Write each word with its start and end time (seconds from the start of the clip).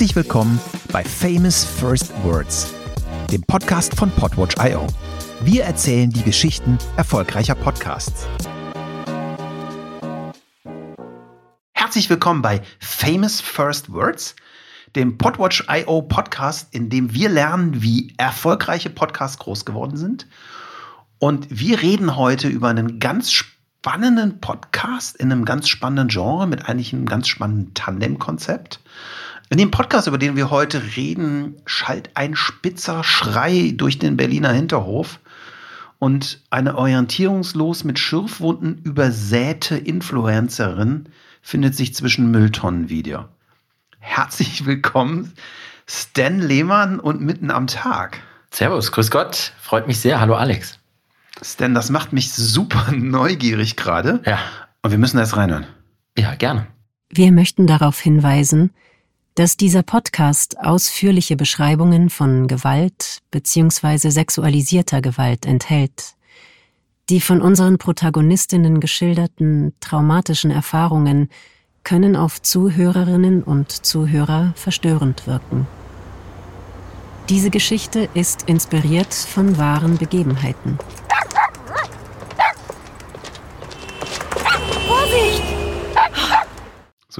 Herzlich 0.00 0.16
willkommen 0.16 0.58
bei 0.92 1.04
Famous 1.04 1.62
First 1.62 2.10
Words, 2.24 2.72
dem 3.30 3.42
Podcast 3.42 3.94
von 3.94 4.10
Podwatch.io. 4.10 4.86
Wir 5.42 5.64
erzählen 5.64 6.08
die 6.08 6.22
Geschichten 6.22 6.78
erfolgreicher 6.96 7.54
Podcasts. 7.54 8.26
Herzlich 11.74 12.08
willkommen 12.08 12.40
bei 12.40 12.62
Famous 12.78 13.42
First 13.42 13.92
Words, 13.92 14.36
dem 14.96 15.18
Podwatch.io 15.18 16.00
Podcast, 16.00 16.74
in 16.74 16.88
dem 16.88 17.12
wir 17.12 17.28
lernen, 17.28 17.82
wie 17.82 18.14
erfolgreiche 18.16 18.88
Podcasts 18.88 19.36
groß 19.36 19.66
geworden 19.66 19.98
sind. 19.98 20.26
Und 21.18 21.46
wir 21.50 21.82
reden 21.82 22.16
heute 22.16 22.48
über 22.48 22.68
einen 22.68 23.00
ganz 23.00 23.32
spannenden 23.32 24.40
Podcast 24.40 25.16
in 25.16 25.30
einem 25.30 25.44
ganz 25.44 25.68
spannenden 25.68 26.08
Genre 26.08 26.46
mit 26.46 26.70
eigentlich 26.70 26.94
einem 26.94 27.04
ganz 27.04 27.28
spannenden 27.28 27.74
Tandem-Konzept. 27.74 28.80
In 29.52 29.58
dem 29.58 29.72
Podcast, 29.72 30.06
über 30.06 30.16
den 30.16 30.36
wir 30.36 30.50
heute 30.50 30.80
reden, 30.94 31.56
schallt 31.66 32.10
ein 32.14 32.36
spitzer 32.36 33.02
Schrei 33.02 33.72
durch 33.74 33.98
den 33.98 34.16
Berliner 34.16 34.52
Hinterhof 34.52 35.18
und 35.98 36.40
eine 36.50 36.78
orientierungslos 36.78 37.82
mit 37.82 37.98
Schürfwunden 37.98 38.80
übersäte 38.84 39.76
Influencerin 39.76 41.08
findet 41.42 41.74
sich 41.74 41.96
zwischen 41.96 42.30
Mülltonnen 42.30 42.90
wieder. 42.90 43.28
Herzlich 43.98 44.66
willkommen, 44.66 45.32
Stan 45.84 46.38
Lehmann 46.38 47.00
und 47.00 47.20
mitten 47.20 47.50
am 47.50 47.66
Tag. 47.66 48.20
Servus, 48.52 48.92
grüß 48.92 49.10
Gott, 49.10 49.52
freut 49.60 49.88
mich 49.88 49.98
sehr. 49.98 50.20
Hallo 50.20 50.36
Alex. 50.36 50.78
Stan, 51.42 51.74
das 51.74 51.90
macht 51.90 52.12
mich 52.12 52.32
super 52.32 52.92
neugierig 52.92 53.74
gerade. 53.74 54.20
Ja. 54.24 54.38
Und 54.82 54.92
wir 54.92 54.98
müssen 54.98 55.18
erst 55.18 55.36
reinhören. 55.36 55.66
Ja, 56.16 56.36
gerne. 56.36 56.68
Wir 57.08 57.32
möchten 57.32 57.66
darauf 57.66 57.98
hinweisen, 57.98 58.70
dass 59.34 59.56
dieser 59.56 59.82
Podcast 59.82 60.58
ausführliche 60.60 61.36
Beschreibungen 61.36 62.10
von 62.10 62.48
Gewalt 62.48 63.20
bzw. 63.30 64.10
sexualisierter 64.10 65.00
Gewalt 65.00 65.46
enthält. 65.46 66.14
Die 67.08 67.20
von 67.20 67.40
unseren 67.40 67.78
Protagonistinnen 67.78 68.80
geschilderten 68.80 69.72
traumatischen 69.80 70.50
Erfahrungen 70.50 71.28
können 71.82 72.14
auf 72.14 72.42
Zuhörerinnen 72.42 73.42
und 73.42 73.70
Zuhörer 73.72 74.52
verstörend 74.54 75.26
wirken. 75.26 75.66
Diese 77.28 77.50
Geschichte 77.50 78.08
ist 78.14 78.48
inspiriert 78.48 79.14
von 79.14 79.56
wahren 79.56 79.98
Begebenheiten. 79.98 80.78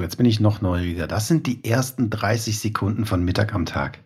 Jetzt 0.03 0.17
bin 0.17 0.27
ich 0.27 0.41
noch 0.41 0.61
neugieriger. 0.61 1.06
Das 1.06 1.29
sind 1.29 1.47
die 1.47 1.65
ersten 1.65 2.11
30 2.11 2.59
Sekunden 2.59 3.05
von 3.06 3.25
Mittag 3.25 3.55
am 3.55 3.67
Tag. 3.67 3.98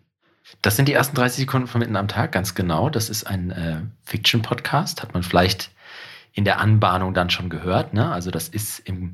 Das 0.63 0.77
sind 0.77 0.89
die 0.89 0.93
ersten 0.93 1.17
30 1.17 1.41
Sekunden 1.41 1.67
von 1.67 1.81
Mitten 1.81 1.97
am 1.97 2.09
Tag, 2.09 2.33
ganz 2.33 2.55
genau. 2.55 2.91
Das 2.91 3.09
ist 3.09 3.27
ein 3.27 3.51
äh, 3.51 3.81
Fiction-Podcast, 4.05 5.03
hat 5.03 5.15
man 5.15 5.23
vielleicht 5.23 5.71
in 6.33 6.45
der 6.45 6.61
Anbahnung 6.61 7.15
dann 7.15 7.31
schon 7.31 7.49
gehört. 7.49 7.95
Ne? 7.95 8.11
Also 8.11 8.31
das 8.31 8.49
ist 8.49 8.81
im 8.81 9.13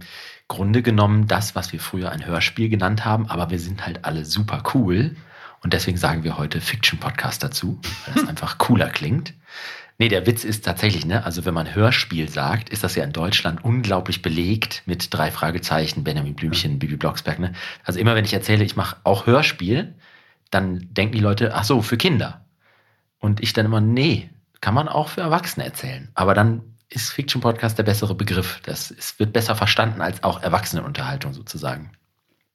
Grunde 0.49 0.83
genommen 0.83 1.29
das, 1.29 1.55
was 1.55 1.73
wir 1.73 1.79
früher 1.79 2.11
ein 2.11 2.27
Hörspiel 2.27 2.69
genannt 2.69 3.05
haben, 3.05 3.29
aber 3.29 3.51
wir 3.51 3.61
sind 3.61 3.87
halt 3.87 4.05
alle 4.05 4.25
super 4.25 4.63
cool. 4.75 5.17
Und 5.63 5.73
deswegen 5.73 5.99
sagen 5.99 6.25
wir 6.25 6.39
heute 6.39 6.61
Fiction-Podcast 6.61 7.43
dazu, 7.43 7.81
weil 8.07 8.15
das 8.15 8.29
einfach 8.29 8.59
cooler 8.59 8.89
klingt. 8.89 9.35
Nee, 9.99 10.09
der 10.09 10.27
Witz 10.27 10.45
ist 10.45 10.65
tatsächlich, 10.65 11.05
ne, 11.05 11.27
also 11.27 11.45
wenn 11.45 11.53
man 11.53 11.75
Hörspiel 11.75 12.31
sagt, 12.31 12.71
ist 12.71 12.83
das 12.83 12.95
ja 12.95 13.05
in 13.05 13.13
Deutschland 13.13 13.63
unglaublich 13.63 14.23
belegt 14.23 14.83
mit 14.87 15.13
drei 15.13 15.31
Fragezeichen, 15.31 16.05
Benjamin 16.05 16.35
Blümchen, 16.35 16.79
Bibi 16.79 16.97
Blocksberg, 16.97 17.39
ne? 17.39 17.53
Also 17.85 18.01
immer 18.01 18.15
wenn 18.15 18.25
ich 18.25 18.33
erzähle, 18.33 18.65
ich 18.65 18.77
mache 18.77 18.97
auch 19.05 19.27
Hörspiel, 19.27 19.95
dann 20.51 20.89
denken 20.91 21.17
die 21.17 21.21
Leute, 21.21 21.55
ach 21.55 21.65
so, 21.65 21.83
für 21.83 21.99
Kinder. 21.99 22.47
Und 23.19 23.43
ich 23.43 23.53
dann 23.53 23.67
immer, 23.67 23.83
nee, 23.83 24.31
kann 24.63 24.73
man 24.73 24.89
auch 24.89 25.09
für 25.09 25.21
Erwachsene 25.21 25.67
erzählen. 25.67 26.09
Aber 26.15 26.33
dann 26.33 26.63
ist 26.89 27.11
Fiction 27.11 27.43
Podcast 27.43 27.77
der 27.77 27.85
bessere 27.85 28.15
Begriff. 28.15 28.61
Das 28.65 28.91
ist, 28.91 29.19
wird 29.19 29.35
besser 29.35 29.55
verstanden 29.55 30.01
als 30.01 30.23
auch 30.23 30.43
Erwachsenenunterhaltung 30.43 31.35
sozusagen. 31.35 31.93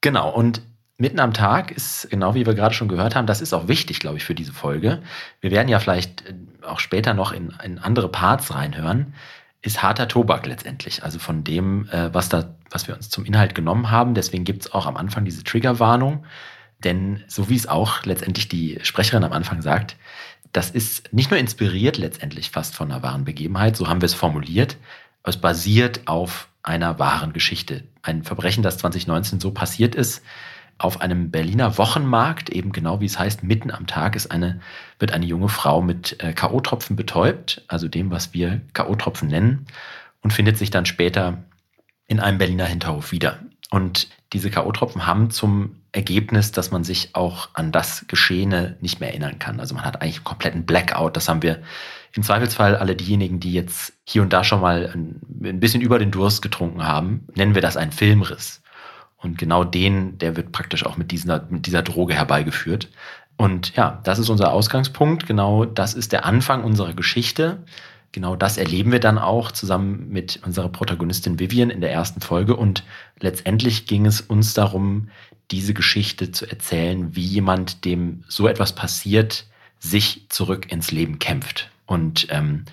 Genau, 0.02 0.32
und 0.32 0.64
Mitten 0.98 1.20
am 1.20 1.34
Tag 1.34 1.72
ist, 1.72 2.08
genau 2.10 2.36
wie 2.36 2.46
wir 2.46 2.54
gerade 2.54 2.74
schon 2.74 2.88
gehört 2.88 3.16
haben, 3.16 3.28
das 3.28 3.42
ist 3.42 3.54
auch 3.54 3.68
wichtig, 3.68 4.00
glaube 4.00 4.18
ich, 4.18 4.24
für 4.24 4.36
diese 4.36 4.54
Folge. 4.54 5.02
Wir 5.42 5.52
werden 5.52 5.68
ja 5.68 5.80
vielleicht 5.80 6.26
äh, 6.26 6.34
auch 6.66 6.80
später 6.80 7.14
noch 7.14 7.32
in, 7.34 7.54
in 7.64 7.80
andere 7.80 8.10
Parts 8.10 8.54
reinhören, 8.54 9.14
ist 9.62 9.84
harter 9.84 10.08
Tobak 10.08 10.46
letztendlich. 10.46 11.04
Also 11.04 11.20
von 11.20 11.44
dem, 11.44 11.90
äh, 11.90 12.14
was, 12.14 12.30
da, 12.30 12.56
was 12.70 12.88
wir 12.88 12.96
uns 12.96 13.10
zum 13.10 13.26
Inhalt 13.26 13.56
genommen 13.56 13.92
haben. 13.92 14.14
Deswegen 14.14 14.46
gibt 14.46 14.66
es 14.66 14.74
auch 14.74 14.86
am 14.86 14.96
Anfang 14.96 15.26
diese 15.26 15.44
Triggerwarnung. 15.44 16.26
Denn 16.84 17.24
so 17.28 17.50
wie 17.50 17.56
es 17.56 17.68
auch 17.68 18.06
letztendlich 18.06 18.48
die 18.48 18.80
Sprecherin 18.84 19.24
am 19.24 19.34
Anfang 19.34 19.62
sagt, 19.62 19.98
das 20.54 20.70
ist 20.70 21.12
nicht 21.12 21.32
nur 21.32 21.40
inspiriert 21.40 21.98
letztendlich 21.98 22.52
fast 22.52 22.76
von 22.76 22.92
einer 22.92 23.04
wahren 23.04 23.26
Begebenheit, 23.26 23.76
so 23.76 23.90
haben 23.90 24.02
wir 24.02 24.06
es 24.06 24.14
formuliert, 24.14 24.78
es 25.24 25.38
basiert 25.38 26.08
auf 26.08 26.48
einer 26.64 26.98
wahren 27.00 27.34
Geschichte. 27.34 27.84
Ein 28.02 28.24
Verbrechen, 28.24 28.64
das 28.64 28.78
2019 28.78 29.40
so 29.40 29.52
passiert 29.52 29.96
ist, 29.96 30.24
auf 30.78 31.02
einem 31.02 31.32
Berliner 31.32 31.78
Wochenmarkt, 31.78 32.50
eben 32.50 32.72
genau 32.72 33.00
wie 33.00 33.06
es 33.06 33.18
heißt, 33.18 33.44
mitten 33.44 33.72
am 33.72 33.88
Tag 33.88 34.16
ist 34.16 34.32
eine, 34.32 34.60
wird 35.00 35.12
eine 35.12 35.26
junge 35.26 35.50
Frau 35.50 35.82
mit 35.82 36.22
äh, 36.22 36.34
K.O.-Tropfen 36.34 36.96
betäubt, 36.96 37.64
also 37.68 37.88
dem, 37.88 38.12
was 38.12 38.34
wir 38.34 38.62
K.O.-Tropfen 38.74 39.28
nennen, 39.28 39.66
und 40.22 40.34
findet 40.34 40.58
sich 40.58 40.72
dann 40.72 40.86
später 40.86 41.44
in 42.08 42.20
einem 42.20 42.38
Berliner 42.38 42.66
Hinterhof 42.66 43.12
wieder. 43.12 43.40
Und 43.72 44.10
diese 44.34 44.50
K.O.-Tropfen 44.50 45.06
haben 45.06 45.32
zum 45.32 45.78
Ergebnis, 45.92 46.52
dass 46.52 46.72
man 46.72 46.84
sich 46.84 47.16
auch 47.16 47.50
an 47.54 47.72
das 47.72 48.06
Geschehene 48.08 48.76
nicht 48.82 49.00
mehr 49.00 49.10
erinnern 49.10 49.40
kann. 49.40 49.60
Also 49.60 49.76
man 49.76 49.86
hat 49.86 50.02
eigentlich 50.02 50.18
einen 50.18 50.26
kompletten 50.26 50.66
Blackout. 50.66 51.16
Das 51.16 51.30
haben 51.30 51.42
wir 51.42 51.62
im 52.14 52.24
Zweifelsfall 52.24 52.76
alle 52.76 52.96
diejenigen, 52.96 53.40
die 53.40 53.54
jetzt 53.54 53.94
hier 54.04 54.22
und 54.22 54.34
da 54.34 54.44
schon 54.44 54.62
mal 54.62 54.92
ein, 54.94 55.22
ein 55.44 55.60
bisschen 55.60 55.82
über 55.82 56.00
den 56.00 56.12
Durst 56.12 56.42
getrunken 56.42 56.86
haben, 56.86 57.28
nennen 57.36 57.56
wir 57.56 57.62
das 57.62 57.78
einen 57.78 57.92
Filmriss. 57.92 58.62
Und 59.18 59.38
genau 59.38 59.64
den, 59.64 60.18
der 60.18 60.36
wird 60.36 60.52
praktisch 60.52 60.86
auch 60.86 60.98
mit 60.98 61.12
dieser, 61.12 61.48
mit 61.50 61.66
dieser 61.66 61.82
Droge 61.82 62.14
herbeigeführt. 62.14 62.90
Und 63.38 63.76
ja, 63.76 64.00
das 64.04 64.20
ist 64.20 64.30
unser 64.30 64.52
Ausgangspunkt. 64.52 65.26
Genau 65.26 65.66
das 65.66 65.94
ist 65.94 66.12
der 66.12 66.26
Anfang 66.26 66.64
unserer 66.64 66.94
Geschichte. 66.94 67.64
Genau 68.12 68.36
das 68.36 68.58
erleben 68.58 68.92
wir 68.92 69.00
dann 69.00 69.18
auch 69.18 69.52
zusammen 69.52 70.08
mit 70.10 70.40
unserer 70.46 70.70
Protagonistin 70.70 71.38
Vivian 71.38 71.70
in 71.70 71.82
der 71.82 71.92
ersten 71.92 72.22
Folge. 72.22 72.56
Und 72.56 72.84
letztendlich 73.20 73.88
ging 73.88 74.06
es 74.06 74.22
uns 74.22 74.54
darum, 74.54 75.10
diese 75.52 75.74
Geschichte 75.74 76.32
zu 76.32 76.50
erzählen, 76.50 77.16
wie 77.16 77.26
jemand, 77.26 77.84
dem 77.86 78.24
so 78.28 78.48
etwas 78.48 78.74
passiert, 78.74 79.46
sich 79.80 80.28
zurück 80.30 80.72
ins 80.72 80.92
Leben 80.92 81.20
kämpft 81.20 81.70
und 81.86 82.28
ähm, 82.30 82.66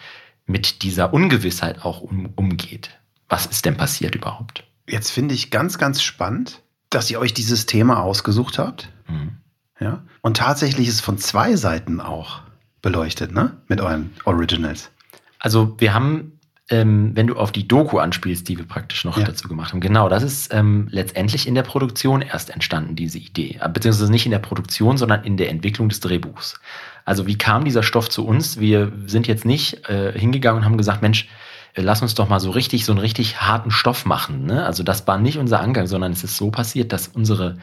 mit 0.47 0.83
dieser 0.83 1.13
Ungewissheit 1.13 1.85
auch 1.85 2.01
um, 2.01 2.33
umgeht. 2.37 2.91
Was 3.29 3.47
ist 3.47 3.65
denn 3.65 3.77
passiert 3.77 4.15
überhaupt? 4.15 4.65
Jetzt 4.89 5.11
finde 5.11 5.35
ich 5.35 5.51
ganz, 5.51 5.79
ganz 5.79 6.03
spannend, 6.03 6.63
dass 6.91 7.11
ihr 7.11 7.21
euch 7.21 7.35
dieses 7.35 7.67
Thema 7.67 8.03
ausgesucht 8.03 8.59
habt. 8.59 8.89
Mhm. 9.09 9.39
Ja. 9.81 10.03
Und 10.21 10.37
tatsächlich 10.37 10.89
ist 10.89 10.95
es 10.95 11.01
von 11.01 11.19
zwei 11.19 11.57
Seiten 11.57 12.01
auch 12.01 12.43
beleuchtet, 12.83 13.33
ne? 13.33 13.57
Mit 13.69 13.81
euren 13.81 14.13
Originals. 14.25 14.91
Also 15.39 15.75
wir 15.79 15.95
haben, 15.95 16.39
ähm, 16.69 17.13
wenn 17.15 17.27
du 17.27 17.37
auf 17.37 17.51
die 17.51 17.67
Doku 17.67 17.99
anspielst, 17.99 18.49
die 18.49 18.59
wir 18.59 18.65
praktisch 18.65 19.05
noch 19.05 19.19
ja. 19.19 19.25
dazu 19.25 19.49
gemacht 19.49 19.73
haben, 19.73 19.81
genau, 19.81 20.09
das 20.09 20.23
ist 20.23 20.55
ähm, 20.55 20.89
letztendlich 20.91 21.49
in 21.49 21.55
der 21.55 21.63
Produktion 21.63 22.23
erst 22.23 22.51
entstanden, 22.51 22.95
diese 22.95 23.19
Idee. 23.19 23.59
Äh, 23.61 23.69
beziehungsweise 23.69 24.11
nicht 24.11 24.27
in 24.27 24.33
der 24.33 24.39
Produktion, 24.39 24.97
sondern 24.99 25.25
in 25.25 25.37
der 25.37 25.49
Entwicklung 25.49 25.89
des 25.89 26.01
Drehbuchs. 26.01 26.61
Also 27.05 27.27
wie 27.27 27.39
kam 27.39 27.65
dieser 27.65 27.83
Stoff 27.83 28.09
zu 28.09 28.25
uns? 28.25 28.61
Wir 28.61 28.93
sind 29.07 29.27
jetzt 29.27 29.45
nicht 29.45 29.89
äh, 29.89 30.17
hingegangen 30.17 30.61
und 30.61 30.65
haben 30.65 30.77
gesagt, 30.77 31.03
Mensch, 31.03 31.29
lass 31.75 32.03
uns 32.03 32.15
doch 32.15 32.29
mal 32.29 32.41
so 32.41 32.51
richtig, 32.51 32.85
so 32.85 32.93
einen 32.93 33.01
richtig 33.01 33.41
harten 33.41 33.71
Stoff 33.71 34.05
machen. 34.05 34.45
Ne? 34.45 34.65
Also 34.65 34.83
das 34.83 35.07
war 35.07 35.19
nicht 35.19 35.39
unser 35.39 35.61
Angang, 35.61 35.87
sondern 35.87 36.13
es 36.13 36.25
ist 36.25 36.37
so 36.37 36.51
passiert, 36.51 36.93
dass 36.93 37.09
unsere 37.09 37.57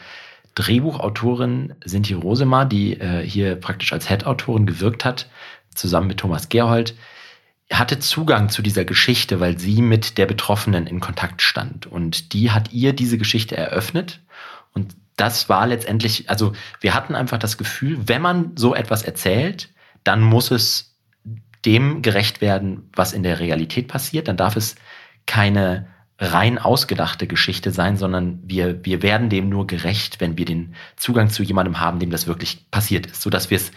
Drehbuchautorin 0.55 1.75
Sinti 1.85 2.13
Rosema, 2.13 2.65
die 2.65 2.99
äh, 2.99 3.23
hier 3.25 3.55
praktisch 3.55 3.93
als 3.93 4.07
Head-Autorin 4.07 4.65
gewirkt 4.65 5.05
hat, 5.05 5.29
zusammen 5.73 6.07
mit 6.07 6.17
Thomas 6.17 6.49
Gerhold, 6.49 6.95
hatte 7.71 7.99
Zugang 7.99 8.49
zu 8.49 8.61
dieser 8.61 8.83
Geschichte, 8.83 9.39
weil 9.39 9.59
sie 9.59 9.81
mit 9.81 10.17
der 10.17 10.25
Betroffenen 10.25 10.87
in 10.87 10.99
Kontakt 10.99 11.41
stand. 11.41 11.85
Und 11.85 12.33
die 12.33 12.51
hat 12.51 12.73
ihr 12.73 12.93
diese 12.93 13.19
Geschichte 13.19 13.55
eröffnet. 13.55 14.21
Und 14.73 14.95
das 15.17 15.49
war 15.49 15.67
letztendlich, 15.67 16.29
also 16.29 16.53
wir 16.81 16.95
hatten 16.95 17.13
einfach 17.13 17.37
das 17.37 17.57
Gefühl, 17.57 18.07
wenn 18.07 18.21
man 18.21 18.53
so 18.55 18.73
etwas 18.73 19.03
erzählt, 19.03 19.69
dann 20.03 20.21
muss 20.21 20.49
es 20.49 20.88
dem 21.65 22.01
gerecht 22.01 22.41
werden, 22.41 22.89
was 22.95 23.13
in 23.13 23.23
der 23.23 23.39
Realität 23.39 23.87
passiert. 23.87 24.27
Dann 24.27 24.37
darf 24.37 24.55
es 24.55 24.75
keine 25.25 25.87
rein 26.19 26.57
ausgedachte 26.57 27.27
Geschichte 27.27 27.71
sein, 27.71 27.95
sondern 27.95 28.39
wir, 28.43 28.83
wir 28.83 29.01
werden 29.01 29.29
dem 29.29 29.49
nur 29.49 29.67
gerecht, 29.67 30.19
wenn 30.19 30.37
wir 30.37 30.45
den 30.45 30.75
Zugang 30.97 31.29
zu 31.29 31.43
jemandem 31.43 31.79
haben, 31.79 31.99
dem 31.99 32.11
das 32.11 32.27
wirklich 32.27 32.69
passiert 32.71 33.05
ist, 33.05 33.21
sodass 33.21 33.49
wir 33.49 33.57
es 33.57 33.71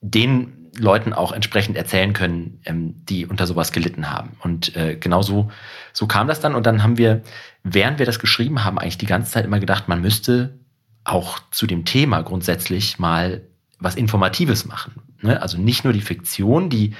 den 0.00 0.70
Leuten 0.78 1.12
auch 1.12 1.32
entsprechend 1.32 1.76
erzählen 1.76 2.12
können, 2.12 2.60
ähm, 2.64 3.04
die 3.06 3.26
unter 3.26 3.46
sowas 3.46 3.72
gelitten 3.72 4.10
haben. 4.10 4.36
Und 4.40 4.74
äh, 4.76 4.96
genau 4.96 5.22
so, 5.22 5.50
so 5.92 6.06
kam 6.06 6.28
das 6.28 6.40
dann. 6.40 6.54
Und 6.54 6.66
dann 6.66 6.82
haben 6.82 6.98
wir, 6.98 7.22
während 7.62 7.98
wir 7.98 8.06
das 8.06 8.18
geschrieben 8.18 8.64
haben, 8.64 8.78
eigentlich 8.78 8.98
die 8.98 9.06
ganze 9.06 9.32
Zeit 9.32 9.44
immer 9.44 9.60
gedacht, 9.60 9.88
man 9.88 10.00
müsste 10.00 10.58
auch 11.04 11.40
zu 11.50 11.66
dem 11.66 11.84
Thema 11.84 12.22
grundsätzlich 12.22 12.98
mal 12.98 13.42
was 13.82 13.96
Informatives 13.96 14.64
machen. 14.64 14.94
Ne? 15.20 15.40
Also 15.40 15.58
nicht 15.58 15.84
nur 15.84 15.92
die 15.92 16.00
Fiktion, 16.00 16.70
die 16.70 16.94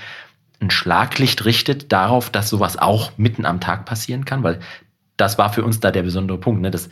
ein 0.61 0.70
Schlaglicht 0.70 1.44
richtet 1.44 1.93
darauf, 1.93 2.31
dass 2.31 2.49
sowas 2.49 2.79
auch 2.79 3.12
mitten 3.17 3.46
am 3.46 3.61
Tag 3.61 3.84
passieren 3.84 4.25
kann, 4.25 4.43
weil 4.43 4.61
das 5.17 5.38
war 5.38 5.52
für 5.52 5.64
uns 5.64 5.81
da 5.81 5.90
der 5.90 6.02
besondere 6.02 6.38
Punkt. 6.38 6.62
Ne? 6.62 6.70
Das, 6.70 6.88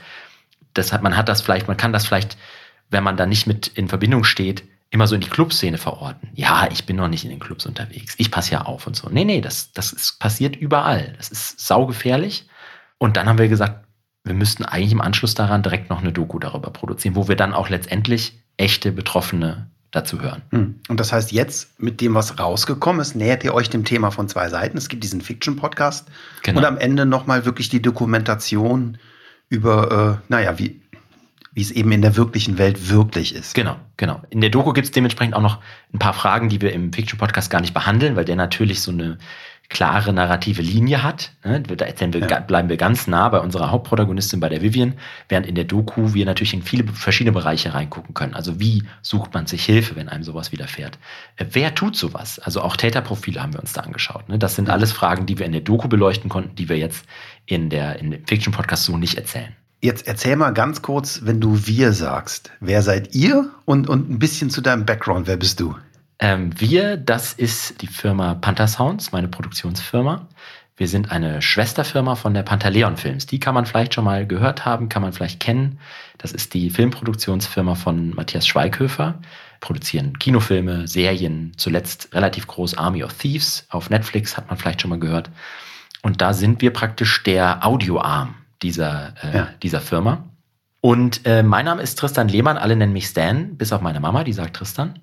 das 0.75 0.92
hat, 0.92 1.02
man 1.02 1.16
hat 1.16 1.28
das 1.28 1.42
vielleicht, 1.42 1.69
man 1.69 1.76
kann 1.76 1.92
das 1.92 2.06
vielleicht, 2.06 2.37
wenn 2.90 3.04
man 3.04 3.16
da 3.16 3.26
nicht 3.26 3.46
mit 3.46 3.69
in 3.69 3.88
Verbindung 3.88 4.25
steht, 4.25 4.64
immer 4.90 5.06
so 5.06 5.14
in 5.14 5.20
die 5.20 5.28
Clubszene 5.28 5.78
verorten. 5.78 6.31
Ja, 6.34 6.69
ich 6.70 6.84
bin 6.84 6.96
noch 6.96 7.08
nicht 7.08 7.25
in 7.25 7.31
den 7.31 7.38
Clubs 7.38 7.64
unterwegs. 7.64 8.14
Ich 8.19 8.31
passe 8.31 8.52
ja 8.52 8.62
auf 8.62 8.86
und 8.86 8.96
so. 8.96 9.08
Nee, 9.08 9.25
nee, 9.25 9.40
das, 9.40 9.72
das 9.72 9.93
ist, 9.93 10.19
passiert 10.19 10.56
überall. 10.56 11.14
Das 11.16 11.28
ist 11.31 11.60
saugefährlich. 11.60 12.48
Und 12.98 13.16
dann 13.16 13.28
haben 13.28 13.38
wir 13.38 13.48
gesagt, 13.48 13.86
wir 14.25 14.34
müssten 14.34 14.64
eigentlich 14.64 14.93
im 14.93 15.00
Anschluss 15.00 15.34
daran 15.34 15.62
direkt 15.62 15.90
noch 15.90 16.00
eine 16.00 16.12
Doku 16.12 16.38
darüber 16.38 16.70
produzieren, 16.70 17.14
wo 17.14 17.28
wir 17.28 17.36
dann 17.36 17.54
auch 17.54 17.69
letztendlich 17.69 18.38
echte 18.56 18.93
Betroffene 18.93 19.70
dazu 19.90 20.20
hören. 20.20 20.42
Hm. 20.50 20.76
Und 20.88 21.00
das 21.00 21.12
heißt, 21.12 21.32
jetzt 21.32 21.81
mit 21.81 22.00
dem, 22.00 22.14
was 22.14 22.38
rausgekommen 22.38 23.00
ist, 23.00 23.16
nähert 23.16 23.42
ihr 23.44 23.54
euch 23.54 23.70
dem 23.70 23.84
Thema 23.84 24.10
von 24.10 24.28
zwei 24.28 24.48
Seiten. 24.48 24.78
Es 24.78 24.88
gibt 24.88 25.02
diesen 25.02 25.20
Fiction-Podcast 25.20 26.08
genau. 26.42 26.58
und 26.58 26.64
am 26.64 26.78
Ende 26.78 27.06
nochmal 27.06 27.44
wirklich 27.44 27.69
die 27.69 27.82
Dokumentation 27.82 28.98
über, 29.48 30.20
äh, 30.20 30.32
naja, 30.32 30.58
wie, 30.58 30.81
wie 31.52 31.62
es 31.62 31.72
eben 31.72 31.90
in 31.90 32.02
der 32.02 32.16
wirklichen 32.16 32.56
Welt 32.58 32.88
wirklich 32.88 33.34
ist. 33.34 33.54
Genau, 33.54 33.76
genau. 33.96 34.22
In 34.31 34.40
der 34.40 34.50
Doku 34.50 34.72
gibt 34.72 34.87
es 34.87 34.92
dementsprechend 34.92 35.34
auch 35.34 35.42
noch 35.42 35.58
ein 35.93 35.98
paar 35.98 36.14
Fragen, 36.14 36.48
die 36.48 36.60
wir 36.60 36.72
im 36.72 36.93
Fiction-Podcast 36.93 37.50
gar 37.50 37.60
nicht 37.60 37.75
behandeln, 37.75 38.14
weil 38.14 38.25
der 38.25 38.36
natürlich 38.36 38.81
so 38.82 38.93
eine 38.93 39.19
klare 39.70 40.12
narrative 40.12 40.61
Linie 40.61 41.02
hat. 41.02 41.31
Ne? 41.44 41.62
Da 41.62 41.87
wir, 41.87 42.20
ja. 42.28 42.40
bleiben 42.40 42.69
wir 42.69 42.76
ganz 42.76 43.06
nah 43.06 43.28
bei 43.28 43.38
unserer 43.38 43.70
Hauptprotagonistin, 43.70 44.40
bei 44.40 44.49
der 44.49 44.62
Vivian, 44.62 44.94
während 45.28 45.46
in 45.46 45.55
der 45.55 45.64
Doku 45.64 46.12
wir 46.12 46.26
natürlich 46.26 46.52
in 46.52 46.62
viele 46.62 46.87
verschiedene 46.93 47.32
Bereiche 47.32 47.72
reingucken 47.72 48.12
können. 48.12 48.34
Also 48.34 48.58
wie 48.58 48.82
sucht 49.00 49.32
man 49.32 49.46
sich 49.46 49.64
Hilfe, 49.64 49.94
wenn 49.94 50.08
einem 50.08 50.25
sowas 50.25 50.50
widerfährt? 50.50 50.99
Äh, 51.37 51.46
wer 51.52 51.75
tut 51.75 51.96
sowas? 51.96 52.40
Also 52.40 52.61
auch 52.61 52.76
Täterprofile 52.76 53.40
haben 53.40 53.55
wir 53.55 53.61
uns 53.61 53.72
da 53.72 53.82
angeschaut. 53.82 54.28
Ne? 54.28 54.38
Das 54.38 54.56
sind 54.56 54.69
alles 54.69 54.93
Fragen, 54.93 55.25
die 55.26 55.38
wir 55.38 55.46
in 55.46 55.52
der 55.52 55.61
Doku 55.61 55.88
beleuchten 55.88 56.28
konnten, 56.28 56.56
die 56.56 56.69
wir 56.69 56.76
jetzt 56.76 57.06
in 57.46 57.70
der 57.70 58.00
in 58.00 58.11
dem 58.11 58.26
Fiction-Podcast 58.26 58.84
so 58.84 58.99
nicht 58.99 59.17
erzählen. 59.17 59.55
Jetzt 59.82 60.06
erzähl 60.06 60.37
mal 60.37 60.50
ganz 60.50 60.82
kurz, 60.82 61.20
wenn 61.25 61.40
du 61.40 61.67
wir 61.67 61.93
sagst. 61.93 62.50
Wer 62.61 62.82
seid 62.82 63.14
ihr? 63.14 63.50
Und, 63.64 63.88
und 63.88 64.11
ein 64.11 64.19
bisschen 64.19 64.50
zu 64.50 64.61
deinem 64.61 64.84
Background. 64.84 65.26
Wer 65.26 65.38
bist 65.38 65.61
du? 65.61 65.75
Ähm, 66.20 66.58
wir, 66.61 66.96
das 66.99 67.32
ist 67.32 67.81
die 67.81 67.87
Firma 67.87 68.34
Panther 68.34 68.69
Sounds, 68.69 69.11
meine 69.11 69.28
Produktionsfirma. 69.28 70.28
Wir 70.76 70.88
sind 70.88 71.11
eine 71.11 71.43
Schwesterfirma 71.43 72.14
von 72.14 72.32
der 72.34 72.43
Pantaleon 72.43 72.96
Films. 72.96 73.26
Die 73.26 73.40
kann 73.40 73.55
man 73.55 73.67
vielleicht 73.67 73.94
schon 73.94 74.05
mal 74.05 74.26
gehört 74.26 74.64
haben, 74.64 74.88
kann 74.88 75.02
man 75.02 75.12
vielleicht 75.12 75.40
kennen. 75.40 75.78
Das 76.19 76.32
ist 76.32 76.55
die 76.55 76.70
Filmproduktionsfirma 76.70 77.75
von 77.75 78.14
Matthias 78.14 78.46
Schweighöfer. 78.46 79.19
Produzieren 79.61 80.19
Kinofilme, 80.19 80.88
Serien, 80.88 81.52
zuletzt 81.56 82.14
relativ 82.14 82.46
groß 82.46 82.78
Army 82.78 83.05
of 83.05 83.12
Thieves. 83.12 83.67
Auf 83.69 83.90
Netflix 83.90 84.37
hat 84.37 84.49
man 84.49 84.56
vielleicht 84.56 84.81
schon 84.81 84.90
mal 84.90 84.99
gehört. 84.99 85.31
Und 86.02 86.22
da 86.22 86.32
sind 86.32 86.62
wir 86.62 86.72
praktisch 86.72 87.22
der 87.25 87.64
Audioarm 87.64 88.34
dieser, 88.62 89.14
äh, 89.22 89.37
ja. 89.37 89.49
dieser 89.62 89.81
Firma. 89.81 90.25
Und 90.81 91.26
äh, 91.26 91.43
mein 91.43 91.67
Name 91.67 91.82
ist 91.82 91.99
Tristan 91.99 92.28
Lehmann, 92.28 92.56
alle 92.56 92.75
nennen 92.75 92.94
mich 92.94 93.06
Stan, 93.06 93.56
bis 93.56 93.72
auf 93.72 93.82
meine 93.82 94.00
Mama, 94.00 94.25
die 94.25 94.32
sagt 94.32 94.56
Tristan. 94.56 94.99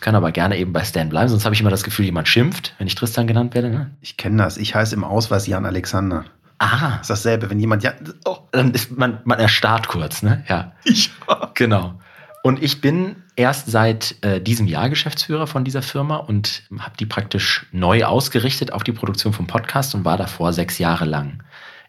Kann 0.00 0.14
aber 0.14 0.32
gerne 0.32 0.58
eben 0.58 0.72
bei 0.72 0.84
Stan 0.84 1.08
bleiben, 1.08 1.28
sonst 1.28 1.44
habe 1.44 1.54
ich 1.54 1.60
immer 1.60 1.70
das 1.70 1.84
Gefühl, 1.84 2.04
jemand 2.04 2.28
schimpft, 2.28 2.74
wenn 2.78 2.86
ich 2.86 2.94
Tristan 2.94 3.26
genannt 3.26 3.54
werde. 3.54 3.70
Ne? 3.70 3.90
Ich 4.00 4.16
kenne 4.16 4.42
das. 4.42 4.56
Ich 4.56 4.74
heiße 4.74 4.94
im 4.94 5.04
Ausweis 5.04 5.46
Jan 5.46 5.64
Alexander. 5.64 6.24
Ah. 6.58 6.98
Das 6.98 7.02
ist 7.02 7.10
dasselbe, 7.10 7.50
wenn 7.50 7.60
jemand 7.60 7.82
ja. 7.82 7.92
Oh. 8.24 8.38
Dann 8.52 8.72
ist 8.72 8.96
man, 8.96 9.20
man 9.24 9.38
erstarrt 9.38 9.88
kurz, 9.88 10.22
ne? 10.22 10.44
Ja. 10.48 10.72
Ja. 10.84 11.50
Genau. 11.54 11.98
Und 12.42 12.62
ich 12.62 12.80
bin 12.80 13.16
erst 13.36 13.70
seit 13.70 14.16
äh, 14.22 14.40
diesem 14.40 14.66
Jahr 14.66 14.90
Geschäftsführer 14.90 15.46
von 15.46 15.64
dieser 15.64 15.82
Firma 15.82 16.16
und 16.16 16.62
habe 16.78 16.96
die 16.98 17.06
praktisch 17.06 17.66
neu 17.72 18.04
ausgerichtet 18.04 18.72
auf 18.72 18.84
die 18.84 18.92
Produktion 18.92 19.32
vom 19.32 19.46
Podcast 19.46 19.94
und 19.94 20.04
war 20.04 20.16
davor 20.16 20.52
sechs 20.52 20.78
Jahre 20.78 21.06
lang 21.06 21.42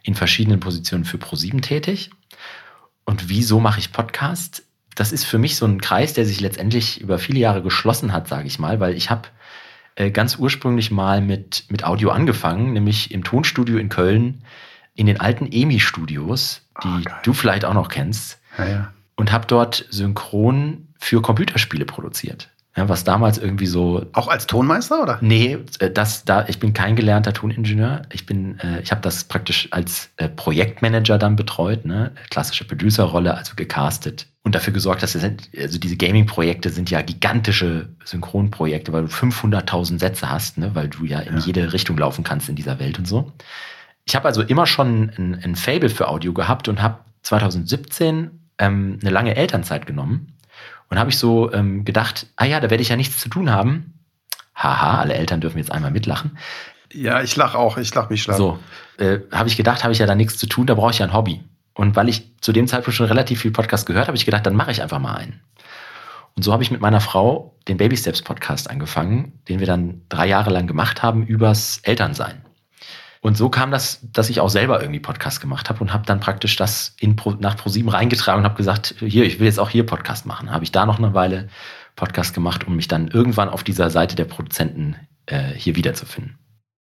in 0.04 0.16
verschiedenen 0.16 0.60
Positionen 0.60 1.04
für 1.04 1.18
ProSieben 1.18 1.62
tätig. 1.62 2.10
Und 3.06 3.30
wieso 3.30 3.60
mache 3.60 3.80
ich 3.80 3.92
Podcast? 3.92 4.63
Das 4.95 5.12
ist 5.12 5.25
für 5.25 5.38
mich 5.38 5.57
so 5.57 5.65
ein 5.65 5.81
Kreis, 5.81 6.13
der 6.13 6.25
sich 6.25 6.39
letztendlich 6.39 7.01
über 7.01 7.19
viele 7.19 7.39
Jahre 7.39 7.62
geschlossen 7.62 8.13
hat, 8.13 8.27
sage 8.27 8.47
ich 8.47 8.59
mal, 8.59 8.80
weil 8.80 8.95
ich 8.95 9.09
habe 9.09 9.27
äh, 9.95 10.12
ganz 10.12 10.38
ursprünglich 10.38 10.92
mal 10.92 11.21
mit, 11.21 11.65
mit 11.69 11.83
Audio 11.83 12.12
angefangen, 12.12 12.74
nämlich 12.74 13.12
im 13.12 13.24
Tonstudio 13.24 13.77
in 13.77 13.89
Köln, 13.89 14.44
in 14.94 15.06
den 15.06 15.19
alten 15.19 15.47
EMI-Studios, 15.51 16.62
die 16.83 17.03
oh, 17.06 17.12
du 17.24 17.33
vielleicht 17.33 17.65
auch 17.65 17.74
noch 17.74 17.89
kennst. 17.89 18.39
Ja, 18.57 18.68
ja. 18.68 18.94
Und 19.18 19.31
habe 19.31 19.47
dort 19.47 19.86
synchron 19.89 20.88
für 20.98 21.21
Computerspiele 21.21 21.86
produziert. 21.86 22.50
Ja, 22.77 22.89
was 22.89 23.06
damals 23.06 23.38
irgendwie 23.38 23.68
so. 23.68 24.06
Auch 24.12 24.27
als 24.27 24.48
Tonmeister, 24.48 25.01
oder? 25.01 25.18
Nee, 25.22 25.60
äh, 25.80 25.89
das, 25.89 26.25
da, 26.25 26.45
ich 26.48 26.60
bin 26.60 26.74
kein 26.74 26.95
gelernter 26.95 27.31
Toningenieur. 27.31 28.01
Ich 28.12 28.25
bin, 28.25 28.60
äh, 28.60 28.81
ich 28.81 28.92
habe 28.92 29.01
das 29.01 29.24
praktisch 29.24 29.69
als 29.72 30.10
äh, 30.18 30.27
Projektmanager 30.27 31.18
dann 31.18 31.36
betreut, 31.38 31.86
ne? 31.86 32.12
Klassische 32.30 32.66
Producerrolle, 32.66 33.36
also 33.36 33.54
gecastet 33.56 34.27
und 34.45 34.54
dafür 34.54 34.74
gesorgt, 34.74 35.01
dass 35.01 35.13
das, 35.13 35.24
also 35.57 35.80
diese 35.80 35.98
Gaming-Projekte 35.98 36.69
sind 36.69 36.92
ja 36.92 37.01
gigantische 37.01 37.89
Synchronprojekte, 38.04 38.94
weil 38.94 39.01
du 39.01 39.07
500.000 39.07 40.00
Sätze 40.00 40.30
hast, 40.30 40.60
ne? 40.60 40.75
weil 40.75 40.88
du 40.88 41.04
ja 41.04 41.19
in 41.19 41.38
ja. 41.38 41.44
jede 41.44 41.74
Richtung 41.74 41.98
laufen 41.98 42.24
kannst 42.24 42.48
in 42.48 42.56
dieser 42.56 42.77
Welt 42.77 43.00
und 43.00 43.07
so. 43.07 43.33
Ich 44.06 44.16
habe 44.16 44.27
also 44.27 44.44
immer 44.44 44.68
schon 44.68 45.12
ein, 45.18 45.39
ein 45.44 45.56
Fable 45.56 45.89
für 45.89 46.10
Audio 46.10 46.31
gehabt 46.31 46.68
und 46.68 46.80
habe 46.80 47.00
2017 47.24 48.30
ähm, 48.60 49.00
eine 49.01 49.10
lange 49.10 49.36
Elternzeit 49.36 49.88
genommen 49.88 50.35
und 50.90 51.00
habe 51.00 51.10
ich 51.10 51.18
so 51.18 51.52
ähm, 51.52 51.86
gedacht, 51.86 52.28
ah 52.36 52.46
ja, 52.46 52.60
da 52.60 52.70
werde 52.70 52.82
ich 52.82 52.90
ja 52.90 52.96
nichts 52.96 53.18
zu 53.18 53.30
tun 53.30 53.52
haben. 53.52 54.00
Haha, 54.56 55.00
alle 55.00 55.16
Eltern 55.16 55.42
dürfen 55.42 55.58
jetzt 55.58 55.72
einmal 55.72 55.92
mitlachen. 55.92 56.38
Ja, 56.94 57.22
ich 57.22 57.36
lache 57.36 57.58
auch, 57.58 57.78
ich 57.78 57.94
lache 57.94 58.12
mich 58.12 58.24
schlapp. 58.24 58.38
So, 58.38 58.60
äh, 58.98 59.20
habe 59.32 59.50
ich 59.50 59.58
gedacht, 59.58 59.84
habe 59.84 59.92
ich 59.92 60.00
ja 60.00 60.06
da 60.06 60.16
nichts 60.16 60.38
zu 60.38 60.48
tun, 60.48 60.66
da 60.66 60.76
brauche 60.76 60.92
ich 60.92 61.00
ja 61.00 61.06
ein 61.06 61.14
Hobby. 61.14 61.44
Und 61.74 61.96
weil 61.98 62.08
ich 62.08 62.32
zu 62.40 62.54
dem 62.54 62.68
Zeitpunkt 62.68 62.96
schon 62.96 63.08
relativ 63.08 63.42
viel 63.42 63.52
Podcast 63.52 63.86
gehört 63.86 64.08
habe, 64.08 64.16
ich 64.16 64.26
gedacht, 64.26 64.46
dann 64.46 64.56
mache 64.56 64.72
ich 64.72 64.82
einfach 64.82 65.00
mal 65.00 65.16
einen. 65.16 65.42
Und 66.36 66.44
so 66.44 66.54
habe 66.54 66.64
ich 66.64 66.72
mit 66.72 66.82
meiner 66.82 67.02
Frau 67.02 67.56
den 67.68 67.78
Baby 67.78 67.98
Steps 67.98 68.22
Podcast 68.22 68.70
angefangen, 68.70 69.34
den 69.50 69.60
wir 69.60 69.68
dann 69.68 70.02
drei 70.08 70.28
Jahre 70.28 70.52
lang 70.52 70.68
gemacht 70.68 71.04
haben 71.04 71.26
übers 71.26 71.80
Elternsein. 71.84 72.44
Und 73.25 73.36
so 73.36 73.50
kam 73.50 73.72
das, 73.72 74.01
dass 74.13 74.30
ich 74.30 74.39
auch 74.39 74.50
selber 74.50 74.81
irgendwie 74.81 75.00
Podcast 75.00 75.42
gemacht 75.42 75.68
habe 75.68 75.80
und 75.80 75.92
habe 75.92 76.06
dann 76.06 76.19
praktisch 76.19 76.57
das 76.57 76.95
in 77.00 77.16
Pro, 77.16 77.31
nach 77.31 77.57
ProSieben 77.57 77.89
reingetragen 77.89 78.42
und 78.42 78.45
habe 78.45 78.56
gesagt, 78.56 78.94
hier, 79.00 79.24
ich 79.24 79.39
will 79.39 79.48
jetzt 79.48 79.60
auch 79.60 79.72
hier 79.72 79.83
Podcast 79.83 80.27
machen. 80.27 80.51
Habe 80.51 80.63
ich 80.63 80.72
da 80.72 80.86
noch 80.86 81.00
eine 81.00 81.16
Weile 81.16 81.50
Podcast 81.96 82.36
gemacht, 82.36 82.67
um 82.67 82.75
mich 82.75 82.88
dann 82.88 83.08
irgendwann 83.08 83.50
auf 83.50 83.63
dieser 83.63 83.89
Seite 83.89 84.15
der 84.15 84.25
Produzenten 84.25 84.96
äh, 85.25 85.41
hier 85.55 85.75
wiederzufinden. 85.75 86.38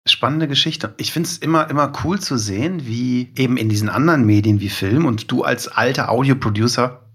Spannende 0.06 0.48
Geschichte. 0.48 0.92
Ich 0.98 1.12
finde 1.12 1.30
es 1.30 1.38
immer, 1.38 1.70
immer 1.70 1.94
cool 2.04 2.20
zu 2.20 2.36
sehen, 2.36 2.86
wie 2.86 3.32
eben 3.34 3.56
in 3.56 3.70
diesen 3.70 3.88
anderen 3.88 4.26
Medien 4.26 4.60
wie 4.60 4.68
Film 4.68 5.06
und 5.06 5.32
du 5.32 5.44
als 5.44 5.66
alter 5.68 6.10
Audioproducer 6.10 7.08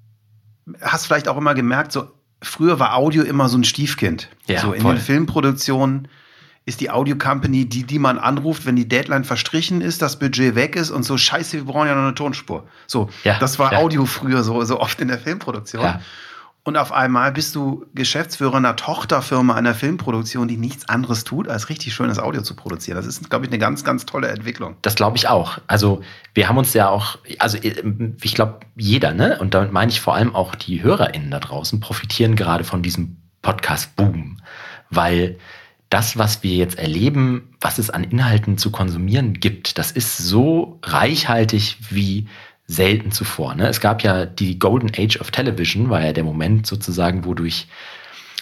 hast 0.81 1.05
vielleicht 1.05 1.27
auch 1.27 1.37
immer 1.37 1.53
gemerkt, 1.53 1.91
so 1.91 2.07
früher 2.41 2.79
war 2.79 2.95
Audio 2.95 3.21
immer 3.21 3.47
so 3.47 3.59
ein 3.59 3.63
Stiefkind. 3.63 4.29
Ja, 4.47 4.61
so 4.61 4.73
in 4.73 4.81
voll. 4.81 4.95
den 4.95 5.01
Filmproduktionen 5.01 6.07
ist 6.65 6.81
die 6.81 6.89
Audio 6.89 7.17
Company 7.17 7.65
die, 7.67 7.83
die 7.83 7.99
man 7.99 8.17
anruft, 8.17 8.65
wenn 8.65 8.75
die 8.75 8.87
Deadline 8.87 9.23
verstrichen 9.23 9.81
ist, 9.81 10.01
das 10.01 10.17
Budget 10.17 10.55
weg 10.55 10.75
ist 10.75 10.91
und 10.91 11.03
so, 11.03 11.17
scheiße, 11.17 11.57
wir 11.57 11.65
brauchen 11.65 11.87
ja 11.87 11.95
noch 11.95 12.03
eine 12.03 12.15
Tonspur. 12.15 12.65
So, 12.87 13.09
ja, 13.23 13.37
das 13.39 13.59
war 13.59 13.73
ja. 13.73 13.79
Audio 13.79 14.05
früher 14.05 14.43
so, 14.43 14.63
so 14.63 14.79
oft 14.79 14.99
in 15.01 15.09
der 15.09 15.19
Filmproduktion. 15.19 15.83
Ja. 15.83 16.01
Und 16.65 16.77
auf 16.77 16.93
einmal 16.93 17.33
bist 17.33 17.55
du 17.55 17.85
Geschäftsführer 17.93 18.55
einer 18.55 18.77
Tochterfirma 18.77 19.53
einer 19.53 19.75
Filmproduktion, 19.75 20.47
die 20.47 20.55
nichts 20.55 20.87
anderes 20.87 21.25
tut, 21.25 21.49
als 21.49 21.67
richtig 21.67 21.93
schönes 21.93 22.19
Audio 22.19 22.41
zu 22.41 22.55
produzieren. 22.55 22.95
Das 22.95 23.05
ist, 23.05 23.29
glaube 23.29 23.45
ich, 23.45 23.51
eine 23.51 23.59
ganz, 23.59 23.83
ganz 23.83 24.05
tolle 24.05 24.29
Entwicklung. 24.29 24.77
Das 24.81 24.95
glaube 24.95 25.17
ich 25.17 25.27
auch. 25.27 25.57
Also 25.67 26.01
wir 26.33 26.47
haben 26.47 26.57
uns 26.57 26.73
ja 26.73 26.87
auch, 26.87 27.17
also 27.39 27.57
ich 27.61 28.33
glaube, 28.33 28.61
jeder, 28.77 29.13
ne? 29.13 29.39
Und 29.39 29.53
damit 29.53 29.73
meine 29.73 29.91
ich 29.91 29.99
vor 29.99 30.15
allem 30.15 30.33
auch 30.33 30.55
die 30.55 30.81
HörerInnen 30.81 31.31
da 31.31 31.39
draußen, 31.41 31.81
profitieren 31.81 32.37
gerade 32.37 32.63
von 32.63 32.81
diesem 32.81 33.17
Podcast-Boom. 33.41 34.37
Weil 34.89 35.37
das, 35.93 36.17
was 36.17 36.41
wir 36.41 36.55
jetzt 36.55 36.79
erleben, 36.79 37.53
was 37.61 37.77
es 37.77 37.91
an 37.91 38.03
Inhalten 38.03 38.57
zu 38.57 38.71
konsumieren 38.71 39.35
gibt, 39.35 39.77
das 39.77 39.91
ist 39.91 40.17
so 40.17 40.79
reichhaltig 40.81 41.77
wie 41.91 42.27
selten 42.65 43.11
zuvor. 43.11 43.53
Ne? 43.53 43.67
Es 43.67 43.79
gab 43.79 44.01
ja 44.01 44.25
die 44.25 44.57
Golden 44.57 44.89
Age 44.97 45.17
of 45.17 45.29
Television, 45.29 45.91
war 45.91 46.03
ja 46.03 46.11
der 46.11 46.23
Moment 46.23 46.65
sozusagen, 46.65 47.25
wodurch 47.25 47.67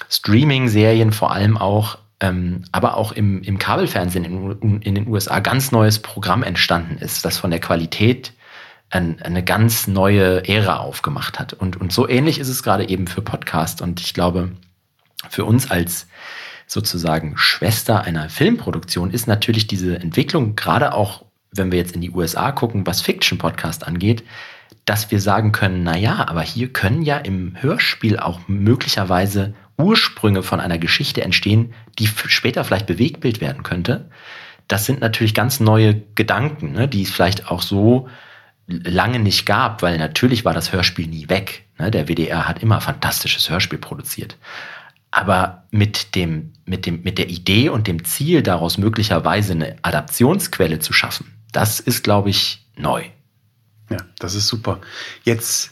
Streaming-Serien 0.09 1.11
vor 1.11 1.31
allem 1.31 1.57
auch, 1.57 1.97
ähm, 2.21 2.63
aber 2.71 2.95
auch 2.95 3.11
im, 3.11 3.41
im 3.41 3.57
Kabelfernsehen 3.57 4.23
in, 4.23 4.81
in, 4.81 4.95
den 4.95 5.07
USA 5.07 5.39
ganz 5.41 5.73
neues 5.73 5.99
Programm 5.99 6.43
entstanden 6.43 6.99
ist, 6.99 7.25
das 7.25 7.37
von 7.37 7.51
der 7.51 7.59
Qualität 7.59 8.31
ein, 8.89 9.21
eine 9.21 9.43
ganz 9.43 9.87
neue 9.87 10.47
Ära 10.47 10.77
aufgemacht 10.77 11.37
hat. 11.37 11.51
Und, 11.51 11.81
und 11.81 11.91
so 11.91 12.07
ähnlich 12.07 12.39
ist 12.39 12.49
es 12.49 12.63
gerade 12.63 12.87
eben 12.87 13.07
für 13.07 13.21
Podcast. 13.21 13.81
Und 13.81 13.99
ich 13.99 14.13
glaube, 14.13 14.51
für 15.29 15.43
uns 15.43 15.69
als 15.69 16.07
sozusagen 16.71 17.37
Schwester 17.37 18.03
einer 18.03 18.29
Filmproduktion 18.29 19.11
ist 19.11 19.27
natürlich 19.27 19.67
diese 19.67 19.99
Entwicklung, 19.99 20.55
gerade 20.55 20.93
auch 20.93 21.25
wenn 21.51 21.69
wir 21.69 21.79
jetzt 21.79 21.93
in 21.93 22.01
die 22.01 22.11
USA 22.11 22.53
gucken, 22.53 22.87
was 22.87 23.01
Fiction-Podcast 23.01 23.85
angeht, 23.85 24.23
dass 24.85 25.11
wir 25.11 25.19
sagen 25.19 25.51
können, 25.51 25.83
na 25.83 25.97
ja, 25.97 26.29
aber 26.29 26.41
hier 26.41 26.71
können 26.71 27.01
ja 27.01 27.17
im 27.17 27.61
Hörspiel 27.61 28.17
auch 28.17 28.39
möglicherweise 28.47 29.53
Ursprünge 29.77 30.43
von 30.43 30.61
einer 30.61 30.77
Geschichte 30.77 31.21
entstehen, 31.23 31.73
die 31.99 32.07
später 32.07 32.63
vielleicht 32.63 32.87
Bewegtbild 32.87 33.41
werden 33.41 33.63
könnte. 33.63 34.09
Das 34.69 34.85
sind 34.85 35.01
natürlich 35.01 35.33
ganz 35.33 35.59
neue 35.59 36.01
Gedanken, 36.15 36.71
ne, 36.71 36.87
die 36.87 37.01
es 37.01 37.11
vielleicht 37.11 37.51
auch 37.51 37.61
so 37.61 38.07
lange 38.67 39.19
nicht 39.19 39.45
gab, 39.45 39.81
weil 39.81 39.97
natürlich 39.97 40.45
war 40.45 40.53
das 40.53 40.71
Hörspiel 40.71 41.07
nie 41.07 41.27
weg. 41.27 41.65
Ne? 41.77 41.91
Der 41.91 42.07
WDR 42.07 42.47
hat 42.47 42.63
immer 42.63 42.79
fantastisches 42.79 43.49
Hörspiel 43.49 43.79
produziert. 43.79 44.37
Aber 45.11 45.65
mit, 45.71 46.15
dem, 46.15 46.53
mit, 46.65 46.85
dem, 46.85 47.03
mit 47.03 47.17
der 47.17 47.29
Idee 47.29 47.69
und 47.69 47.87
dem 47.87 48.05
Ziel, 48.05 48.41
daraus 48.41 48.77
möglicherweise 48.77 49.51
eine 49.51 49.75
Adaptionsquelle 49.81 50.79
zu 50.79 50.93
schaffen, 50.93 51.33
das 51.51 51.79
ist, 51.79 52.03
glaube 52.03 52.29
ich, 52.29 52.65
neu. 52.77 53.03
Ja, 53.89 53.97
das 54.19 54.35
ist 54.35 54.47
super. 54.47 54.79
Jetzt 55.23 55.71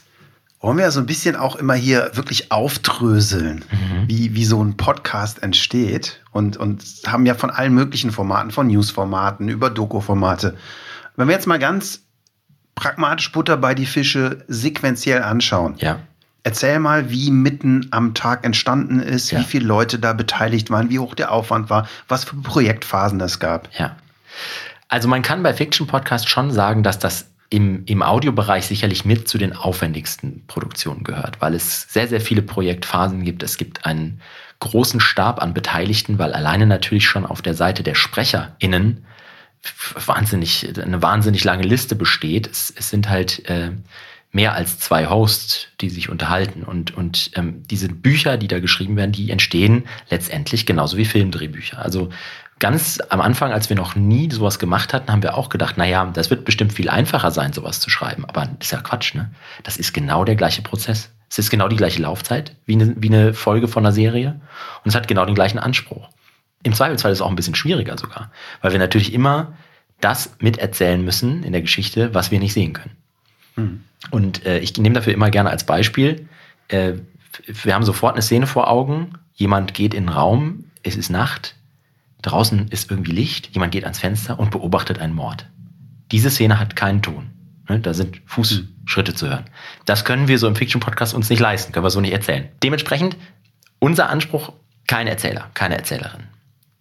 wollen 0.60 0.76
wir 0.76 0.84
ja 0.84 0.90
so 0.90 1.00
ein 1.00 1.06
bisschen 1.06 1.36
auch 1.36 1.56
immer 1.56 1.72
hier 1.72 2.10
wirklich 2.12 2.52
aufdröseln, 2.52 3.64
mhm. 3.70 4.08
wie, 4.08 4.34
wie 4.34 4.44
so 4.44 4.62
ein 4.62 4.76
Podcast 4.76 5.42
entsteht 5.42 6.20
und, 6.32 6.58
und 6.58 6.84
haben 7.06 7.24
ja 7.24 7.34
von 7.34 7.50
allen 7.50 7.72
möglichen 7.72 8.10
Formaten, 8.10 8.50
von 8.50 8.66
Newsformaten 8.66 9.48
über 9.48 9.70
Doku-Formate. 9.70 10.56
Wenn 11.16 11.28
wir 11.28 11.34
jetzt 11.34 11.46
mal 11.46 11.58
ganz 11.58 12.02
pragmatisch 12.74 13.32
Butter 13.32 13.56
bei 13.56 13.74
die 13.74 13.86
Fische 13.86 14.44
sequenziell 14.48 15.22
anschauen. 15.22 15.76
Ja. 15.78 16.00
Erzähl 16.42 16.78
mal, 16.78 17.10
wie 17.10 17.30
mitten 17.30 17.88
am 17.90 18.14
Tag 18.14 18.44
entstanden 18.44 19.00
ist, 19.00 19.30
ja. 19.30 19.40
wie 19.40 19.44
viele 19.44 19.66
Leute 19.66 19.98
da 19.98 20.12
beteiligt 20.12 20.70
waren, 20.70 20.88
wie 20.88 20.98
hoch 20.98 21.14
der 21.14 21.32
Aufwand 21.32 21.68
war, 21.68 21.88
was 22.08 22.24
für 22.24 22.36
Projektphasen 22.36 23.20
es 23.20 23.38
gab. 23.38 23.68
Ja. 23.78 23.96
Also 24.88 25.06
man 25.08 25.22
kann 25.22 25.42
bei 25.42 25.52
Fiction 25.52 25.86
Podcast 25.86 26.28
schon 26.28 26.50
sagen, 26.50 26.82
dass 26.82 26.98
das 26.98 27.26
im, 27.50 27.84
im 27.86 28.02
Audiobereich 28.02 28.66
sicherlich 28.66 29.04
mit 29.04 29.28
zu 29.28 29.36
den 29.36 29.54
aufwendigsten 29.54 30.44
Produktionen 30.46 31.04
gehört, 31.04 31.40
weil 31.40 31.54
es 31.54 31.82
sehr, 31.92 32.08
sehr 32.08 32.20
viele 32.20 32.42
Projektphasen 32.42 33.24
gibt. 33.24 33.42
Es 33.42 33.56
gibt 33.56 33.84
einen 33.84 34.20
großen 34.60 35.00
Stab 35.00 35.42
an 35.42 35.52
Beteiligten, 35.52 36.18
weil 36.18 36.32
alleine 36.32 36.66
natürlich 36.66 37.06
schon 37.06 37.26
auf 37.26 37.42
der 37.42 37.54
Seite 37.54 37.82
der 37.82 37.94
SprecherInnen 37.94 39.04
wahnsinnig, 40.06 40.72
eine 40.80 41.02
wahnsinnig 41.02 41.44
lange 41.44 41.64
Liste 41.64 41.96
besteht. 41.96 42.46
Es, 42.46 42.72
es 42.76 42.88
sind 42.88 43.08
halt 43.08 43.48
äh, 43.48 43.72
mehr 44.32 44.54
als 44.54 44.78
zwei 44.78 45.08
Hosts, 45.08 45.68
die 45.80 45.90
sich 45.90 46.08
unterhalten. 46.08 46.62
Und, 46.62 46.96
und 46.96 47.30
ähm, 47.34 47.62
diese 47.68 47.88
Bücher, 47.88 48.36
die 48.36 48.48
da 48.48 48.60
geschrieben 48.60 48.96
werden, 48.96 49.12
die 49.12 49.30
entstehen 49.30 49.84
letztendlich 50.08 50.66
genauso 50.66 50.96
wie 50.96 51.04
Filmdrehbücher. 51.04 51.78
Also 51.78 52.10
ganz 52.60 53.00
am 53.08 53.20
Anfang, 53.20 53.52
als 53.52 53.68
wir 53.68 53.76
noch 53.76 53.96
nie 53.96 54.30
sowas 54.30 54.58
gemacht 54.58 54.94
hatten, 54.94 55.10
haben 55.10 55.22
wir 55.22 55.36
auch 55.36 55.48
gedacht, 55.48 55.76
naja, 55.78 56.08
das 56.12 56.30
wird 56.30 56.44
bestimmt 56.44 56.72
viel 56.72 56.88
einfacher 56.88 57.32
sein, 57.32 57.52
sowas 57.52 57.80
zu 57.80 57.90
schreiben. 57.90 58.24
Aber 58.24 58.46
das 58.46 58.68
ist 58.68 58.70
ja 58.70 58.80
Quatsch, 58.80 59.14
ne? 59.14 59.30
Das 59.64 59.76
ist 59.76 59.92
genau 59.92 60.24
der 60.24 60.36
gleiche 60.36 60.62
Prozess. 60.62 61.10
Es 61.28 61.38
ist 61.38 61.50
genau 61.50 61.68
die 61.68 61.76
gleiche 61.76 62.02
Laufzeit 62.02 62.54
wie 62.66 62.74
eine, 62.74 62.94
wie 62.98 63.08
eine 63.08 63.34
Folge 63.34 63.68
von 63.68 63.84
einer 63.84 63.92
Serie. 63.92 64.40
Und 64.84 64.88
es 64.88 64.94
hat 64.94 65.08
genau 65.08 65.24
den 65.24 65.34
gleichen 65.34 65.58
Anspruch. 65.58 66.08
Im 66.62 66.74
Zweifelsfall 66.74 67.12
ist 67.12 67.18
es 67.18 67.22
auch 67.22 67.30
ein 67.30 67.36
bisschen 67.36 67.54
schwieriger 67.54 67.96
sogar, 67.96 68.30
weil 68.60 68.72
wir 68.72 68.78
natürlich 68.78 69.12
immer 69.12 69.54
das 70.00 70.30
miterzählen 70.40 71.02
müssen 71.02 71.42
in 71.42 71.52
der 71.52 71.62
Geschichte, 71.62 72.14
was 72.14 72.30
wir 72.30 72.38
nicht 72.38 72.52
sehen 72.52 72.72
können. 72.72 72.96
Mhm. 73.56 73.84
Und 74.10 74.46
äh, 74.46 74.58
ich 74.58 74.76
nehme 74.78 74.94
dafür 74.94 75.12
immer 75.12 75.30
gerne 75.30 75.50
als 75.50 75.64
Beispiel, 75.64 76.28
äh, 76.68 76.94
wir 77.46 77.74
haben 77.74 77.84
sofort 77.84 78.14
eine 78.14 78.22
Szene 78.22 78.46
vor 78.46 78.68
Augen, 78.68 79.12
jemand 79.34 79.74
geht 79.74 79.94
in 79.94 80.04
den 80.04 80.08
Raum, 80.08 80.64
es 80.82 80.96
ist 80.96 81.10
Nacht, 81.10 81.54
draußen 82.22 82.68
ist 82.68 82.90
irgendwie 82.90 83.12
Licht, 83.12 83.50
jemand 83.52 83.72
geht 83.72 83.84
ans 83.84 83.98
Fenster 83.98 84.38
und 84.38 84.50
beobachtet 84.50 84.98
einen 84.98 85.14
Mord. 85.14 85.46
Diese 86.10 86.30
Szene 86.30 86.58
hat 86.58 86.76
keinen 86.76 87.02
Ton. 87.02 87.30
Ne? 87.68 87.80
Da 87.80 87.94
sind 87.94 88.20
Fußschritte 88.26 89.14
zu 89.14 89.28
hören. 89.28 89.44
Das 89.84 90.04
können 90.04 90.28
wir 90.28 90.38
so 90.38 90.48
im 90.48 90.56
Fiction-Podcast 90.56 91.14
uns 91.14 91.30
nicht 91.30 91.40
leisten, 91.40 91.72
können 91.72 91.84
wir 91.84 91.90
so 91.90 92.00
nicht 92.00 92.12
erzählen. 92.12 92.48
Dementsprechend 92.62 93.16
unser 93.78 94.10
Anspruch, 94.10 94.52
kein 94.86 95.06
Erzähler, 95.06 95.50
keine 95.54 95.76
Erzählerin. 95.76 96.24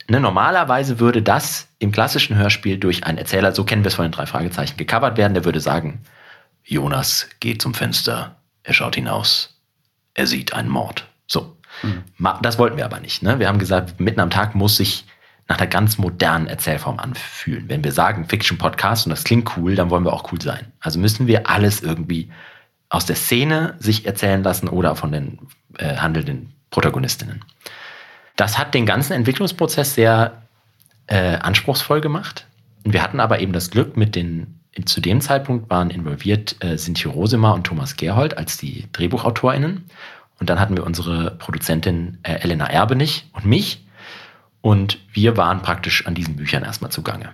Ne, 0.10 0.20
normalerweise 0.20 1.00
würde 1.00 1.22
das 1.22 1.68
im 1.78 1.92
klassischen 1.92 2.36
Hörspiel 2.36 2.78
durch 2.78 3.04
einen 3.04 3.20
Erzähler, 3.20 3.54
so 3.54 3.64
kennen 3.64 3.84
wir 3.84 3.90
es 3.90 3.96
von 3.96 4.06
den 4.06 4.12
drei 4.12 4.26
Fragezeichen, 4.26 4.76
gecovert 4.76 5.18
werden. 5.18 5.36
Der 5.36 5.46
würde 5.46 5.60
sagen, 5.60 6.02
Jonas 6.70 7.28
geht 7.40 7.62
zum 7.62 7.74
Fenster, 7.74 8.38
er 8.64 8.74
schaut 8.74 8.96
hinaus, 8.96 9.60
er 10.14 10.28
sieht 10.28 10.54
einen 10.54 10.70
Mord. 10.70 11.08
So. 11.28 11.58
Mhm. 11.82 12.04
Das 12.42 12.58
wollten 12.60 12.78
wir 12.78 12.86
aber 12.86 13.00
nicht. 13.00 13.24
Ne? 13.24 13.40
Wir 13.40 13.48
haben 13.48 13.60
gesagt, 13.60 14.00
mitten 14.00 14.20
am 14.20 14.30
Tag 14.30 14.56
muss 14.56 14.78
sich 14.78 15.06
nach 15.48 15.58
einer 15.58 15.68
ganz 15.68 15.98
modernen 15.98 16.48
Erzählform 16.48 17.00
anfühlen. 17.00 17.68
Wenn 17.70 17.84
wir 17.84 17.92
sagen 17.92 18.28
Fiction-Podcast 18.30 19.08
und 19.08 19.10
das 19.10 19.24
klingt 19.24 19.58
cool, 19.58 19.76
dann 19.76 19.90
wollen 19.90 20.06
wir 20.06 20.14
auch 20.14 20.32
cool 20.32 20.40
sein. 20.40 20.72
Also 20.80 21.00
müssen 21.00 21.26
wir 21.26 21.50
alles 21.50 21.82
irgendwie 21.82 22.30
aus 22.90 23.06
der 23.06 23.16
Szene 23.16 23.76
sich 23.80 24.06
erzählen 24.06 24.44
lassen 24.44 24.68
oder 24.68 24.96
von 24.96 25.12
den 25.12 25.40
äh, 25.78 25.96
handelnden 25.98 26.54
Protagonistinnen. 26.70 27.44
Das 28.36 28.58
hat 28.60 28.74
den 28.76 28.86
ganzen 28.86 29.14
Entwicklungsprozess 29.14 29.96
sehr 29.96 30.44
äh, 31.08 31.38
anspruchsvoll 31.38 32.02
gemacht. 32.02 32.46
Wir 32.84 33.02
hatten 33.02 33.20
aber 33.20 33.40
eben 33.40 33.54
das 33.54 33.72
Glück, 33.72 33.98
mit 33.98 34.16
den, 34.16 34.59
zu 34.86 35.02
dem 35.02 35.22
Zeitpunkt 35.22 35.70
waren 35.70 35.90
involviert 35.90 36.64
äh, 36.64 36.78
Sinti 36.78 37.08
Rosemer 37.08 37.54
und 37.54 37.66
Thomas 37.66 37.98
Gerhold 37.98 38.38
als 38.38 38.58
die 38.58 38.88
DrehbuchautorInnen. 38.94 39.86
Und 40.40 40.50
dann 40.50 40.60
hatten 40.60 40.78
wir 40.78 40.86
unsere 40.86 41.32
Produzentin 41.32 42.20
äh, 42.24 42.36
Elena 42.36 42.68
Erbenich 42.68 43.30
und 43.34 43.46
mich. 43.46 43.86
Und 44.62 45.00
wir 45.14 45.38
waren 45.38 45.62
praktisch 45.62 46.06
an 46.06 46.16
diesen 46.16 46.36
Büchern 46.36 46.64
erstmal 46.64 46.92
zugange. 46.92 47.34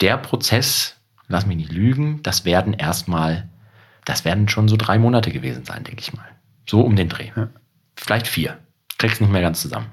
Der 0.00 0.16
Prozess, 0.16 0.96
lass 1.28 1.46
mich 1.46 1.56
nicht 1.56 1.72
lügen, 1.72 2.22
das 2.22 2.44
werden 2.44 2.72
erstmal, 2.72 3.48
das 4.04 4.24
werden 4.24 4.48
schon 4.48 4.68
so 4.68 4.76
drei 4.76 4.98
Monate 4.98 5.30
gewesen 5.30 5.64
sein, 5.64 5.84
denke 5.84 6.00
ich 6.00 6.12
mal. 6.12 6.26
So 6.68 6.80
um 6.80 6.96
den 6.96 7.08
Dreh. 7.08 7.30
Ja. 7.36 7.48
Vielleicht 7.96 8.26
vier. 8.26 8.58
Krieg's 8.98 9.20
nicht 9.20 9.30
mehr 9.30 9.42
ganz 9.42 9.60
zusammen. 9.60 9.86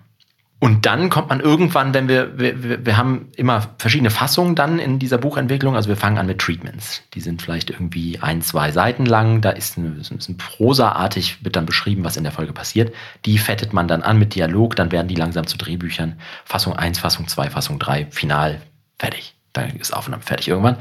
Und 0.61 0.85
dann 0.85 1.09
kommt 1.09 1.29
man 1.29 1.39
irgendwann, 1.39 1.93
wenn 1.93 2.09
wir, 2.09 2.37
wir, 2.37 2.85
wir 2.85 2.97
haben 2.97 3.29
immer 3.37 3.75
verschiedene 3.77 4.09
Fassungen 4.09 4.55
dann 4.55 4.77
in 4.77 4.99
dieser 4.99 5.17
Buchentwicklung. 5.17 5.77
Also 5.77 5.87
wir 5.87 5.95
fangen 5.95 6.17
an 6.17 6.27
mit 6.27 6.39
Treatments. 6.39 7.01
Die 7.13 7.21
sind 7.21 7.41
vielleicht 7.41 7.69
irgendwie 7.69 8.19
ein, 8.19 8.41
zwei 8.41 8.73
Seiten 8.73 9.05
lang. 9.05 9.39
Da 9.39 9.51
ist 9.51 9.77
ein, 9.77 9.97
ist 10.01 10.11
ein 10.11 10.37
prosaartig, 10.37 11.45
wird 11.45 11.55
dann 11.55 11.65
beschrieben, 11.65 12.03
was 12.03 12.17
in 12.17 12.23
der 12.23 12.33
Folge 12.33 12.51
passiert. 12.51 12.93
Die 13.25 13.37
fettet 13.37 13.71
man 13.71 13.87
dann 13.87 14.03
an 14.03 14.19
mit 14.19 14.35
Dialog. 14.35 14.75
Dann 14.75 14.91
werden 14.91 15.07
die 15.07 15.15
langsam 15.15 15.47
zu 15.47 15.57
Drehbüchern. 15.57 16.19
Fassung 16.43 16.75
1, 16.75 16.99
Fassung 16.99 17.29
2, 17.29 17.51
Fassung 17.51 17.79
3, 17.79 18.07
final, 18.11 18.61
fertig. 18.97 19.35
Dann 19.53 19.77
ist 19.77 19.95
Aufnahme 19.95 20.23
fertig 20.23 20.49
irgendwann. 20.49 20.75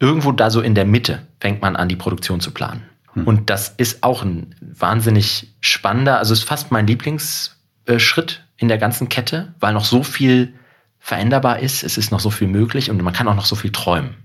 Irgendwo 0.00 0.32
da 0.32 0.50
so 0.50 0.60
in 0.60 0.74
der 0.74 0.84
Mitte 0.84 1.22
fängt 1.38 1.62
man 1.62 1.76
an, 1.76 1.88
die 1.88 1.96
Produktion 1.96 2.40
zu 2.40 2.50
planen. 2.50 2.82
Hm. 3.12 3.28
Und 3.28 3.48
das 3.48 3.68
ist 3.76 4.02
auch 4.02 4.24
ein 4.24 4.56
wahnsinnig 4.60 5.54
spannender, 5.60 6.18
also 6.18 6.32
ist 6.32 6.42
fast 6.42 6.72
mein 6.72 6.86
Lieblingsschritt 6.88 8.42
in 8.58 8.68
der 8.68 8.78
ganzen 8.78 9.08
Kette, 9.08 9.54
weil 9.60 9.72
noch 9.72 9.84
so 9.84 10.02
viel 10.02 10.52
veränderbar 10.98 11.60
ist, 11.60 11.84
es 11.84 11.96
ist 11.96 12.10
noch 12.10 12.20
so 12.20 12.30
viel 12.30 12.48
möglich 12.48 12.90
und 12.90 13.00
man 13.02 13.14
kann 13.14 13.28
auch 13.28 13.34
noch 13.34 13.46
so 13.46 13.56
viel 13.56 13.72
träumen. 13.72 14.16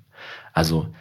Also 0.51 0.93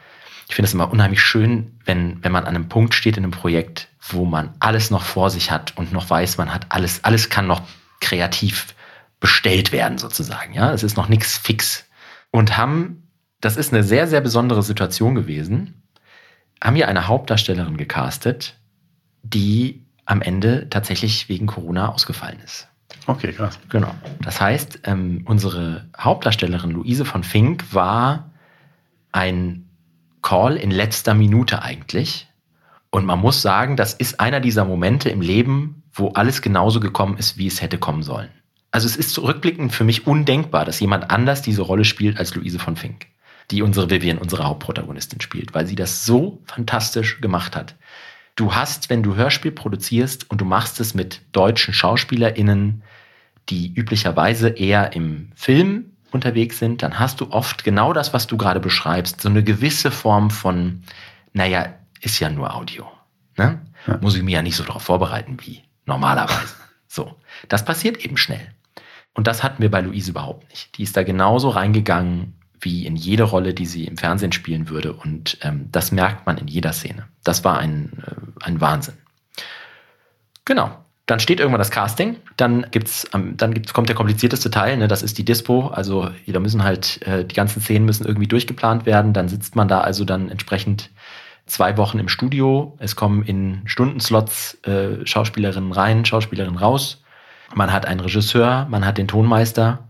ich 0.49 0.55
finde 0.55 0.67
es 0.67 0.75
immer 0.75 0.93
unheimlich 0.93 1.23
schön, 1.23 1.79
wenn, 1.85 2.23
wenn 2.23 2.31
man 2.31 2.45
an 2.45 2.55
einem 2.55 2.69
Punkt 2.69 2.95
steht 2.95 3.17
in 3.17 3.25
einem 3.25 3.33
Projekt, 3.33 3.89
wo 4.01 4.27
man 4.27 4.55
alles 4.61 4.91
noch 4.91 5.03
vor 5.03 5.31
sich 5.31 5.51
hat 5.51 5.77
und 5.77 5.93
noch 5.93 6.09
weiß, 6.11 6.37
man 6.37 6.53
hat 6.53 6.67
alles, 6.69 7.05
alles 7.05 7.31
kann 7.31 7.47
noch 7.47 7.63
kreativ 8.01 8.75
bestellt 9.19 9.73
werden 9.73 9.97
sozusagen. 9.97 10.53
Ja, 10.53 10.73
es 10.73 10.83
ist 10.83 10.97
noch 10.97 11.09
nichts 11.09 11.39
fix. 11.39 11.87
Und 12.31 12.57
haben, 12.59 13.09
das 13.41 13.57
ist 13.57 13.73
eine 13.73 13.83
sehr, 13.83 14.07
sehr 14.09 14.21
besondere 14.21 14.63
Situation 14.63 15.15
gewesen, 15.15 15.83
haben 16.63 16.77
hier 16.77 16.89
eine 16.89 17.07
Hauptdarstellerin 17.09 17.77
gecastet, 17.77 18.59
die 19.23 19.87
am 20.05 20.21
Ende 20.21 20.69
tatsächlich 20.69 21.29
wegen 21.29 21.47
Corona 21.47 21.89
ausgefallen 21.89 22.41
ist. 22.45 22.69
Okay, 23.07 23.33
krass. 23.33 23.59
Genau. 23.69 23.95
Das 24.21 24.41
heißt, 24.41 24.81
ähm, 24.85 25.23
unsere 25.25 25.89
Hauptdarstellerin 25.99 26.71
Luise 26.71 27.05
von 27.05 27.25
Fink 27.25 27.75
war 27.75 28.31
ein 29.11 29.69
Call 30.23 30.57
in 30.57 30.71
letzter 30.71 31.15
Minute 31.15 31.63
eigentlich. 31.63 32.29
Und 32.91 33.05
man 33.07 33.19
muss 33.19 33.43
sagen, 33.43 33.77
das 33.77 33.95
ist 33.95 34.21
einer 34.21 34.41
dieser 34.41 34.65
Momente 34.65 35.09
im 35.09 35.21
Leben, 35.21 35.83
wo 35.93 36.09
alles 36.11 36.43
genauso 36.43 36.79
gekommen 36.81 37.17
ist, 37.17 37.39
wie 37.39 37.47
es 37.47 37.61
hätte 37.61 37.79
kommen 37.79 38.03
sollen. 38.03 38.29
Also 38.71 38.87
es 38.87 38.97
ist 38.97 39.11
zurückblickend 39.11 39.73
für 39.73 39.85
mich 39.85 40.07
undenkbar, 40.07 40.65
dass 40.65 40.81
jemand 40.81 41.11
anders 41.11 41.43
diese 41.43 41.63
Rolle 41.63 41.85
spielt 41.85 42.19
als 42.19 42.35
Luise 42.35 42.59
von 42.59 42.77
Fink, 42.77 43.07
die 43.51 43.63
unsere 43.63 43.91
Vivian, 43.91 44.19
unsere 44.19 44.45
Hauptprotagonistin 44.45 45.21
spielt, 45.21 45.55
weil 45.55 45.67
sie 45.67 45.75
das 45.75 46.07
so 46.07 46.41
fantastisch 46.47 47.21
gemacht 47.21 47.55
hat. 47.55 47.75
Du 48.35 48.55
hast, 48.55 48.89
wenn 48.89 49.03
du 49.03 49.15
Hörspiel 49.15 49.53
produzierst 49.53 50.31
und 50.31 50.41
du 50.41 50.47
machst 50.47 50.81
es 50.81 50.95
mit 50.95 51.21
deutschen 51.33 51.75
SchauspielerInnen, 51.75 52.83
die 53.49 53.73
üblicherweise 53.75 54.49
eher 54.49 54.93
im 54.93 55.31
Film 55.35 55.93
unterwegs 56.11 56.59
sind, 56.59 56.83
dann 56.83 56.99
hast 56.99 57.21
du 57.21 57.31
oft 57.31 57.65
genau 57.65 57.93
das, 57.93 58.13
was 58.13 58.27
du 58.27 58.37
gerade 58.37 58.61
beschreibst, 58.61 59.21
so 59.21 59.29
eine 59.29 59.43
gewisse 59.43 59.91
Form 59.91 60.31
von, 60.31 60.83
naja, 61.33 61.75
ist 62.01 62.21
ja 62.21 62.31
nur 62.31 62.55
Audio. 62.55 62.87
Ne? 63.37 63.61
Ja. 63.87 63.99
Muss 64.01 64.15
ich 64.15 64.23
mir 64.23 64.33
ja 64.33 64.43
nicht 64.43 64.57
so 64.57 64.65
darauf 64.65 64.83
vorbereiten 64.83 65.39
wie 65.41 65.63
normalerweise. 65.87 66.55
so, 66.89 67.19
das 67.49 67.65
passiert 67.65 68.05
eben 68.05 68.17
schnell. 68.17 68.47
Und 69.15 69.27
das 69.27 69.43
hatten 69.43 69.63
wir 69.63 69.71
bei 69.71 69.81
Luise 69.81 70.11
überhaupt 70.11 70.49
nicht. 70.51 70.77
Die 70.79 70.83
ist 70.83 70.97
da 70.97 71.03
genauso 71.03 71.51
reingegangen, 71.51 72.35
wie 72.61 72.87
in 72.87 72.97
jede 72.97 73.25
Rolle, 73.25 73.55
die 73.55 73.67
sie 73.67 73.85
im 73.85 73.97
Fernsehen 73.97 74.33
spielen 74.33 74.69
würde. 74.69 74.93
Und 74.93 75.39
ähm, 75.43 75.69
das 75.73 75.93
merkt 75.93 76.27
man 76.27 76.39
in 76.39 76.49
jeder 76.49 76.73
Szene. 76.73 77.09
Das 77.25 77.45
war 77.45 77.59
ein, 77.59 77.93
äh, 78.07 78.45
ein 78.45 78.61
Wahnsinn. 78.61 78.95
Genau. 80.45 80.85
Dann 81.13 81.21
steht 81.21 81.41
irgendwann 81.41 81.59
das 81.59 81.71
Casting, 81.71 82.17
dann 82.39 82.65
gibt's, 82.71 83.07
ähm, 83.13 83.37
dann 83.37 83.53
gibt's, 83.53 83.75
kommt 83.75 83.91
der 83.91 83.97
komplizierteste 83.97 84.51
Teil, 84.51 84.79
ne, 84.79 84.89
das 84.89 85.03
ist 85.03 85.19
die 85.19 85.27
Dispo. 85.27 85.67
Also 85.67 86.09
da 86.27 86.41
müssen 86.41 86.65
halt, 86.65 87.07
äh, 87.07 87.23
die 87.23 87.35
ganzen 87.35 87.61
Szenen 87.61 87.85
müssen 87.85 88.07
irgendwie 88.07 88.29
durchgeplant 88.29 88.87
werden. 88.87 89.13
Dann 89.13 89.29
sitzt 89.29 89.55
man 89.55 89.69
da 89.69 89.83
also 89.83 90.07
dann 90.07 90.31
entsprechend 90.31 90.89
zwei 91.45 91.77
Wochen 91.77 91.99
im 91.99 92.09
Studio. 92.09 92.79
Es 92.79 92.97
kommen 92.97 93.25
in 93.25 93.61
Stundenslots 93.67 94.57
äh, 94.63 95.05
Schauspielerinnen 95.05 95.73
rein, 95.73 96.07
Schauspielerinnen 96.07 96.59
raus. 96.59 97.03
Man 97.55 97.75
hat 97.75 97.85
einen 97.85 98.01
Regisseur, 98.01 98.67
man 98.71 98.87
hat 98.87 98.97
den 98.97 99.07
Tonmeister. 99.07 99.81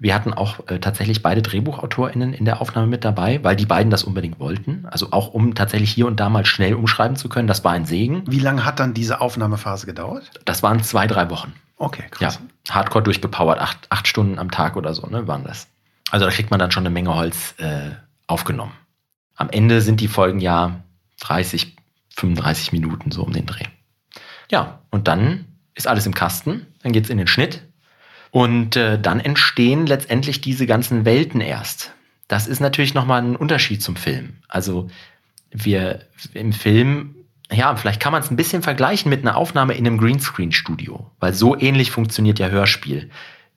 Wir 0.00 0.14
hatten 0.14 0.32
auch 0.32 0.60
äh, 0.68 0.78
tatsächlich 0.78 1.22
beide 1.22 1.42
DrehbuchautorInnen 1.42 2.32
in 2.32 2.44
der 2.44 2.60
Aufnahme 2.60 2.86
mit 2.86 3.04
dabei, 3.04 3.42
weil 3.42 3.56
die 3.56 3.66
beiden 3.66 3.90
das 3.90 4.04
unbedingt 4.04 4.38
wollten. 4.38 4.86
Also 4.86 5.08
auch 5.10 5.34
um 5.34 5.54
tatsächlich 5.54 5.90
hier 5.90 6.06
und 6.06 6.20
da 6.20 6.28
mal 6.28 6.46
schnell 6.46 6.74
umschreiben 6.74 7.16
zu 7.16 7.28
können. 7.28 7.48
Das 7.48 7.64
war 7.64 7.72
ein 7.72 7.84
Segen. 7.84 8.22
Wie 8.26 8.38
lange 8.38 8.64
hat 8.64 8.78
dann 8.78 8.94
diese 8.94 9.20
Aufnahmephase 9.20 9.86
gedauert? 9.86 10.30
Das 10.44 10.62
waren 10.62 10.82
zwei, 10.84 11.08
drei 11.08 11.30
Wochen. 11.30 11.52
Okay, 11.76 12.04
krass. 12.10 12.40
Ja, 12.68 12.74
hardcore 12.74 13.02
durchgepowert, 13.02 13.58
acht, 13.58 13.86
acht 13.90 14.06
Stunden 14.06 14.38
am 14.38 14.50
Tag 14.50 14.76
oder 14.76 14.94
so, 14.94 15.06
ne, 15.06 15.26
waren 15.26 15.44
das. 15.44 15.66
Also 16.10 16.26
da 16.26 16.32
kriegt 16.32 16.50
man 16.50 16.60
dann 16.60 16.70
schon 16.70 16.82
eine 16.82 16.90
Menge 16.90 17.14
Holz 17.14 17.54
äh, 17.58 17.90
aufgenommen. 18.26 18.72
Am 19.36 19.50
Ende 19.50 19.80
sind 19.80 20.00
die 20.00 20.08
Folgen 20.08 20.40
ja 20.40 20.80
30, 21.20 21.76
35 22.10 22.72
Minuten 22.72 23.10
so 23.10 23.22
um 23.22 23.32
den 23.32 23.46
Dreh. 23.46 23.64
Ja, 24.50 24.80
und 24.90 25.08
dann 25.08 25.44
ist 25.74 25.86
alles 25.86 26.06
im 26.06 26.14
Kasten, 26.14 26.66
dann 26.82 26.92
geht's 26.92 27.10
in 27.10 27.18
den 27.18 27.26
Schnitt 27.26 27.62
und 28.30 28.76
äh, 28.76 29.00
dann 29.00 29.20
entstehen 29.20 29.86
letztendlich 29.86 30.40
diese 30.40 30.66
ganzen 30.66 31.04
Welten 31.04 31.40
erst. 31.40 31.92
Das 32.28 32.46
ist 32.46 32.60
natürlich 32.60 32.94
nochmal 32.94 33.22
ein 33.22 33.36
Unterschied 33.36 33.82
zum 33.82 33.96
Film. 33.96 34.36
Also 34.48 34.88
wir 35.50 36.00
im 36.34 36.52
Film, 36.52 37.14
ja, 37.50 37.74
vielleicht 37.76 38.00
kann 38.00 38.12
man 38.12 38.22
es 38.22 38.30
ein 38.30 38.36
bisschen 38.36 38.62
vergleichen 38.62 39.08
mit 39.08 39.22
einer 39.22 39.36
Aufnahme 39.36 39.74
in 39.74 39.86
einem 39.86 39.98
Greenscreen-Studio, 39.98 41.10
weil 41.20 41.32
so 41.32 41.58
ähnlich 41.58 41.90
funktioniert 41.90 42.38
ja 42.38 42.48
Hörspiel. 42.48 43.10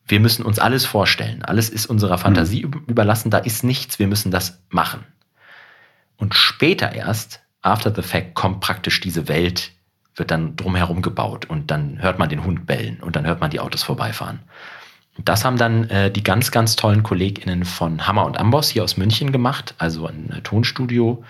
Wir 0.08 0.20
müssen 0.20 0.44
uns 0.44 0.60
alles 0.60 0.86
vorstellen. 0.86 1.44
Alles 1.44 1.70
ist 1.70 1.86
unserer 1.86 2.18
Fantasie 2.18 2.66
mhm. 2.66 2.84
überlassen. 2.88 3.30
Da 3.30 3.40
ist 3.40 3.64
nichts. 3.64 4.00
Wir 4.00 4.08
müssen 4.08 4.32
das 4.32 4.62
machen. 4.70 5.04
Und 6.18 6.34
später 6.34 6.92
erst, 6.92 7.42
after 7.62 7.94
the 7.94 8.02
fact, 8.02 8.36
kommt 8.36 8.62
praktisch 8.62 9.00
diese 9.00 9.28
Welt, 9.28 9.72
wird 10.16 10.32
dann 10.32 10.56
drumherum 10.56 11.02
gebaut 11.02 11.46
und 11.46 11.72
dann 11.72 12.02
hört 12.02 12.20
man 12.20 12.30
den 12.30 12.44
Hund 12.44 12.66
bellen 12.66 13.00
und 13.02 13.16
dann 13.16 13.26
hört 13.26 13.42
man 13.42 13.50
die 13.50 13.60
Autos 13.60 13.84
vorbeifahren. 13.84 14.40
Das 15.18 15.44
haben 15.46 15.58
dann 15.58 15.90
äh, 15.90 16.12
die 16.12 16.24
ganz, 16.24 16.52
ganz 16.52 16.76
tollen 16.76 17.04
KollegInnen 17.04 17.66
von 17.66 18.08
Hammer 18.08 18.26
und 18.26 18.40
Amboss 18.40 18.70
hier 18.70 18.84
aus 18.84 18.98
München 18.98 19.32
gemacht, 19.32 19.76
also 19.78 20.08
ein 20.08 20.32
äh, 20.32 20.42
Tonstudio, 20.42 21.24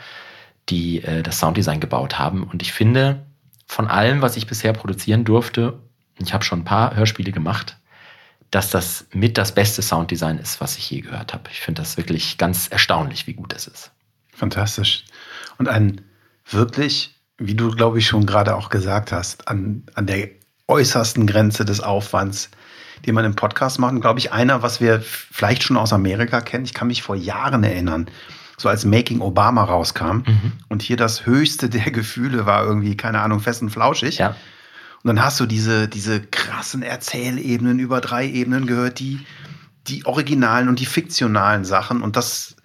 die 0.70 1.04
äh, 1.04 1.24
das 1.24 1.40
Sounddesign 1.40 1.80
gebaut 1.80 2.20
haben. 2.20 2.44
Und 2.44 2.62
ich 2.62 2.74
finde, 2.74 3.26
von 3.66 3.88
allem, 3.88 4.22
was 4.22 4.38
ich 4.38 4.48
bisher 4.48 4.74
produzieren 4.74 5.26
durfte, 5.26 5.80
ich 6.20 6.34
habe 6.34 6.44
schon 6.44 6.60
ein 6.60 6.66
paar 6.66 6.96
Hörspiele 6.96 7.32
gemacht, 7.32 7.78
dass 8.52 8.70
das 8.70 9.08
mit 9.14 9.38
das 9.38 9.56
beste 9.56 9.82
Sounddesign 9.82 10.38
ist, 10.38 10.62
was 10.62 10.78
ich 10.78 10.90
je 10.90 11.02
gehört 11.02 11.34
habe. 11.34 11.50
Ich 11.52 11.62
finde 11.62 11.82
das 11.82 11.98
wirklich 11.98 12.38
ganz 12.38 12.68
erstaunlich, 12.68 13.26
wie 13.26 13.34
gut 13.34 13.54
es 13.54 13.66
ist. 13.66 13.92
Fantastisch. 14.34 15.06
Und 15.58 15.70
ein 15.70 16.02
wirklich 16.46 17.16
wie 17.42 17.56
du, 17.56 17.72
glaube 17.72 18.00
ich, 18.00 18.08
schon 18.08 18.26
gerade 18.26 18.56
auch 18.56 18.70
gesagt 18.70 19.12
hast, 19.12 19.48
an, 19.48 19.84
an 19.96 20.06
der 20.06 20.30
äußersten 20.68 21.28
Grenze 21.28 21.66
des 21.66 21.82
Aufwands, 21.82 22.50
den 23.06 23.16
man 23.16 23.26
im 23.26 23.36
Podcast 23.36 23.80
macht. 23.80 23.94
Und 23.94 24.02
glaube 24.02 24.20
ich, 24.20 24.32
einer, 24.32 24.62
was 24.62 24.80
wir 24.80 25.02
vielleicht 25.02 25.64
schon 25.64 25.78
aus 25.78 25.92
Amerika 25.92 26.42
kennen. 26.42 26.66
Ich 26.66 26.74
kann 26.74 26.88
mich 26.88 27.02
vor 27.02 27.16
Jahren 27.16 27.64
erinnern, 27.64 28.08
so 28.58 28.70
als 28.70 28.86
Making 28.86 29.22
Obama 29.22 29.64
rauskam. 29.64 30.24
Mhm. 30.26 30.52
Und 30.70 30.82
hier 30.84 30.98
das 30.98 31.26
höchste 31.26 31.68
der 31.68 31.92
Gefühle 31.92 32.46
war 32.46 32.64
irgendwie, 32.64 32.96
keine 32.96 33.22
Ahnung, 33.22 33.40
fest 33.40 33.62
und 33.62 33.72
flauschig. 33.72 34.20
Ja. 34.20 34.36
Und 35.04 35.08
dann 35.08 35.24
hast 35.24 35.40
du 35.40 35.48
diese, 35.48 35.88
diese 35.88 36.22
krassen 36.22 36.84
Erzählebenen 36.84 37.80
über 37.80 38.02
drei 38.02 38.28
Ebenen 38.28 38.68
gehört, 38.68 39.00
die, 39.00 39.20
die 39.88 40.06
originalen 40.06 40.70
und 40.70 40.80
die 40.80 40.86
fiktionalen 40.86 41.66
Sachen. 41.66 42.04
Und 42.04 42.16
das 42.16 42.56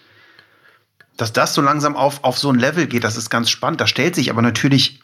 dass 1.16 1.32
das 1.32 1.54
so 1.54 1.62
langsam 1.62 1.96
auf, 1.96 2.22
auf 2.24 2.38
so 2.38 2.50
ein 2.50 2.58
Level 2.58 2.86
geht, 2.86 3.04
das 3.04 3.16
ist 3.16 3.30
ganz 3.30 3.50
spannend. 3.50 3.80
Da 3.80 3.86
stellt 3.86 4.14
sich 4.14 4.30
aber 4.30 4.42
natürlich 4.42 5.00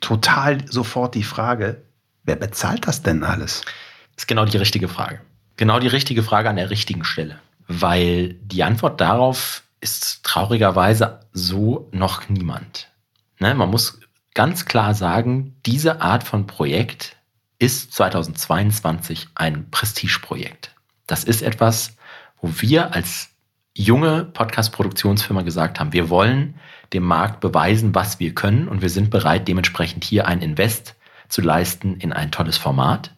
total 0.00 0.66
sofort 0.68 1.14
die 1.14 1.22
Frage, 1.22 1.82
wer 2.24 2.36
bezahlt 2.36 2.86
das 2.86 3.02
denn 3.02 3.24
alles? 3.24 3.62
Das 4.14 4.24
ist 4.24 4.28
genau 4.28 4.44
die 4.44 4.56
richtige 4.56 4.88
Frage. 4.88 5.20
Genau 5.56 5.78
die 5.78 5.88
richtige 5.88 6.22
Frage 6.22 6.50
an 6.50 6.56
der 6.56 6.70
richtigen 6.70 7.04
Stelle. 7.04 7.38
Weil 7.68 8.34
die 8.34 8.62
Antwort 8.62 9.00
darauf 9.00 9.62
ist 9.80 10.24
traurigerweise 10.24 11.20
so 11.32 11.88
noch 11.92 12.28
niemand. 12.28 12.88
Ne? 13.38 13.54
Man 13.54 13.70
muss 13.70 14.00
ganz 14.34 14.64
klar 14.64 14.94
sagen, 14.94 15.56
diese 15.64 16.00
Art 16.00 16.24
von 16.24 16.46
Projekt 16.46 17.16
ist 17.58 17.92
2022 17.94 19.28
ein 19.34 19.70
Prestigeprojekt. 19.70 20.74
Das 21.06 21.24
ist 21.24 21.42
etwas, 21.42 21.96
wo 22.40 22.50
wir 22.60 22.94
als 22.94 23.30
junge 23.76 24.24
Podcast-Produktionsfirma 24.24 25.42
gesagt 25.42 25.78
haben, 25.78 25.92
wir 25.92 26.08
wollen 26.08 26.54
dem 26.94 27.02
Markt 27.02 27.40
beweisen, 27.40 27.94
was 27.94 28.18
wir 28.18 28.34
können 28.34 28.68
und 28.68 28.80
wir 28.80 28.88
sind 28.88 29.10
bereit, 29.10 29.48
dementsprechend 29.48 30.02
hier 30.02 30.26
ein 30.26 30.40
Invest 30.40 30.94
zu 31.28 31.42
leisten 31.42 31.96
in 31.98 32.12
ein 32.12 32.30
tolles 32.30 32.56
Format. 32.56 33.12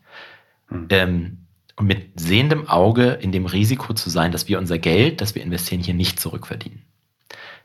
Mhm. 0.68 0.86
Ähm, 0.90 1.38
und 1.76 1.86
mit 1.86 2.18
sehendem 2.18 2.68
Auge 2.68 3.10
in 3.10 3.30
dem 3.30 3.46
Risiko 3.46 3.94
zu 3.94 4.10
sein, 4.10 4.32
dass 4.32 4.48
wir 4.48 4.58
unser 4.58 4.78
Geld, 4.78 5.20
das 5.20 5.36
wir 5.36 5.42
investieren, 5.42 5.80
hier 5.80 5.94
nicht 5.94 6.18
zurückverdienen. 6.18 6.82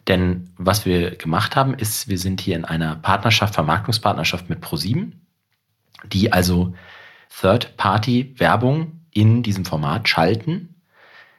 Denn 0.08 0.52
was 0.58 0.86
wir 0.86 1.16
gemacht 1.16 1.56
haben, 1.56 1.74
ist, 1.74 2.10
wir 2.10 2.20
sind 2.20 2.40
hier 2.40 2.56
in 2.56 2.66
einer 2.66 2.96
Partnerschaft, 2.98 3.56
Vermarktungspartnerschaft 3.56 4.50
mit 4.50 4.62
ProSieben, 4.62 5.26
die 6.06 6.32
also 6.32 6.76
Third-Party-Werbung 7.42 9.00
in 9.10 9.42
diesem 9.42 9.66
Format 9.66 10.08
schalten 10.08 10.73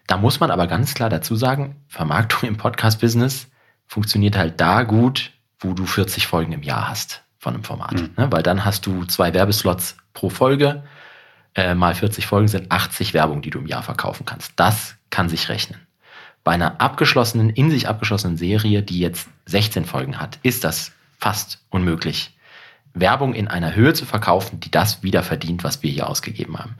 da 0.07 0.17
muss 0.17 0.40
man 0.40 0.51
aber 0.51 0.67
ganz 0.67 0.95
klar 0.95 1.09
dazu 1.09 1.37
sagen, 1.37 1.77
Vermarktung 1.88 2.49
im 2.49 2.57
Podcast-Business 2.57 3.49
funktioniert 3.87 4.37
halt 4.37 4.61
da 4.61 4.83
gut, 4.83 5.33
wo 5.61 5.73
du 5.73 5.87
40 5.87 6.27
Folgen 6.27 6.53
im 6.53 6.62
Jahr 6.62 6.88
hast 6.88 7.23
von 7.38 7.55
einem 7.55 7.64
Format. 7.64 7.95
Mhm. 7.95 8.11
Ne? 8.17 8.33
Weil 8.33 8.43
dann 8.43 8.64
hast 8.64 8.87
du 8.87 9.05
zwei 9.05 9.33
Werbeslots 9.33 9.97
pro 10.12 10.31
Folge. 10.31 10.83
Äh, 11.55 11.75
mal 11.75 11.95
40 11.95 12.27
Folgen 12.27 12.49
sind 12.49 12.71
80 12.71 13.14
Werbung, 13.14 13.43
die 13.43 13.51
du 13.51 13.61
im 13.61 13.67
Jahr 13.67 13.83
verkaufen 13.83 14.27
kannst. 14.27 14.53
Das 14.57 14.97
kann 15.11 15.29
sich 15.29 15.49
rechnen. 15.49 15.81
Bei 16.43 16.53
einer 16.53 16.81
abgeschlossenen, 16.81 17.51
in 17.51 17.71
sich 17.71 17.88
abgeschlossenen 17.88 18.37
Serie, 18.37 18.83
die 18.83 18.99
jetzt 18.99 19.29
16 19.47 19.87
Folgen 19.87 20.21
hat, 20.21 20.38
ist 20.43 20.64
das 20.64 20.93
fast 21.19 21.64
unmöglich, 21.71 22.37
Werbung 22.93 23.35
in 23.35 23.49
einer 23.49 23.75
Höhe 23.75 23.95
zu 23.95 24.05
verkaufen, 24.05 24.61
die 24.61 24.71
das 24.71 25.03
wieder 25.03 25.23
verdient, 25.23 25.64
was 25.64 25.83
wir 25.83 25.90
hier 25.90 26.09
ausgegeben 26.09 26.59
haben. 26.59 26.77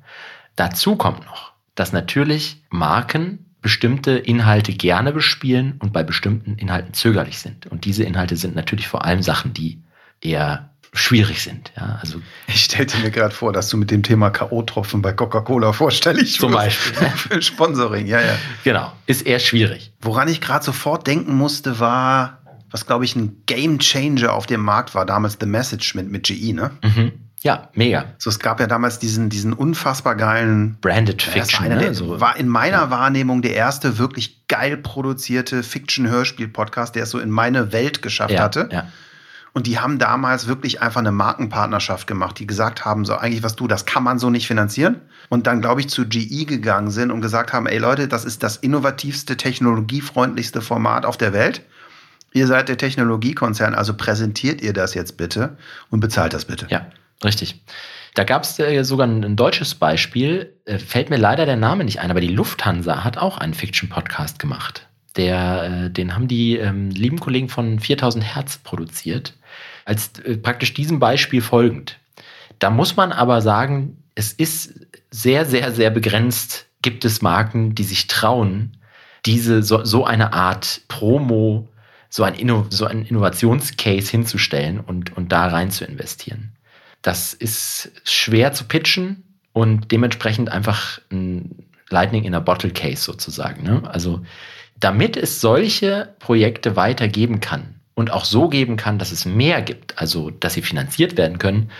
Dazu 0.55 0.97
kommt 0.97 1.25
noch, 1.25 1.54
dass 1.75 1.93
natürlich 1.93 2.63
Marken 2.71 3.45
bestimmte 3.61 4.13
Inhalte 4.13 4.73
gerne 4.73 5.13
bespielen 5.13 5.77
und 5.79 5.93
bei 5.93 6.03
bestimmten 6.03 6.57
Inhalten 6.57 6.93
zögerlich 6.93 7.39
sind. 7.39 7.67
Und 7.67 7.87
diese 7.87 8.05
Inhalte 8.05 8.37
sind 8.37 8.55
natürlich 8.55 8.89
vor 8.89 9.05
allem 9.05 9.23
Sachen, 9.23 9.55
die 9.55 9.83
eher 10.21 10.71
schwierig 10.95 11.43
sind. 11.43 11.73
Ja, 11.77 11.99
also 12.01 12.21
ich 12.47 12.63
stellte 12.63 12.99
mir 12.99 13.11
gerade 13.11 13.35
vor, 13.35 13.53
dass 13.53 13.69
du 13.69 13.77
mit 13.77 13.91
dem 13.91 14.03
Thema 14.03 14.31
K.O.-Tropfen 14.31 15.01
bei 15.01 15.13
Coca-Cola 15.13 15.73
vorstellig 15.73 16.39
Zum 16.39 16.53
Beispiel. 16.53 17.09
Für 17.17 17.43
Sponsoring, 17.43 18.07
ja, 18.07 18.21
ja. 18.21 18.37
Genau, 18.63 18.93
ist 19.07 19.23
eher 19.27 19.41
schwierig. 19.41 19.93
Woran 20.01 20.29
ich 20.29 20.41
gerade 20.41 20.65
sofort 20.65 21.07
denken 21.07 21.35
musste, 21.35 21.81
war, 21.81 22.43
was 22.71 22.87
glaube 22.87 23.05
ich 23.05 23.17
ein 23.17 23.43
Game 23.47 23.79
Changer 23.79 24.33
auf 24.33 24.47
dem 24.47 24.61
Markt 24.61 24.95
war, 24.95 25.05
damals 25.05 25.39
The 25.41 25.47
Message 25.47 25.95
mit, 25.95 26.11
mit 26.11 26.25
GE, 26.25 26.53
ne? 26.53 26.71
Mhm. 26.83 27.13
Ja, 27.45 27.69
mega. 27.75 28.07
So, 28.17 28.31
es 28.31 28.39
gab 28.39 28.59
ja 28.59 28.67
damals 28.67 28.99
diesen, 28.99 29.29
diesen 29.29 29.53
unfassbar 29.53 30.15
geilen 30.15 30.79
Branded 30.81 31.21
Fiction. 31.21 31.67
Einer, 31.67 31.77
ne? 31.77 31.95
so. 31.95 32.19
War 32.19 32.39
in 32.39 32.49
meiner 32.49 32.85
ja. 32.85 32.91
Wahrnehmung 32.91 33.43
der 33.43 33.55
erste 33.55 33.99
wirklich 33.99 34.49
geil 34.49 34.79
produzierte 34.79 35.63
Fiction-Hörspiel-Podcast, 35.63 36.95
der 36.95 37.03
es 37.03 37.11
so 37.11 37.19
in 37.19 37.29
meine 37.29 37.71
Welt 37.71 38.01
geschafft 38.01 38.33
ja, 38.33 38.43
hatte. 38.43 38.71
Ja. 38.73 38.89
Und 39.53 39.67
die 39.67 39.79
haben 39.79 39.99
damals 39.99 40.47
wirklich 40.47 40.81
einfach 40.81 41.01
eine 41.01 41.13
Markenpartnerschaft 41.13 42.07
gemacht, 42.07 42.39
die 42.39 42.47
gesagt 42.47 42.87
haben, 42.87 43.05
so 43.05 43.15
eigentlich 43.15 43.43
was 43.43 43.57
du, 43.57 43.69
das 43.69 43.85
kann 43.85 44.03
man 44.03 44.19
so 44.19 44.31
nicht 44.31 44.47
finanzieren. 44.47 45.03
Und 45.29 45.47
dann, 45.47 45.61
glaube 45.61 45.83
ich, 45.83 45.91
zu 45.91 46.07
GE 46.07 46.47
gegangen 46.47 46.91
sind 46.91 47.11
und 47.11 47.21
gesagt 47.21 47.53
haben, 47.53 47.67
ey 47.67 47.77
Leute, 47.77 48.09
das 48.09 48.25
ist 48.25 48.43
das 48.43 48.57
innovativste, 48.57 49.37
technologiefreundlichste 49.37 50.63
Format 50.63 51.05
auf 51.05 51.19
der 51.19 51.35
Welt. 51.35 51.61
Ihr 52.33 52.47
seid 52.47 52.71
der 52.71 52.79
Technologiekonzern, 52.79 53.75
also 53.75 53.93
präsentiert 53.93 54.63
ihr 54.63 54.73
das 54.73 54.95
jetzt 54.95 55.19
bitte 55.19 55.59
und 55.91 56.01
bezahlt 56.01 56.33
das 56.33 56.47
bitte. 56.47 56.67
Ja. 56.71 56.87
Richtig. 57.23 57.63
Da 58.15 58.25
gab 58.25 58.45
es 58.45 58.59
äh, 58.59 58.83
sogar 58.85 59.07
ein, 59.07 59.25
ein, 59.25 59.37
deutsches 59.37 59.75
Beispiel, 59.75 60.55
äh, 60.65 60.79
fällt 60.79 61.11
mir 61.11 61.17
leider 61.17 61.47
der 61.47 61.57
Name 61.57 61.85
nicht 61.85 62.01
ein, 62.01 62.11
aber 62.11 62.21
die 62.21 62.29
Lufthansa 62.29 63.03
hat 63.05 63.19
auch 63.19 63.39
einen 63.39 63.55
Fiction-Podcast 63.55 64.39
gemacht. 64.39 64.89
Der, 65.17 65.85
äh, 65.87 65.91
den 65.91 66.15
haben 66.15 66.29
die 66.29 66.57
ähm, 66.57 66.91
lieben 66.91 67.21
Kollegen 67.21 67.49
von 67.49 67.79
4000 67.79 68.25
Hertz 68.25 68.59
produziert, 68.59 69.35
als 69.85 70.19
äh, 70.21 70.37
praktisch 70.37 70.75
diesem 70.75 70.99
Beispiel 70.99 71.43
folgend. 71.43 71.99
Da 72.59 72.71
muss 72.71 72.97
man 72.97 73.13
aber 73.13 73.41
sagen, 73.41 74.03
es 74.15 74.33
ist 74.33 74.87
sehr, 75.11 75.45
sehr, 75.45 75.73
sehr 75.73 75.91
begrenzt, 75.91 76.67
gibt 76.83 77.05
es 77.05 77.23
Marken, 77.23 77.75
die 77.75 77.85
sich 77.85 78.07
trauen, 78.07 78.77
diese, 79.27 79.63
so, 79.63 79.85
so 79.85 80.05
eine 80.05 80.33
Art 80.33 80.83
Promo, 80.89 81.69
so 82.11 82.23
ein, 82.23 82.35
Inno, 82.35 82.67
so 82.71 82.87
ein 82.87 83.05
Innovationscase 83.05 84.11
hinzustellen 84.11 84.79
und, 84.79 85.17
und 85.17 85.33
da 85.33 85.49
rein 85.49 85.71
zu 85.71 85.85
investieren. 85.85 86.54
Das 87.05 87.35
ist 87.35 87.93
schwer 88.05 88.55
zu 88.55 88.65
pitchen 88.65 89.25
und 89.53 89.93
dementsprechend 89.93 90.51
einfach 90.51 90.99
ein 91.13 91.67
Lightning 91.91 92.25
in 92.25 92.35
a 92.35 92.41
Bottle 92.41 92.71
Case 92.71 93.03
sozusagen. 93.03 93.63
Ne? 93.63 93.83
Also 93.85 94.23
damit 94.81 95.19
es 95.19 95.43
solche 95.43 96.15
Projekte 96.19 96.77
weiter 96.77 97.07
geben 97.07 97.41
kann 97.41 97.81
und 97.95 98.11
auch 98.11 98.25
so 98.25 98.49
geben 98.49 98.79
kann, 98.79 98.99
dass 98.99 99.13
es 99.13 99.27
mehr 99.27 99.61
gibt, 99.61 99.99
also 99.99 100.31
dass 100.31 100.55
sie 100.55 100.63
finanziert 100.63 101.19
werden 101.19 101.39
können, 101.39 101.71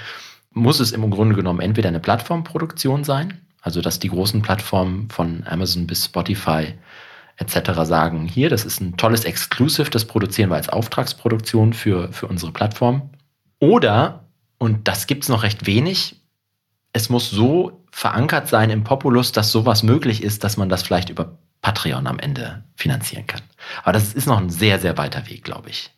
muss 0.53 0.79
es 0.79 0.93
im 0.93 1.09
Grunde 1.11 1.35
genommen 1.35 1.61
entweder 1.61 1.89
eine 1.89 2.01
Plattformproduktion 2.01 3.03
sein, 3.03 3.41
also 3.63 3.81
dass 3.81 3.99
die 3.99 4.11
großen 4.11 4.43
Plattformen 4.43 5.09
von 5.09 5.43
Amazon 5.47 5.87
bis 5.87 6.05
Spotify 6.05 6.75
etc. 7.39 7.71
sagen, 7.85 8.27
hier, 8.27 8.51
das 8.51 8.67
ist 8.67 8.83
ein 8.83 8.99
tolles 8.99 9.25
Exclusive, 9.25 9.89
das 9.89 10.05
produzieren 10.05 10.51
wir 10.51 10.57
als 10.57 10.69
Auftragsproduktion 10.69 11.73
für, 11.73 12.13
für 12.13 12.27
unsere 12.27 12.53
Plattform. 12.53 13.09
Oder, 13.59 14.24
und 14.65 14.89
das 14.89 15.07
gibt 15.07 15.25
es 15.25 15.29
noch 15.29 15.43
recht 15.43 15.67
wenig, 15.67 16.23
es 16.95 17.11
muss 17.11 17.29
so 17.29 17.85
verankert 17.91 18.49
sein 18.49 18.71
im 18.71 18.83
Populus, 18.83 19.31
dass 19.31 19.53
sowas 19.53 19.83
möglich 19.83 20.23
ist, 20.23 20.43
dass 20.43 20.57
man 20.57 20.71
das 20.71 20.83
vielleicht 20.83 21.11
über 21.11 21.37
Patreon 21.61 22.07
am 22.07 22.19
Ende 22.19 22.65
finanzieren 22.75 23.27
kann. 23.27 23.43
Aber 23.83 23.93
das 23.93 24.15
ist 24.15 24.27
noch 24.27 24.39
ein 24.39 24.49
sehr, 24.49 24.79
sehr 24.79 24.97
weiter 24.97 25.29
Weg, 25.29 25.45
glaube 25.45 25.69
ich. 25.69 25.91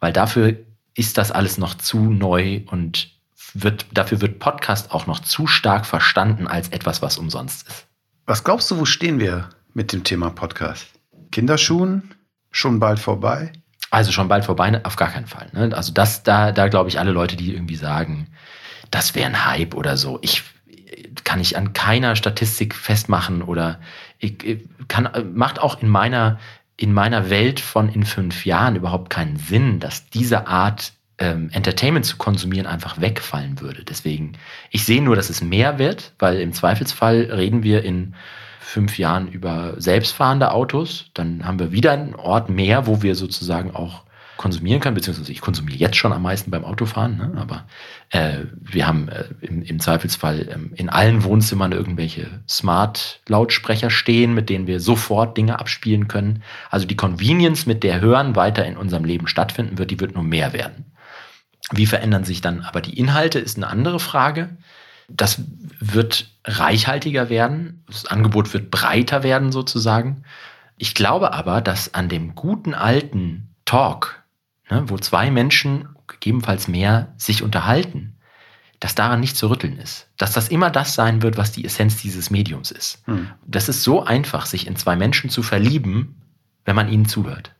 Weil 0.00 0.14
dafür 0.14 0.56
ist 0.94 1.18
das 1.18 1.30
alles 1.30 1.58
noch 1.58 1.74
zu 1.74 1.98
neu 1.98 2.62
und 2.70 3.10
wird, 3.52 3.86
dafür 3.92 4.22
wird 4.22 4.38
Podcast 4.38 4.92
auch 4.92 5.06
noch 5.06 5.20
zu 5.20 5.46
stark 5.46 5.84
verstanden 5.84 6.46
als 6.46 6.68
etwas, 6.68 7.02
was 7.02 7.18
umsonst 7.18 7.68
ist. 7.68 7.86
Was 8.24 8.44
glaubst 8.44 8.70
du, 8.70 8.78
wo 8.78 8.86
stehen 8.86 9.20
wir 9.20 9.50
mit 9.74 9.92
dem 9.92 10.04
Thema 10.04 10.30
Podcast? 10.30 10.86
Kinderschuhen? 11.32 12.14
Schon 12.50 12.80
bald 12.80 12.98
vorbei? 12.98 13.52
Also 13.90 14.12
schon 14.12 14.28
bald 14.28 14.44
vorbei, 14.44 14.80
auf 14.84 14.96
gar 14.96 15.10
keinen 15.10 15.26
Fall. 15.26 15.48
Ne? 15.52 15.70
Also 15.74 15.92
das, 15.92 16.22
da, 16.22 16.52
da 16.52 16.68
glaube 16.68 16.88
ich 16.88 16.98
alle 16.98 17.12
Leute, 17.12 17.36
die 17.36 17.52
irgendwie 17.52 17.76
sagen, 17.76 18.28
das 18.90 19.14
wäre 19.14 19.26
ein 19.26 19.46
Hype 19.46 19.74
oder 19.74 19.96
so. 19.96 20.18
Ich 20.22 20.42
kann 21.24 21.40
ich 21.40 21.56
an 21.56 21.72
keiner 21.72 22.16
Statistik 22.16 22.74
festmachen 22.74 23.42
oder 23.42 23.80
ich, 24.18 24.58
kann, 24.88 25.08
macht 25.34 25.60
auch 25.60 25.82
in 25.82 25.88
meiner, 25.88 26.38
in 26.76 26.92
meiner 26.92 27.30
Welt 27.30 27.60
von 27.60 27.88
in 27.88 28.04
fünf 28.04 28.44
Jahren 28.46 28.76
überhaupt 28.76 29.10
keinen 29.10 29.36
Sinn, 29.36 29.80
dass 29.80 30.08
diese 30.10 30.46
Art 30.46 30.92
ähm, 31.18 31.50
Entertainment 31.52 32.04
zu 32.04 32.16
konsumieren 32.16 32.66
einfach 32.66 33.00
wegfallen 33.00 33.60
würde. 33.60 33.84
Deswegen, 33.84 34.32
ich 34.70 34.84
sehe 34.84 35.02
nur, 35.02 35.16
dass 35.16 35.30
es 35.30 35.42
mehr 35.42 35.78
wird, 35.78 36.12
weil 36.18 36.40
im 36.40 36.52
Zweifelsfall 36.52 37.30
reden 37.32 37.62
wir 37.62 37.84
in 37.84 38.14
fünf 38.66 38.98
Jahren 38.98 39.28
über 39.28 39.74
selbstfahrende 39.80 40.50
Autos. 40.50 41.06
Dann 41.14 41.44
haben 41.44 41.60
wir 41.60 41.70
wieder 41.70 41.92
einen 41.92 42.16
Ort 42.16 42.50
mehr, 42.50 42.86
wo 42.88 43.00
wir 43.00 43.14
sozusagen 43.14 43.74
auch 43.74 44.02
konsumieren 44.36 44.80
können, 44.80 44.96
beziehungsweise 44.96 45.32
ich 45.32 45.40
konsumiere 45.40 45.78
jetzt 45.78 45.96
schon 45.96 46.12
am 46.12 46.22
meisten 46.22 46.50
beim 46.50 46.64
Autofahren, 46.64 47.16
ne? 47.16 47.32
aber 47.36 47.64
äh, 48.10 48.44
wir 48.60 48.86
haben 48.86 49.08
äh, 49.08 49.24
im, 49.40 49.62
im, 49.62 49.80
Zweifelsfall 49.80 50.48
ähm, 50.52 50.72
in 50.74 50.90
allen 50.90 51.24
Wohnzimmern 51.24 51.72
irgendwelche 51.72 52.28
Smart-Lautsprecher 52.46 53.88
stehen, 53.88 54.34
mit 54.34 54.50
denen 54.50 54.66
wir 54.66 54.80
sofort 54.80 55.38
Dinge 55.38 55.58
abspielen 55.58 56.06
können. 56.06 56.42
Also 56.68 56.86
die 56.86 56.96
Convenience, 56.96 57.66
mit 57.66 57.82
der 57.82 58.00
Hören 58.00 58.36
weiter 58.36 58.66
in 58.66 58.76
unserem 58.76 59.04
Leben 59.04 59.26
stattfinden 59.26 59.78
wird, 59.78 59.90
die 59.90 60.00
wird 60.00 60.14
nur 60.14 60.24
mehr 60.24 60.52
werden. 60.52 60.92
Wie 61.72 61.86
verändern 61.86 62.24
sich 62.24 62.42
dann 62.42 62.60
aber 62.60 62.82
die 62.82 62.98
Inhalte, 62.98 63.38
ist 63.38 63.56
eine 63.56 63.68
andere 63.68 64.00
Frage. 64.00 64.50
Das 65.08 65.40
wird 65.78 66.30
reichhaltiger 66.44 67.28
werden, 67.28 67.84
das 67.86 68.06
Angebot 68.06 68.52
wird 68.52 68.70
breiter 68.70 69.22
werden 69.22 69.52
sozusagen. 69.52 70.24
Ich 70.76 70.94
glaube 70.94 71.32
aber, 71.32 71.60
dass 71.60 71.94
an 71.94 72.08
dem 72.08 72.34
guten 72.34 72.74
alten 72.74 73.54
Talk, 73.64 74.22
ne, 74.70 74.84
wo 74.86 74.98
zwei 74.98 75.30
Menschen, 75.30 75.88
gegebenenfalls 76.06 76.68
mehr, 76.68 77.14
sich 77.16 77.42
unterhalten, 77.42 78.16
dass 78.80 78.94
daran 78.94 79.20
nicht 79.20 79.36
zu 79.36 79.48
rütteln 79.48 79.78
ist. 79.78 80.08
Dass 80.18 80.32
das 80.32 80.48
immer 80.48 80.70
das 80.70 80.94
sein 80.94 81.22
wird, 81.22 81.36
was 81.36 81.52
die 81.52 81.64
Essenz 81.64 81.96
dieses 82.02 82.30
Mediums 82.30 82.70
ist. 82.70 83.02
Hm. 83.06 83.30
Das 83.46 83.68
ist 83.68 83.82
so 83.82 84.04
einfach, 84.04 84.46
sich 84.46 84.66
in 84.66 84.76
zwei 84.76 84.96
Menschen 84.96 85.30
zu 85.30 85.42
verlieben, 85.42 86.20
wenn 86.64 86.76
man 86.76 86.88
ihnen 86.88 87.06
zuhört 87.06 87.55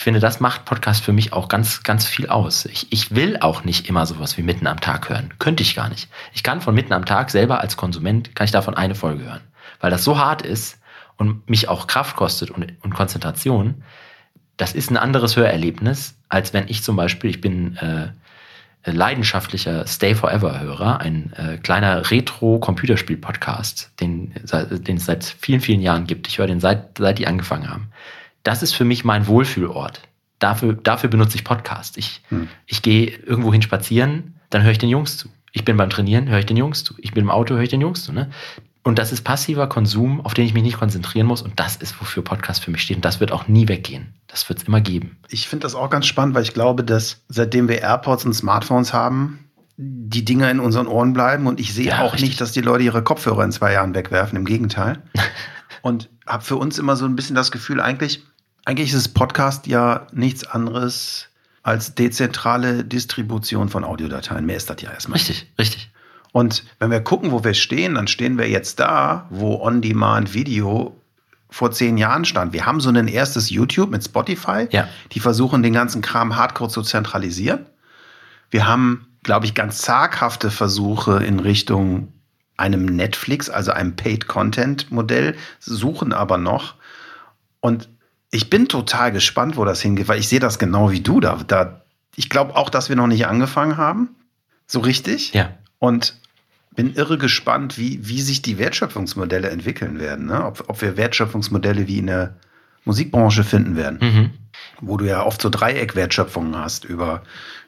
ich 0.00 0.04
finde, 0.04 0.18
das 0.20 0.40
macht 0.40 0.64
Podcast 0.64 1.04
für 1.04 1.12
mich 1.12 1.34
auch 1.34 1.48
ganz, 1.48 1.82
ganz 1.82 2.06
viel 2.06 2.26
aus. 2.28 2.64
Ich, 2.64 2.90
ich 2.90 3.14
will 3.14 3.36
auch 3.38 3.64
nicht 3.64 3.86
immer 3.86 4.06
sowas 4.06 4.38
wie 4.38 4.42
mitten 4.42 4.66
am 4.66 4.80
Tag 4.80 5.10
hören. 5.10 5.34
Könnte 5.38 5.62
ich 5.62 5.74
gar 5.74 5.90
nicht. 5.90 6.08
Ich 6.32 6.42
kann 6.42 6.62
von 6.62 6.74
mitten 6.74 6.94
am 6.94 7.04
Tag 7.04 7.28
selber 7.30 7.60
als 7.60 7.76
Konsument, 7.76 8.34
kann 8.34 8.46
ich 8.46 8.50
davon 8.50 8.74
eine 8.74 8.94
Folge 8.94 9.24
hören. 9.24 9.42
Weil 9.78 9.90
das 9.90 10.02
so 10.02 10.16
hart 10.16 10.40
ist 10.40 10.78
und 11.18 11.50
mich 11.50 11.68
auch 11.68 11.86
Kraft 11.86 12.16
kostet 12.16 12.50
und, 12.50 12.72
und 12.80 12.94
Konzentration. 12.94 13.82
Das 14.56 14.72
ist 14.72 14.90
ein 14.90 14.96
anderes 14.96 15.36
Hörerlebnis, 15.36 16.14
als 16.30 16.54
wenn 16.54 16.66
ich 16.68 16.82
zum 16.82 16.96
Beispiel, 16.96 17.28
ich 17.28 17.42
bin 17.42 17.76
äh, 17.76 18.08
leidenschaftlicher 18.90 19.86
Stay 19.86 20.14
Forever-Hörer, 20.14 20.98
ein 21.00 21.34
äh, 21.34 21.58
kleiner 21.58 22.10
Retro-Computerspiel-Podcast, 22.10 23.92
den, 24.00 24.32
den 24.50 24.96
es 24.96 25.04
seit 25.04 25.24
vielen, 25.24 25.60
vielen 25.60 25.82
Jahren 25.82 26.06
gibt. 26.06 26.26
Ich 26.26 26.38
höre 26.38 26.46
den 26.46 26.60
seit, 26.60 26.96
seit 26.96 27.18
die 27.18 27.26
angefangen 27.26 27.68
haben 27.68 27.92
das 28.42 28.62
ist 28.62 28.72
für 28.72 28.84
mich 28.84 29.04
mein 29.04 29.26
Wohlfühlort. 29.26 30.02
Dafür, 30.38 30.72
dafür 30.72 31.10
benutze 31.10 31.36
ich 31.36 31.44
Podcast. 31.44 31.98
Ich, 31.98 32.22
hm. 32.28 32.48
ich 32.66 32.82
gehe 32.82 33.08
irgendwo 33.08 33.52
hin 33.52 33.62
spazieren, 33.62 34.40
dann 34.48 34.62
höre 34.62 34.72
ich 34.72 34.78
den 34.78 34.88
Jungs 34.88 35.16
zu. 35.16 35.28
Ich 35.52 35.64
bin 35.64 35.76
beim 35.76 35.90
Trainieren, 35.90 36.28
höre 36.28 36.38
ich 36.38 36.46
den 36.46 36.56
Jungs 36.56 36.84
zu. 36.84 36.94
Ich 36.98 37.12
bin 37.12 37.24
im 37.24 37.30
Auto, 37.30 37.54
höre 37.54 37.62
ich 37.62 37.68
den 37.68 37.80
Jungs 37.80 38.04
zu. 38.04 38.12
Ne? 38.12 38.30
Und 38.82 38.98
das 38.98 39.12
ist 39.12 39.22
passiver 39.22 39.68
Konsum, 39.68 40.20
auf 40.22 40.32
den 40.32 40.46
ich 40.46 40.54
mich 40.54 40.62
nicht 40.62 40.78
konzentrieren 40.78 41.26
muss. 41.26 41.42
Und 41.42 41.58
das 41.60 41.76
ist, 41.76 42.00
wofür 42.00 42.24
Podcast 42.24 42.64
für 42.64 42.70
mich 42.70 42.82
steht. 42.82 42.96
Und 42.96 43.04
das 43.04 43.20
wird 43.20 43.32
auch 43.32 43.46
nie 43.46 43.68
weggehen. 43.68 44.14
Das 44.26 44.48
wird 44.48 44.60
es 44.60 44.68
immer 44.68 44.80
geben. 44.80 45.18
Ich 45.28 45.48
finde 45.48 45.64
das 45.64 45.74
auch 45.74 45.90
ganz 45.90 46.06
spannend, 46.06 46.34
weil 46.34 46.44
ich 46.44 46.54
glaube, 46.54 46.84
dass 46.84 47.22
seitdem 47.28 47.68
wir 47.68 47.82
AirPods 47.82 48.24
und 48.24 48.32
Smartphones 48.32 48.94
haben, 48.94 49.50
die 49.76 50.24
Dinge 50.24 50.50
in 50.50 50.60
unseren 50.60 50.86
Ohren 50.86 51.12
bleiben. 51.12 51.46
Und 51.46 51.60
ich 51.60 51.74
sehe 51.74 51.88
ja, 51.88 52.00
auch 52.00 52.14
richtig. 52.14 52.30
nicht, 52.30 52.40
dass 52.40 52.52
die 52.52 52.62
Leute 52.62 52.84
ihre 52.84 53.02
Kopfhörer 53.02 53.44
in 53.44 53.52
zwei 53.52 53.72
Jahren 53.72 53.94
wegwerfen. 53.94 54.38
Im 54.38 54.46
Gegenteil. 54.46 55.02
und 55.82 56.08
habe 56.26 56.44
für 56.44 56.56
uns 56.56 56.78
immer 56.78 56.96
so 56.96 57.04
ein 57.04 57.16
bisschen 57.16 57.36
das 57.36 57.50
Gefühl, 57.50 57.80
eigentlich 57.80 58.24
eigentlich 58.64 58.92
ist 58.92 59.14
Podcast 59.14 59.66
ja 59.66 60.06
nichts 60.12 60.44
anderes 60.44 61.28
als 61.62 61.94
dezentrale 61.94 62.84
Distribution 62.84 63.68
von 63.68 63.84
Audiodateien. 63.84 64.46
Mehr 64.46 64.56
ist 64.56 64.70
das 64.70 64.80
ja 64.82 64.90
erstmal. 64.90 65.18
Richtig, 65.18 65.50
richtig. 65.58 65.90
Und 66.32 66.64
wenn 66.78 66.90
wir 66.90 67.00
gucken, 67.00 67.32
wo 67.32 67.42
wir 67.44 67.54
stehen, 67.54 67.94
dann 67.94 68.06
stehen 68.06 68.38
wir 68.38 68.48
jetzt 68.48 68.78
da, 68.80 69.26
wo 69.30 69.60
On-Demand-Video 69.60 70.96
vor 71.50 71.72
zehn 71.72 71.98
Jahren 71.98 72.24
stand. 72.24 72.52
Wir 72.52 72.64
haben 72.64 72.80
so 72.80 72.90
ein 72.90 73.08
erstes 73.08 73.50
YouTube 73.50 73.90
mit 73.90 74.04
Spotify. 74.04 74.68
Ja. 74.70 74.88
Die 75.12 75.20
versuchen, 75.20 75.62
den 75.62 75.72
ganzen 75.72 76.00
Kram 76.00 76.36
hardcore 76.36 76.70
zu 76.70 76.82
zentralisieren. 76.82 77.66
Wir 78.50 78.66
haben, 78.66 79.06
glaube 79.24 79.46
ich, 79.46 79.54
ganz 79.54 79.78
zaghafte 79.78 80.50
Versuche 80.50 81.22
in 81.24 81.40
Richtung 81.40 82.12
einem 82.56 82.84
Netflix, 82.84 83.50
also 83.50 83.72
einem 83.72 83.96
Paid-Content-Modell, 83.96 85.34
suchen 85.58 86.12
aber 86.12 86.38
noch. 86.38 86.74
Und 87.60 87.88
ich 88.30 88.50
bin 88.50 88.68
total 88.68 89.12
gespannt, 89.12 89.56
wo 89.56 89.64
das 89.64 89.80
hingeht, 89.80 90.08
weil 90.08 90.20
ich 90.20 90.28
sehe 90.28 90.40
das 90.40 90.58
genau 90.58 90.90
wie 90.90 91.00
du 91.00 91.20
da. 91.20 91.40
da 91.46 91.82
ich 92.16 92.28
glaube 92.28 92.56
auch, 92.56 92.70
dass 92.70 92.88
wir 92.88 92.96
noch 92.96 93.06
nicht 93.06 93.26
angefangen 93.26 93.76
haben. 93.76 94.10
So 94.66 94.80
richtig. 94.80 95.32
Ja. 95.32 95.50
Und 95.78 96.16
bin 96.74 96.94
irre 96.94 97.18
gespannt, 97.18 97.76
wie, 97.78 98.06
wie 98.06 98.20
sich 98.20 98.42
die 98.42 98.58
Wertschöpfungsmodelle 98.58 99.50
entwickeln 99.50 99.98
werden. 99.98 100.26
Ne? 100.26 100.44
Ob, 100.44 100.64
ob 100.68 100.80
wir 100.80 100.96
Wertschöpfungsmodelle 100.96 101.88
wie 101.88 101.98
in 101.98 102.06
der 102.06 102.36
Musikbranche 102.84 103.42
finden 103.42 103.76
werden. 103.76 103.98
Mhm. 104.00 104.30
Wo 104.80 104.96
du 104.96 105.06
ja 105.06 105.24
oft 105.24 105.42
so 105.42 105.50
Dreieck-Wertschöpfungen 105.50 106.56
hast 106.56 106.84
über, 106.84 107.22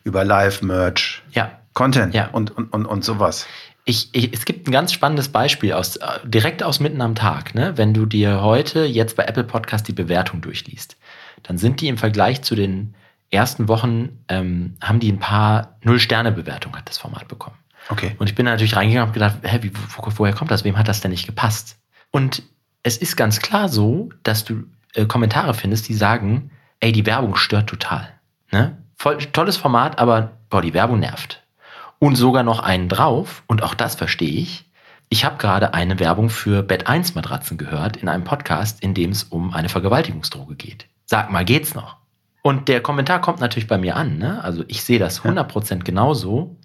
über 0.05 0.25
Live-Merch, 0.25 1.22
ja. 1.33 1.59
Content 1.75 2.14
ja. 2.14 2.29
Und, 2.29 2.57
und, 2.57 2.72
und, 2.72 2.87
und 2.87 3.05
sowas. 3.05 3.46
Ich, 3.85 4.11
ich, 4.12 4.33
es 4.33 4.45
gibt 4.45 4.68
ein 4.68 4.73
ganz 4.73 4.92
spannendes 4.92 5.29
Beispiel 5.29 5.73
aus, 5.73 5.97
äh, 5.97 6.07
direkt 6.25 6.62
aus 6.62 6.79
mitten 6.79 7.01
am 7.01 7.14
Tag. 7.14 7.55
Ne? 7.55 7.77
Wenn 7.77 7.95
du 7.95 8.07
dir 8.07 8.42
heute 8.42 8.85
jetzt 8.85 9.16
bei 9.16 9.25
Apple 9.25 9.45
Podcast 9.45 9.88
die 9.88 9.92
Bewertung 9.92 10.40
durchliest, 10.40 10.97
dann 11.42 11.59
sind 11.59 11.81
die 11.81 11.88
im 11.88 11.99
Vergleich 11.99 12.42
zu 12.42 12.55
den 12.55 12.95
ersten 13.31 13.66
Wochen, 13.66 14.25
ähm, 14.29 14.77
haben 14.81 15.01
die 15.01 15.11
ein 15.11 15.18
paar 15.18 15.79
Null-Sterne-Bewertungen, 15.83 16.77
hat 16.77 16.88
das 16.88 16.99
Format 16.99 17.27
bekommen. 17.27 17.57
Okay. 17.88 18.14
Und 18.18 18.29
ich 18.29 18.37
bin 18.37 18.45
natürlich 18.47 18.77
reingegangen 18.77 19.09
und 19.09 19.14
gedacht, 19.14 19.38
hä, 19.42 19.59
wie, 19.62 19.73
wo, 19.75 20.12
woher 20.16 20.35
kommt 20.35 20.53
das? 20.53 20.62
Wem 20.62 20.79
hat 20.79 20.87
das 20.87 21.01
denn 21.01 21.11
nicht 21.11 21.27
gepasst? 21.27 21.77
Und 22.12 22.45
es 22.85 22.97
ist 22.97 23.16
ganz 23.16 23.40
klar 23.40 23.68
so, 23.68 24.11
dass 24.23 24.45
du 24.45 24.64
äh, 24.95 25.07
Kommentare 25.07 25.55
findest, 25.55 25.88
die 25.88 25.95
sagen, 25.95 26.51
ey, 26.79 26.92
die 26.92 27.07
Werbung 27.07 27.35
stört 27.35 27.68
total. 27.68 28.09
Ne? 28.53 28.77
Voll, 28.97 29.18
tolles 29.18 29.57
Format, 29.57 29.99
aber 29.99 30.38
boah, 30.51 30.62
die 30.62 30.75
Werbung 30.75 31.01
nervt 31.01 31.41
und 32.03 32.17
sogar 32.17 32.43
noch 32.43 32.59
einen 32.59 32.88
drauf, 32.88 33.45
und 33.47 33.62
auch 33.62 33.75
das 33.75 33.95
verstehe 33.95 34.41
ich. 34.41 34.69
Ich 35.09 35.25
habe 35.25 35.37
gerade 35.37 35.73
eine 35.73 36.01
Werbung 36.01 36.31
für 36.31 36.65
Bett 36.65 36.88
1 36.88 37.15
Matratzen 37.15 37.59
gehört 37.59 37.97
in 37.97 38.09
einem 38.09 38.25
Podcast, 38.25 38.83
in 38.83 38.93
dem 38.93 39.11
es 39.11 39.23
um 39.23 39.55
eine 39.55 39.69
Vergewaltigungsdroge 39.69 40.57
geht. 40.57 40.88
Sag 41.07 41.31
mal, 41.31 41.45
geht's 41.45 41.77
noch? 41.77 41.99
Und 42.43 42.67
der 42.67 42.81
Kommentar 42.81 43.21
kommt 43.21 43.38
natürlich 43.38 43.69
bei 43.69 43.79
mir 43.79 43.95
an. 43.95 44.19
Ne? 44.19 44.43
Also 44.43 44.65
ich 44.67 44.83
sehe 44.83 44.99
das 44.99 45.23
100% 45.23 45.85
genauso. 45.85 46.57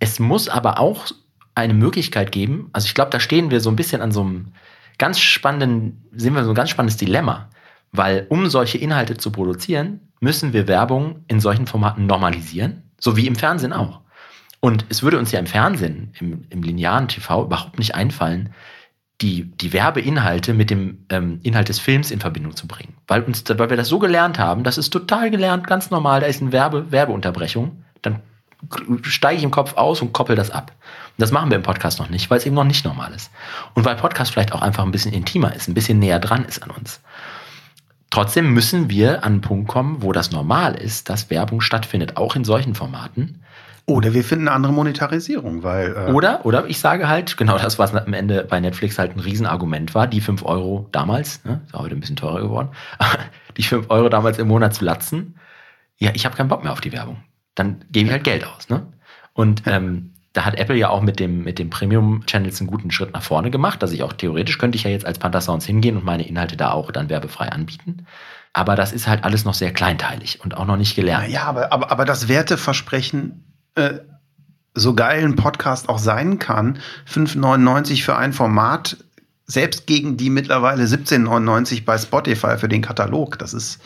Es 0.00 0.18
muss 0.20 0.50
aber 0.50 0.78
auch 0.78 1.06
eine 1.54 1.72
Möglichkeit 1.72 2.30
geben, 2.30 2.68
also 2.74 2.84
ich 2.84 2.94
glaube, 2.94 3.10
da 3.10 3.20
stehen 3.20 3.50
wir 3.50 3.60
so 3.60 3.70
ein 3.70 3.76
bisschen 3.76 4.02
an 4.02 4.12
so 4.12 4.20
einem 4.20 4.52
ganz 4.98 5.18
spannenden, 5.18 6.04
sehen 6.12 6.34
wir 6.34 6.44
so 6.44 6.50
ein 6.50 6.54
ganz 6.54 6.68
spannendes 6.68 6.98
Dilemma. 6.98 7.48
Weil 7.90 8.26
um 8.28 8.50
solche 8.50 8.76
Inhalte 8.76 9.16
zu 9.16 9.32
produzieren, 9.32 10.00
müssen 10.20 10.52
wir 10.52 10.68
Werbung 10.68 11.24
in 11.26 11.40
solchen 11.40 11.66
Formaten 11.66 12.04
normalisieren, 12.04 12.82
so 13.00 13.16
wie 13.16 13.26
im 13.26 13.36
Fernsehen 13.36 13.72
auch. 13.72 14.01
Und 14.64 14.86
es 14.90 15.02
würde 15.02 15.18
uns 15.18 15.32
ja 15.32 15.40
im 15.40 15.46
Fernsehen, 15.46 16.12
im, 16.20 16.44
im 16.48 16.62
linearen 16.62 17.08
TV 17.08 17.46
überhaupt 17.46 17.80
nicht 17.80 17.96
einfallen, 17.96 18.54
die, 19.20 19.50
die 19.56 19.72
Werbeinhalte 19.72 20.54
mit 20.54 20.70
dem 20.70 21.04
ähm, 21.08 21.40
Inhalt 21.42 21.68
des 21.68 21.80
Films 21.80 22.12
in 22.12 22.20
Verbindung 22.20 22.54
zu 22.54 22.68
bringen. 22.68 22.94
Weil, 23.08 23.22
uns, 23.22 23.42
weil 23.48 23.70
wir 23.70 23.76
das 23.76 23.88
so 23.88 23.98
gelernt 23.98 24.38
haben, 24.38 24.62
das 24.62 24.78
ist 24.78 24.90
total 24.90 25.32
gelernt, 25.32 25.66
ganz 25.66 25.90
normal, 25.90 26.20
da 26.20 26.26
ist 26.28 26.40
eine 26.40 26.52
Werbe, 26.52 26.92
Werbeunterbrechung, 26.92 27.84
dann 28.02 28.20
steige 29.02 29.38
ich 29.38 29.44
im 29.44 29.50
Kopf 29.50 29.76
aus 29.76 30.00
und 30.00 30.12
koppel 30.12 30.36
das 30.36 30.52
ab. 30.52 30.70
Und 30.70 31.20
das 31.20 31.32
machen 31.32 31.50
wir 31.50 31.56
im 31.56 31.64
Podcast 31.64 31.98
noch 31.98 32.08
nicht, 32.08 32.30
weil 32.30 32.38
es 32.38 32.46
eben 32.46 32.54
noch 32.54 32.62
nicht 32.62 32.84
normal 32.84 33.12
ist. 33.12 33.32
Und 33.74 33.84
weil 33.84 33.96
Podcast 33.96 34.30
vielleicht 34.30 34.52
auch 34.52 34.62
einfach 34.62 34.84
ein 34.84 34.92
bisschen 34.92 35.12
intimer 35.12 35.56
ist, 35.56 35.68
ein 35.68 35.74
bisschen 35.74 35.98
näher 35.98 36.20
dran 36.20 36.44
ist 36.44 36.62
an 36.62 36.70
uns. 36.70 37.00
Trotzdem 38.10 38.54
müssen 38.54 38.90
wir 38.90 39.24
an 39.24 39.32
einen 39.32 39.40
Punkt 39.40 39.66
kommen, 39.66 40.02
wo 40.02 40.12
das 40.12 40.30
normal 40.30 40.76
ist, 40.76 41.08
dass 41.08 41.30
Werbung 41.30 41.60
stattfindet, 41.60 42.16
auch 42.16 42.36
in 42.36 42.44
solchen 42.44 42.76
Formaten. 42.76 43.41
Oder 43.86 44.14
wir 44.14 44.22
finden 44.22 44.46
eine 44.48 44.54
andere 44.54 44.72
Monetarisierung, 44.72 45.62
weil. 45.62 45.94
Äh 45.96 46.12
oder, 46.12 46.46
oder 46.46 46.66
ich 46.66 46.78
sage 46.78 47.08
halt, 47.08 47.36
genau 47.36 47.58
das, 47.58 47.78
was 47.78 47.94
am 47.94 48.12
Ende 48.12 48.44
bei 48.44 48.60
Netflix 48.60 48.98
halt 48.98 49.16
ein 49.16 49.20
Riesenargument 49.20 49.94
war, 49.94 50.06
die 50.06 50.20
5 50.20 50.44
Euro 50.44 50.88
damals, 50.92 51.44
ne, 51.44 51.60
ist 51.66 51.74
heute 51.74 51.94
ein 51.94 52.00
bisschen 52.00 52.16
teurer 52.16 52.40
geworden, 52.40 52.68
die 53.56 53.64
5 53.64 53.90
Euro 53.90 54.08
damals 54.08 54.38
im 54.38 54.48
Monat 54.48 54.74
zu 54.74 54.84
latzen. 54.84 55.36
Ja, 55.98 56.10
ich 56.14 56.24
habe 56.24 56.36
keinen 56.36 56.48
Bock 56.48 56.62
mehr 56.62 56.72
auf 56.72 56.80
die 56.80 56.92
Werbung. 56.92 57.22
Dann 57.54 57.84
gebe 57.90 58.06
ich 58.06 58.12
halt 58.12 58.24
Geld 58.24 58.46
aus. 58.46 58.68
Ne? 58.68 58.86
Und 59.34 59.62
ähm, 59.66 60.14
da 60.32 60.44
hat 60.44 60.54
Apple 60.54 60.76
ja 60.76 60.88
auch 60.88 61.02
mit 61.02 61.20
dem, 61.20 61.44
mit 61.44 61.58
dem 61.58 61.70
Premium-Channels 61.70 62.60
einen 62.60 62.70
guten 62.70 62.90
Schritt 62.90 63.12
nach 63.12 63.22
vorne 63.22 63.50
gemacht. 63.50 63.82
dass 63.82 63.92
ich 63.92 64.02
auch 64.02 64.12
theoretisch 64.12 64.58
könnte 64.58 64.76
ich 64.76 64.84
ja 64.84 64.90
jetzt 64.90 65.04
als 65.04 65.18
Panther 65.18 65.40
Sounds 65.40 65.66
hingehen 65.66 65.96
und 65.96 66.04
meine 66.04 66.26
Inhalte 66.26 66.56
da 66.56 66.72
auch 66.72 66.90
dann 66.90 67.10
werbefrei 67.10 67.48
anbieten. 67.50 68.06
Aber 68.54 68.74
das 68.74 68.92
ist 68.92 69.06
halt 69.06 69.24
alles 69.24 69.44
noch 69.44 69.54
sehr 69.54 69.72
kleinteilig 69.72 70.40
und 70.42 70.56
auch 70.56 70.66
noch 70.66 70.76
nicht 70.76 70.94
gelernt. 70.94 71.28
Ja, 71.28 71.44
aber, 71.44 71.72
aber, 71.72 71.90
aber 71.90 72.04
das 72.04 72.28
Werteversprechen 72.28 73.51
äh, 73.74 73.98
so 74.74 74.94
geil 74.94 75.24
ein 75.24 75.36
Podcast 75.36 75.88
auch 75.88 75.98
sein 75.98 76.38
kann, 76.38 76.78
5,99 77.10 78.02
für 78.02 78.16
ein 78.16 78.32
Format, 78.32 78.96
selbst 79.46 79.86
gegen 79.86 80.16
die 80.16 80.30
mittlerweile 80.30 80.84
17,99 80.84 81.84
bei 81.84 81.98
Spotify 81.98 82.56
für 82.56 82.68
den 82.68 82.82
Katalog, 82.82 83.38
das 83.38 83.52
ist, 83.52 83.80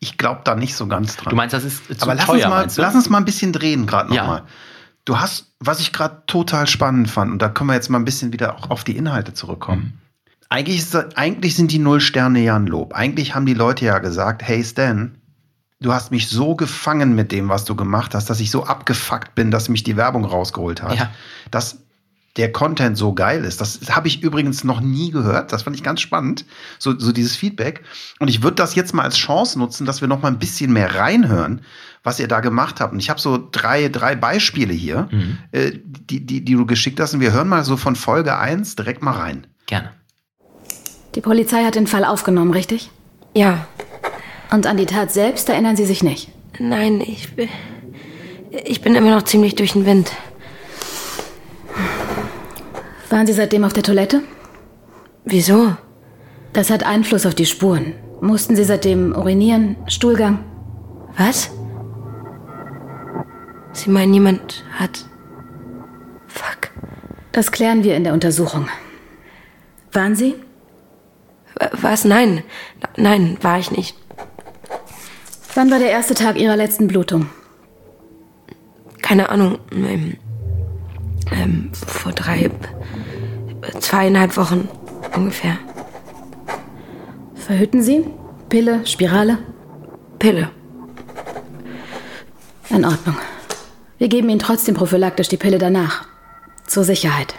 ich 0.00 0.18
glaube 0.18 0.40
da 0.44 0.56
nicht 0.56 0.74
so 0.74 0.86
ganz 0.86 1.16
dran. 1.16 1.30
Du 1.30 1.36
meinst, 1.36 1.54
das 1.54 1.64
ist 1.64 1.86
zu 1.86 2.02
Aber 2.02 2.14
lass, 2.14 2.26
teuer, 2.26 2.34
uns, 2.34 2.76
mal, 2.76 2.84
lass 2.84 2.94
uns 2.94 3.10
mal 3.10 3.18
ein 3.18 3.24
bisschen 3.24 3.52
drehen 3.52 3.86
gerade 3.86 4.08
nochmal. 4.08 4.38
Ja. 4.38 4.46
Du 5.04 5.20
hast, 5.20 5.52
was 5.60 5.80
ich 5.80 5.92
gerade 5.92 6.22
total 6.26 6.66
spannend 6.66 7.10
fand, 7.10 7.30
und 7.30 7.42
da 7.42 7.48
können 7.48 7.68
wir 7.68 7.74
jetzt 7.74 7.90
mal 7.90 7.98
ein 7.98 8.04
bisschen 8.04 8.32
wieder 8.32 8.56
auch 8.56 8.70
auf 8.70 8.84
die 8.84 8.96
Inhalte 8.96 9.34
zurückkommen. 9.34 9.82
Mhm. 9.82 9.98
Eigentlich, 10.48 10.78
ist, 10.78 10.94
eigentlich 11.16 11.56
sind 11.56 11.72
die 11.72 11.78
Null 11.78 12.00
Sterne 12.00 12.40
ja 12.40 12.56
ein 12.56 12.66
Lob. 12.66 12.94
Eigentlich 12.94 13.34
haben 13.34 13.46
die 13.46 13.54
Leute 13.54 13.84
ja 13.84 13.98
gesagt, 13.98 14.42
hey 14.42 14.62
Stan, 14.62 15.16
du 15.80 15.92
hast 15.92 16.10
mich 16.10 16.28
so 16.28 16.54
gefangen 16.54 17.14
mit 17.14 17.32
dem, 17.32 17.48
was 17.48 17.64
du 17.64 17.74
gemacht 17.74 18.14
hast, 18.14 18.30
dass 18.30 18.40
ich 18.40 18.50
so 18.50 18.64
abgefuckt 18.64 19.34
bin, 19.34 19.50
dass 19.50 19.68
mich 19.68 19.82
die 19.82 19.96
Werbung 19.96 20.24
rausgeholt 20.24 20.82
hat. 20.82 20.96
Ja. 20.96 21.10
Dass 21.50 21.78
der 22.36 22.50
Content 22.50 22.98
so 22.98 23.14
geil 23.14 23.44
ist. 23.44 23.60
Das 23.60 23.80
habe 23.90 24.08
ich 24.08 24.22
übrigens 24.22 24.64
noch 24.64 24.80
nie 24.80 25.10
gehört. 25.10 25.52
Das 25.52 25.62
fand 25.62 25.76
ich 25.76 25.84
ganz 25.84 26.00
spannend, 26.00 26.44
so, 26.78 26.98
so 26.98 27.12
dieses 27.12 27.36
Feedback. 27.36 27.84
Und 28.18 28.28
ich 28.28 28.42
würde 28.42 28.56
das 28.56 28.74
jetzt 28.74 28.92
mal 28.92 29.04
als 29.04 29.16
Chance 29.16 29.58
nutzen, 29.58 29.86
dass 29.86 30.00
wir 30.00 30.08
noch 30.08 30.22
mal 30.22 30.28
ein 30.28 30.40
bisschen 30.40 30.72
mehr 30.72 30.96
reinhören, 30.96 31.60
was 32.02 32.18
ihr 32.18 32.26
da 32.26 32.40
gemacht 32.40 32.80
habt. 32.80 32.92
Und 32.92 32.98
ich 32.98 33.08
habe 33.08 33.20
so 33.20 33.48
drei, 33.52 33.88
drei 33.88 34.16
Beispiele 34.16 34.72
hier, 34.72 35.08
mhm. 35.12 35.38
äh, 35.52 35.72
die, 35.74 36.26
die, 36.26 36.44
die 36.44 36.54
du 36.54 36.66
geschickt 36.66 36.98
hast. 36.98 37.14
Und 37.14 37.20
wir 37.20 37.32
hören 37.32 37.48
mal 37.48 37.62
so 37.62 37.76
von 37.76 37.94
Folge 37.94 38.36
1 38.36 38.74
direkt 38.74 39.02
mal 39.02 39.12
rein. 39.12 39.46
Gerne. 39.66 39.90
Die 41.14 41.20
Polizei 41.20 41.64
hat 41.64 41.76
den 41.76 41.86
Fall 41.86 42.04
aufgenommen, 42.04 42.52
richtig? 42.52 42.90
Ja. 43.34 43.66
Und 44.50 44.66
an 44.66 44.76
die 44.76 44.86
Tat 44.86 45.12
selbst 45.12 45.48
erinnern 45.48 45.76
Sie 45.76 45.84
sich 45.84 46.02
nicht? 46.02 46.30
Nein, 46.58 47.00
ich 47.00 47.34
bin, 47.34 47.48
ich 48.50 48.80
bin 48.80 48.94
immer 48.94 49.10
noch 49.10 49.22
ziemlich 49.22 49.54
durch 49.54 49.72
den 49.72 49.86
Wind. 49.86 50.12
Waren 53.10 53.26
Sie 53.26 53.32
seitdem 53.32 53.64
auf 53.64 53.72
der 53.72 53.82
Toilette? 53.82 54.22
Wieso? 55.24 55.76
Das 56.52 56.70
hat 56.70 56.84
Einfluss 56.84 57.26
auf 57.26 57.34
die 57.34 57.46
Spuren. 57.46 57.94
Mussten 58.20 58.56
Sie 58.56 58.64
seitdem 58.64 59.14
urinieren, 59.14 59.76
Stuhlgang? 59.88 60.44
Was? 61.16 61.50
Sie 63.72 63.90
meinen, 63.90 64.14
jemand 64.14 64.64
hat. 64.78 65.04
Fuck. 66.26 66.70
Das 67.32 67.50
klären 67.50 67.82
wir 67.82 67.96
in 67.96 68.04
der 68.04 68.12
Untersuchung. 68.12 68.68
Waren 69.92 70.14
Sie? 70.14 70.34
Was? 71.72 72.04
Nein. 72.04 72.42
Nein, 72.96 73.36
war 73.42 73.58
ich 73.58 73.70
nicht. 73.70 73.96
Wann 75.54 75.70
war 75.70 75.78
der 75.78 75.90
erste 75.90 76.14
Tag 76.14 76.36
Ihrer 76.36 76.56
letzten 76.56 76.88
Blutung? 76.88 77.28
Keine 79.02 79.28
Ahnung. 79.28 79.58
Ähm, 79.72 80.16
ähm, 81.30 81.70
vor 81.86 82.12
drei, 82.12 82.50
zweieinhalb 83.78 84.36
Wochen 84.36 84.68
ungefähr. 85.14 85.56
Verhüten 87.36 87.82
Sie? 87.82 88.04
Pille, 88.48 88.84
Spirale? 88.84 89.38
Pille. 90.18 90.50
In 92.70 92.84
Ordnung. 92.84 93.16
Wir 93.98 94.08
geben 94.08 94.28
Ihnen 94.30 94.40
trotzdem 94.40 94.74
prophylaktisch 94.74 95.28
die 95.28 95.36
Pille 95.36 95.58
danach. 95.58 96.06
Zur 96.66 96.82
Sicherheit. 96.82 97.34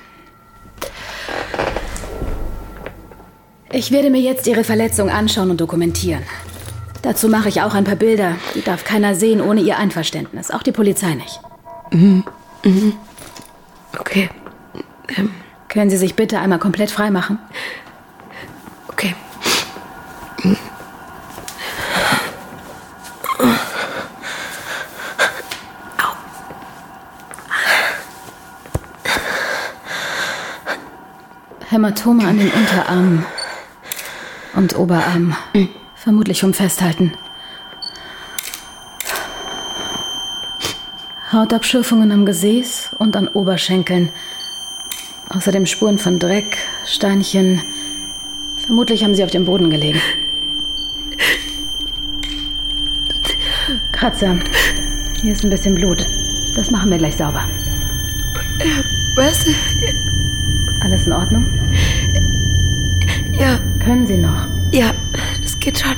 Ich 3.74 3.92
werde 3.92 4.10
mir 4.10 4.22
jetzt 4.22 4.48
Ihre 4.48 4.64
Verletzung 4.64 5.10
anschauen 5.10 5.52
und 5.52 5.60
dokumentieren. 5.60 6.24
Dazu 7.06 7.30
mache 7.30 7.50
ich 7.50 7.62
auch 7.62 7.76
ein 7.76 7.84
paar 7.84 7.98
Bilder. 7.98 8.36
Die 8.56 8.64
darf 8.64 8.84
keiner 8.84 9.14
sehen 9.14 9.40
ohne 9.40 9.62
Ihr 9.62 9.78
Einverständnis. 9.78 10.50
Auch 10.50 10.64
die 10.64 10.72
Polizei 10.72 11.14
nicht. 11.14 11.40
Mhm. 11.92 12.24
Mhm. 12.64 12.94
Okay. 14.00 14.28
Ähm. 15.16 15.30
Können 15.68 15.92
Sie 15.92 15.98
sich 15.98 16.16
bitte 16.16 16.40
einmal 16.40 16.58
komplett 16.58 16.90
frei 16.90 17.12
machen? 17.12 17.38
Okay. 18.88 19.14
Hämatome 31.70 32.28
an 32.28 32.40
den 32.40 32.52
Unterarmen 32.52 33.26
und 34.56 34.76
Oberarmen. 34.76 35.36
Mhm. 35.54 35.85
Vermutlich 36.06 36.40
vom 36.40 36.54
Festhalten. 36.54 37.14
Hautabschürfungen 41.32 42.12
am 42.12 42.28
Gesäß 42.28 42.92
und 43.00 43.18
an 43.18 43.28
Oberschenkeln. 43.28 44.10
Außerdem 45.30 45.66
Spuren 45.66 45.98
von 45.98 46.20
Dreck, 46.20 46.58
Steinchen. 46.86 47.60
Vermutlich 48.68 49.04
haben 49.04 49.16
sie 49.16 49.24
auf 49.24 49.32
dem 49.32 49.46
Boden 49.46 49.72
gelegen. 49.72 50.00
Kratzer. 53.92 54.38
Hier 55.24 55.32
ist 55.32 55.44
ein 55.44 55.50
bisschen 55.50 55.74
Blut. 55.74 56.06
Das 56.56 56.70
machen 56.70 56.92
wir 56.92 57.00
gleich 57.00 57.16
sauber. 57.16 57.50
Was? 59.16 59.44
Alles 60.82 61.08
in 61.08 61.14
Ordnung? 61.14 61.48
Ja. 63.32 63.60
Können 63.80 64.08
Sie 64.08 64.18
noch? 64.18 64.48
Ja, 64.72 64.94
geht 65.66 65.80
schon. 65.80 65.96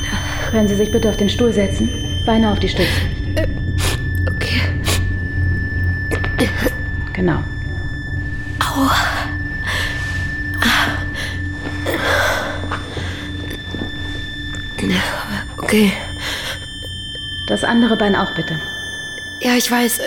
Können 0.50 0.68
Sie 0.68 0.76
sich 0.76 0.90
bitte 0.92 1.10
auf 1.10 1.18
den 1.18 1.30
Stuhl 1.30 1.52
setzen? 1.52 1.90
Beine 2.26 2.52
auf 2.52 2.60
die 2.60 2.70
Stütze. 2.70 2.90
Okay. 4.26 4.62
Genau. 7.14 7.44
Au. 8.60 8.90
Okay. 15.58 15.92
Das 17.48 17.66
andere 17.66 17.98
Bein 17.98 18.16
auch 18.16 18.32
bitte. 18.32 18.58
Ja, 19.42 19.56
ich 19.56 19.70
weiß. 19.70 20.00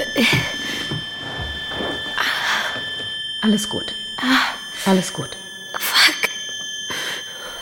Alles 3.43 3.69
gut. 3.69 3.93
Alles 4.87 5.13
gut. 5.13 5.37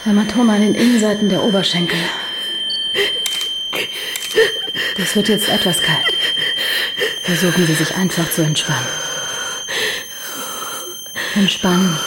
Hämatome 0.08 0.54
an 0.54 0.62
den 0.62 0.74
Innenseiten 0.74 1.28
der 1.28 1.44
Oberschenkel. 1.44 1.98
Das 4.96 5.14
wird 5.14 5.28
jetzt 5.28 5.48
etwas 5.48 5.82
kalt. 5.82 6.14
Versuchen 7.22 7.66
Sie 7.66 7.74
sich 7.74 7.94
einfach 7.94 8.30
zu 8.30 8.42
entspannen. 8.42 8.88
Entspannen. 11.34 11.98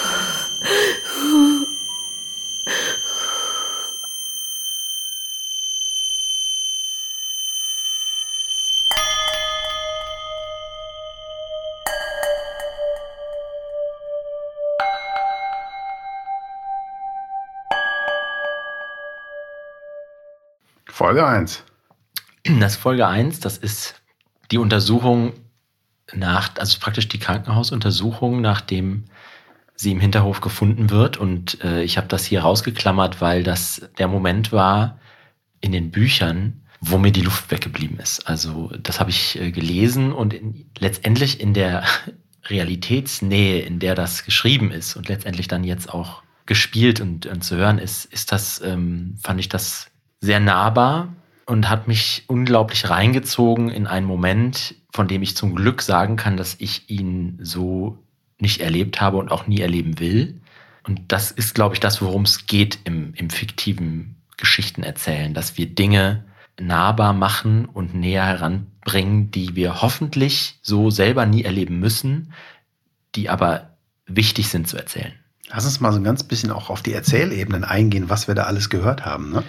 Folge 21.12 21.28
1. 21.28 21.65
Das 22.62 22.78
Folge 22.78 23.06
1, 23.06 23.41
das 23.41 23.58
ist 23.58 24.02
die 24.50 24.58
Untersuchung 24.58 25.34
nach, 26.13 26.52
also 26.58 26.80
praktisch 26.80 27.10
die 27.10 27.19
Krankenhausuntersuchung, 27.19 28.39
nachdem 28.39 29.04
sie 29.76 29.91
im 29.91 30.00
Hinterhof 30.00 30.39
gefunden 30.39 30.89
wird. 30.89 31.17
Und 31.17 31.62
äh, 31.65 31.84
ich 31.84 31.97
habe 31.97 32.08
das 32.08 32.24
hier 32.24 32.43
rausgeklammert, 32.43 33.19
weil 33.19 33.43
das 33.43 33.89
der 33.97 34.08
Moment 34.08 34.54
war 34.54 35.00
in 35.60 35.74
den 35.74 35.91
Büchern, 35.91 36.62
wo 36.80 36.97
mir 36.97 37.12
die 37.12 37.24
Luft 37.24 37.52
weggeblieben 37.52 38.00
ist. 38.00 38.26
Also 38.30 38.71
das 38.82 39.02
habe 39.02 39.10
ich 39.10 39.38
äh, 39.38 39.52
gelesen 39.52 40.13
und 40.13 40.34
in, 40.34 40.71
letztendlich 40.80 41.41
in 41.41 41.54
der 41.54 41.84
Realitätsnähe, 42.45 43.63
in 43.63 43.80
der 43.80 43.95
das 43.95 44.24
geschrieben 44.24 44.71
ist 44.71 44.95
und 44.95 45.10
letztendlich 45.10 45.50
dann 45.50 45.65
jetzt 45.65 45.93
auch 45.93 46.24
gespielt 46.45 47.02
und, 47.02 47.26
und 47.26 47.43
zu 47.43 47.58
hören 47.58 47.80
ist, 47.80 48.06
ist 48.06 48.32
das, 48.32 48.62
ähm, 48.62 49.17
fand 49.21 49.41
ich 49.41 49.50
das 49.50 49.90
sehr 50.21 50.39
nahbar 50.39 51.10
und 51.45 51.69
hat 51.69 51.88
mich 51.88 52.23
unglaublich 52.27 52.89
reingezogen 52.89 53.69
in 53.69 53.88
einen 53.88 54.05
Moment, 54.05 54.75
von 54.93 55.07
dem 55.07 55.21
ich 55.21 55.36
zum 55.36 55.55
Glück 55.55 55.81
sagen 55.81 56.15
kann, 56.15 56.38
dass 56.38 56.55
ich 56.60 56.89
ihn 56.89 57.39
so 57.41 57.97
nicht 58.39 58.62
erlebt 58.62 59.01
habe 59.01 59.17
und 59.17 59.31
auch 59.31 59.47
nie 59.47 59.60
erleben 59.60 59.99
will. 59.99 60.39
Und 60.84 61.12
das 61.12 61.31
ist, 61.31 61.53
glaube 61.53 61.75
ich, 61.75 61.79
das, 61.79 62.01
worum 62.01 62.23
es 62.23 62.47
geht 62.47 62.79
im, 62.86 63.13
im 63.15 63.29
fiktiven 63.29 64.15
Geschichtenerzählen, 64.38 65.34
dass 65.34 65.57
wir 65.57 65.67
Dinge 65.67 66.25
nahbar 66.60 67.13
machen 67.13 67.65
und 67.65 67.93
näher 67.93 68.25
heranbringen, 68.25 69.31
die 69.31 69.55
wir 69.55 69.81
hoffentlich 69.81 70.60
so 70.62 70.89
selber 70.89 71.25
nie 71.25 71.43
erleben 71.43 71.79
müssen, 71.79 72.34
die 73.15 73.29
aber 73.29 73.77
wichtig 74.05 74.49
sind 74.49 74.67
zu 74.67 74.77
erzählen. 74.77 75.13
Lass 75.49 75.65
uns 75.65 75.79
mal 75.79 75.91
so 75.91 75.99
ein 75.99 76.03
ganz 76.03 76.23
bisschen 76.23 76.51
auch 76.51 76.69
auf 76.69 76.81
die 76.81 76.93
Erzählebenen 76.93 77.63
eingehen, 77.63 78.10
was 78.10 78.27
wir 78.27 78.36
da 78.36 78.43
alles 78.43 78.69
gehört 78.69 79.05
haben. 79.05 79.31
Ne? 79.31 79.43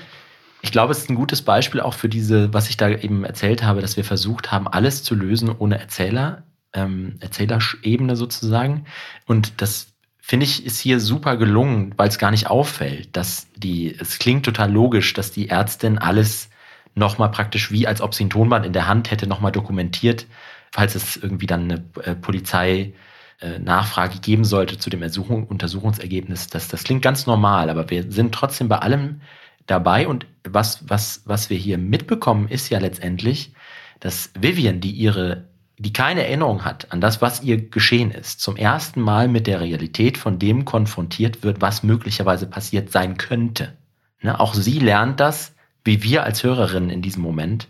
Ich 0.63 0.71
glaube, 0.71 0.93
es 0.93 0.99
ist 0.99 1.11
ein 1.11 1.17
gutes 1.17 1.43
Beispiel 1.43 1.81
auch 1.81 1.95
für 1.95 2.09
diese, 2.09 2.55
was 2.55 2.71
ich 2.71 2.77
da 2.77 2.89
eben 2.89 3.25
erzählt 3.25 3.63
habe, 3.65 3.81
dass 3.81 3.97
wir 3.97 4.05
versucht 4.05 4.53
haben, 4.53 4.69
alles 4.69 5.03
zu 5.03 5.17
lösen 5.17 5.51
ohne 5.51 5.79
Erzähler, 5.79 6.45
ähm, 6.73 7.17
Erzählerebene 7.21 8.15
sozusagen. 8.15 8.87
Und 9.27 9.61
das 9.61 9.89
finde 10.21 10.45
ich 10.45 10.65
ist 10.65 10.79
hier 10.79 11.01
super 11.01 11.37
gelungen, 11.37 11.95
weil 11.97 12.09
es 12.09 12.19
gar 12.19 12.31
nicht 12.31 12.47
auffällt, 12.47 13.17
dass 13.17 13.49
die, 13.57 13.97
es 13.99 14.21
klingt 14.21 14.45
total 14.45 14.71
logisch, 14.71 15.13
dass 15.15 15.33
die 15.33 15.49
Ärztin 15.49 15.99
alles 15.99 16.49
nochmal 16.95 17.33
praktisch 17.33 17.73
wie, 17.73 17.89
als 17.89 18.01
ob 18.01 18.15
sie 18.15 18.25
ein 18.25 18.31
Tonband 18.31 18.65
in 18.65 18.73
der 18.73 18.87
Hand 18.87 19.11
hätte, 19.11 19.27
nochmal 19.27 19.53
dokumentiert, 19.53 20.27
falls 20.71 20.95
es 20.95 21.17
irgendwie 21.17 21.47
dann 21.47 21.65
eine 21.65 21.85
äh, 22.05 22.15
Polizei 22.15 22.93
äh, 23.41 23.59
Nachfrage 23.59 24.21
geben 24.21 24.45
sollte 24.45 24.79
zu 24.79 24.91
dem 24.91 25.03
Ersuchung, 25.03 25.49
Untersuchungsergebnis. 25.49 26.47
Das, 26.47 26.69
das 26.69 26.85
klingt 26.85 27.03
ganz 27.03 27.27
normal, 27.27 27.69
aber 27.69 27.91
wir 27.91 28.11
sind 28.13 28.33
trotzdem 28.33 28.69
bei 28.69 28.79
allem 28.79 29.23
dabei. 29.67 30.09
Und 30.09 30.27
was, 30.45 30.89
was, 30.89 31.23
was 31.25 31.51
wir 31.51 31.57
hier 31.57 31.79
mitbekommen, 31.79 32.49
ist 32.49 32.69
ja 32.69 32.79
letztendlich, 32.79 33.55
dass 34.01 34.31
Vivian, 34.39 34.81
die 34.81 34.91
ihre, 34.91 35.49
die 35.79 35.93
keine 35.93 36.25
Erinnerung 36.25 36.65
hat 36.65 36.93
an 36.93 37.01
das, 37.01 37.23
was 37.23 37.43
ihr 37.43 37.69
geschehen 37.71 38.11
ist, 38.11 38.41
zum 38.41 38.57
ersten 38.57 39.01
Mal 39.01 39.29
mit 39.29 39.47
der 39.47 39.61
Realität 39.61 40.19
von 40.19 40.39
dem 40.39 40.65
konfrontiert 40.65 41.43
wird, 41.43 41.61
was 41.61 41.83
möglicherweise 41.83 42.47
passiert 42.47 42.91
sein 42.91 43.17
könnte. 43.17 43.77
Ne? 44.21 44.39
Auch 44.39 44.55
sie 44.55 44.79
lernt 44.79 45.21
das, 45.21 45.55
wie 45.85 46.03
wir 46.03 46.25
als 46.25 46.43
Hörerinnen 46.43 46.91
in 46.91 47.03
diesem 47.03 47.23
Moment, 47.23 47.69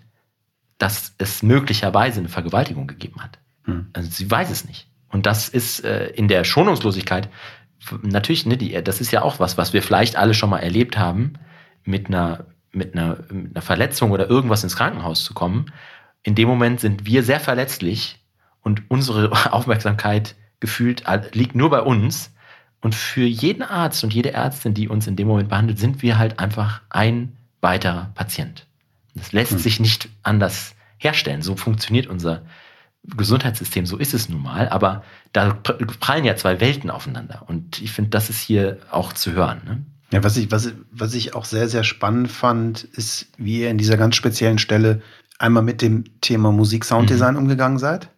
dass 0.79 1.15
es 1.19 1.43
möglicherweise 1.43 2.21
eine 2.21 2.29
Vergewaltigung 2.29 2.87
gegeben 2.87 3.23
hat. 3.23 3.39
Hm. 3.65 3.87
Also 3.93 4.11
sie 4.11 4.31
weiß 4.31 4.51
es 4.51 4.67
nicht. 4.67 4.89
Und 5.09 5.27
das 5.27 5.49
ist 5.49 5.85
äh, 5.85 6.09
in 6.09 6.29
der 6.29 6.45
Schonungslosigkeit 6.45 7.29
natürlich, 8.03 8.47
ne, 8.47 8.57
die, 8.57 8.83
das 8.83 9.01
ist 9.01 9.11
ja 9.11 9.23
auch 9.23 9.41
was, 9.41 9.59
was 9.59 9.73
wir 9.73 9.83
vielleicht 9.83 10.17
alle 10.17 10.35
schon 10.35 10.51
mal 10.51 10.59
erlebt 10.59 10.99
haben 10.99 11.35
mit 11.85 12.09
einer, 12.09 12.47
mit 12.73 12.95
einer, 12.95 13.19
mit 13.31 13.55
einer 13.55 13.63
Verletzung 13.63 14.11
oder 14.11 14.29
irgendwas 14.29 14.65
ins 14.65 14.77
Krankenhaus 14.77 15.25
zu 15.25 15.35
kommen, 15.35 15.73
in 16.23 16.35
dem 16.35 16.49
Moment 16.49 16.81
sind 16.81 17.07
wir 17.07 17.23
sehr 17.23 17.41
verletzlich 17.41 18.25
und 18.61 18.91
unsere 18.91 19.33
Aufmerksamkeit 19.53 20.37
gefühlt 20.61 21.05
liegt 21.33 21.55
nur 21.55 21.71
bei 21.71 21.81
uns. 21.81 22.33
Und 22.81 22.95
für 22.95 23.25
jeden 23.25 23.63
Arzt 23.63 24.03
und 24.03 24.13
jede 24.13 24.33
Ärztin, 24.33 24.75
die 24.75 24.89
uns 24.89 25.07
in 25.07 25.15
dem 25.15 25.29
Moment 25.29 25.49
behandelt, 25.49 25.79
sind 25.79 26.03
wir 26.03 26.19
halt 26.19 26.39
einfach 26.41 26.83
ein 26.91 27.37
weiterer 27.61 28.11
Patient. 28.15 28.67
Das 29.15 29.33
lässt 29.33 29.53
hm. 29.53 29.59
sich 29.59 29.79
nicht 29.79 30.09
anders 30.23 30.75
herstellen. 30.99 31.43
So 31.43 31.55
funktioniert 31.55 32.07
unser 32.07 32.43
Gesundheitssystem, 33.05 33.87
so 33.87 33.99
ist 33.99 34.15
es 34.15 34.29
nun 34.29 34.43
mal. 34.43 34.69
Aber 34.69 35.05
da 35.33 35.55
prallen 35.55 36.25
ja 36.25 36.37
zwei 36.37 36.61
Welten 36.61 36.91
aufeinander. 36.91 37.45
Und 37.47 37.81
ich 37.81 37.93
finde, 37.93 38.11
das 38.11 38.31
ist 38.31 38.41
hier 38.41 38.79
auch 38.91 39.13
zu 39.13 39.33
hören. 39.33 39.61
Ne? 39.65 39.85
Ja, 40.13 40.23
was 40.23 40.37
ich, 40.37 40.51
was, 40.51 40.73
was 40.91 41.15
ich 41.15 41.35
auch 41.35 41.47
sehr, 41.47 41.69
sehr 41.69 41.85
spannend 41.85 42.31
fand, 42.31 42.85
ist, 42.85 43.29
wie 43.39 43.61
ihr 43.61 43.71
in 43.71 43.79
dieser 43.79 43.97
ganz 43.97 44.15
speziellen 44.15 44.59
Stelle 44.59 45.01
einmal 45.39 45.63
mit 45.63 45.81
dem 45.81 46.05
Thema 46.21 46.53
Musik-Sounddesign 46.53 47.35
mhm. 47.35 47.41
umgegangen 47.41 47.79
seid. 47.79 48.11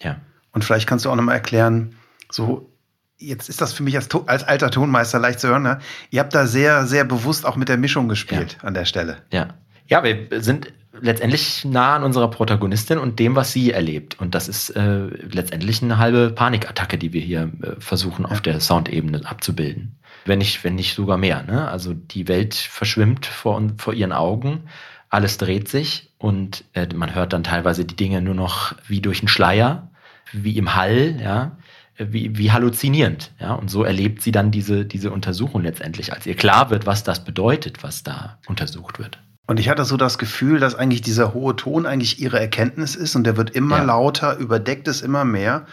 Ja. 0.00 0.16
Und 0.52 0.64
vielleicht 0.64 0.88
kannst 0.88 1.04
du 1.04 1.10
auch 1.10 1.14
nochmal 1.14 1.34
erklären, 1.34 1.94
so, 2.30 2.74
jetzt 3.18 3.50
ist 3.50 3.60
das 3.60 3.74
für 3.74 3.82
mich 3.82 3.96
als, 3.96 4.08
als 4.26 4.44
alter 4.44 4.70
Tonmeister 4.70 5.18
leicht 5.18 5.40
zu 5.40 5.48
hören, 5.48 5.62
ne? 5.62 5.78
ihr 6.10 6.20
habt 6.20 6.34
da 6.34 6.46
sehr, 6.46 6.86
sehr 6.86 7.04
bewusst 7.04 7.44
auch 7.44 7.56
mit 7.56 7.68
der 7.68 7.76
Mischung 7.76 8.08
gespielt 8.08 8.56
ja. 8.60 8.66
an 8.66 8.72
der 8.72 8.86
Stelle. 8.86 9.18
Ja. 9.30 9.48
Ja, 9.86 10.02
wir 10.02 10.28
sind 10.42 10.72
letztendlich 10.98 11.66
nah 11.66 11.96
an 11.96 12.02
unserer 12.02 12.30
Protagonistin 12.30 12.96
und 12.96 13.18
dem, 13.18 13.36
was 13.36 13.52
sie 13.52 13.72
erlebt. 13.72 14.18
Und 14.20 14.34
das 14.34 14.48
ist 14.48 14.70
äh, 14.70 15.06
letztendlich 15.06 15.82
eine 15.82 15.98
halbe 15.98 16.30
Panikattacke, 16.30 16.96
die 16.96 17.12
wir 17.12 17.20
hier 17.20 17.52
äh, 17.62 17.78
versuchen, 17.78 18.24
ja. 18.24 18.30
auf 18.30 18.40
der 18.40 18.58
Soundebene 18.60 19.20
abzubilden 19.26 19.98
wenn 20.24 20.38
nicht, 20.38 20.64
wenn 20.64 20.74
nicht 20.74 20.94
sogar 20.94 21.16
mehr. 21.16 21.42
Ne? 21.42 21.68
Also 21.68 21.94
die 21.94 22.28
Welt 22.28 22.54
verschwimmt 22.54 23.26
vor, 23.26 23.60
vor 23.78 23.94
ihren 23.94 24.12
Augen, 24.12 24.64
alles 25.08 25.36
dreht 25.38 25.68
sich 25.68 26.10
und 26.18 26.64
äh, 26.72 26.86
man 26.94 27.14
hört 27.14 27.32
dann 27.32 27.44
teilweise 27.44 27.84
die 27.84 27.96
Dinge 27.96 28.22
nur 28.22 28.34
noch 28.34 28.74
wie 28.86 29.00
durch 29.00 29.20
einen 29.20 29.28
Schleier, 29.28 29.90
wie 30.32 30.56
im 30.56 30.74
Hall, 30.74 31.20
ja, 31.20 31.56
wie, 31.98 32.36
wie 32.38 32.52
halluzinierend. 32.52 33.32
Ja? 33.38 33.52
Und 33.54 33.70
so 33.70 33.84
erlebt 33.84 34.22
sie 34.22 34.32
dann 34.32 34.50
diese, 34.50 34.84
diese 34.84 35.10
Untersuchung 35.10 35.62
letztendlich, 35.62 36.12
als 36.12 36.26
ihr 36.26 36.34
klar 36.34 36.70
wird, 36.70 36.86
was 36.86 37.04
das 37.04 37.24
bedeutet, 37.24 37.82
was 37.82 38.02
da 38.02 38.38
untersucht 38.46 38.98
wird. 38.98 39.18
Und 39.46 39.60
ich 39.60 39.68
hatte 39.68 39.84
so 39.84 39.96
das 39.96 40.18
Gefühl, 40.18 40.60
dass 40.60 40.74
eigentlich 40.74 41.02
dieser 41.02 41.34
hohe 41.34 41.56
Ton 41.56 41.84
eigentlich 41.84 42.20
ihre 42.20 42.40
Erkenntnis 42.40 42.94
ist 42.94 43.16
und 43.16 43.24
der 43.24 43.36
wird 43.36 43.50
immer 43.50 43.78
ja. 43.78 43.84
lauter, 43.84 44.38
überdeckt 44.38 44.88
es 44.88 45.02
immer 45.02 45.24
mehr. 45.24 45.66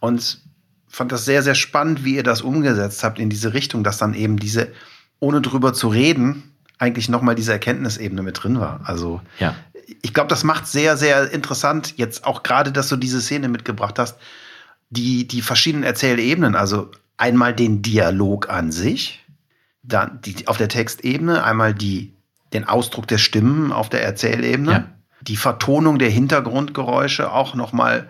Und 0.00 0.40
fand 0.94 1.10
das 1.10 1.24
sehr, 1.24 1.42
sehr 1.42 1.54
spannend, 1.54 2.04
wie 2.04 2.14
ihr 2.14 2.22
das 2.22 2.42
umgesetzt 2.42 3.02
habt 3.02 3.18
in 3.18 3.28
diese 3.28 3.52
Richtung, 3.52 3.82
dass 3.82 3.98
dann 3.98 4.14
eben 4.14 4.38
diese, 4.38 4.68
ohne 5.18 5.40
drüber 5.40 5.72
zu 5.72 5.88
reden, 5.88 6.54
eigentlich 6.78 7.08
nochmal 7.08 7.34
diese 7.34 7.52
Erkenntnisebene 7.52 8.22
mit 8.22 8.42
drin 8.42 8.60
war. 8.60 8.80
Also 8.84 9.20
ja. 9.40 9.54
ich 10.02 10.14
glaube, 10.14 10.28
das 10.28 10.44
macht 10.44 10.66
sehr, 10.66 10.96
sehr 10.96 11.32
interessant, 11.32 11.94
jetzt 11.96 12.24
auch 12.24 12.42
gerade, 12.44 12.70
dass 12.70 12.88
du 12.88 12.96
diese 12.96 13.20
Szene 13.20 13.48
mitgebracht 13.48 13.98
hast, 13.98 14.18
die, 14.90 15.26
die 15.26 15.42
verschiedenen 15.42 15.84
Erzählebenen, 15.84 16.54
also 16.54 16.90
einmal 17.16 17.54
den 17.54 17.82
Dialog 17.82 18.48
an 18.48 18.70
sich, 18.70 19.24
dann 19.82 20.20
die, 20.24 20.46
auf 20.46 20.58
der 20.58 20.68
Textebene, 20.68 21.42
einmal 21.42 21.74
die, 21.74 22.12
den 22.52 22.64
Ausdruck 22.64 23.08
der 23.08 23.18
Stimmen 23.18 23.72
auf 23.72 23.88
der 23.88 24.04
Erzählebene, 24.04 24.72
ja. 24.72 24.86
die 25.22 25.36
Vertonung 25.36 25.98
der 25.98 26.10
Hintergrundgeräusche 26.10 27.32
auch 27.32 27.54
nochmal 27.54 28.08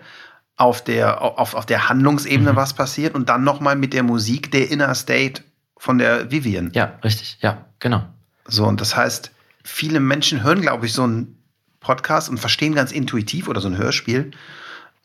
auf 0.57 0.83
der, 0.83 1.21
auf, 1.21 1.53
auf 1.53 1.65
der 1.65 1.89
Handlungsebene 1.89 2.53
mhm. 2.53 2.55
was 2.55 2.73
passiert 2.73 3.15
und 3.15 3.29
dann 3.29 3.43
nochmal 3.43 3.75
mit 3.75 3.93
der 3.93 4.03
Musik 4.03 4.51
der 4.51 4.69
Inner 4.69 4.95
State 4.95 5.43
von 5.77 5.97
der 5.97 6.31
Vivian. 6.31 6.71
Ja, 6.73 6.97
richtig, 7.03 7.37
ja, 7.41 7.65
genau. 7.79 8.05
So, 8.47 8.65
und 8.65 8.79
das 8.79 8.95
heißt, 8.95 9.31
viele 9.63 9.99
Menschen 9.99 10.43
hören, 10.43 10.61
glaube 10.61 10.85
ich, 10.85 10.93
so 10.93 11.03
einen 11.03 11.37
Podcast 11.79 12.29
und 12.29 12.39
verstehen 12.39 12.73
ganz 12.73 12.91
intuitiv 12.91 13.47
oder 13.47 13.61
so 13.61 13.67
ein 13.67 13.77
Hörspiel, 13.77 14.31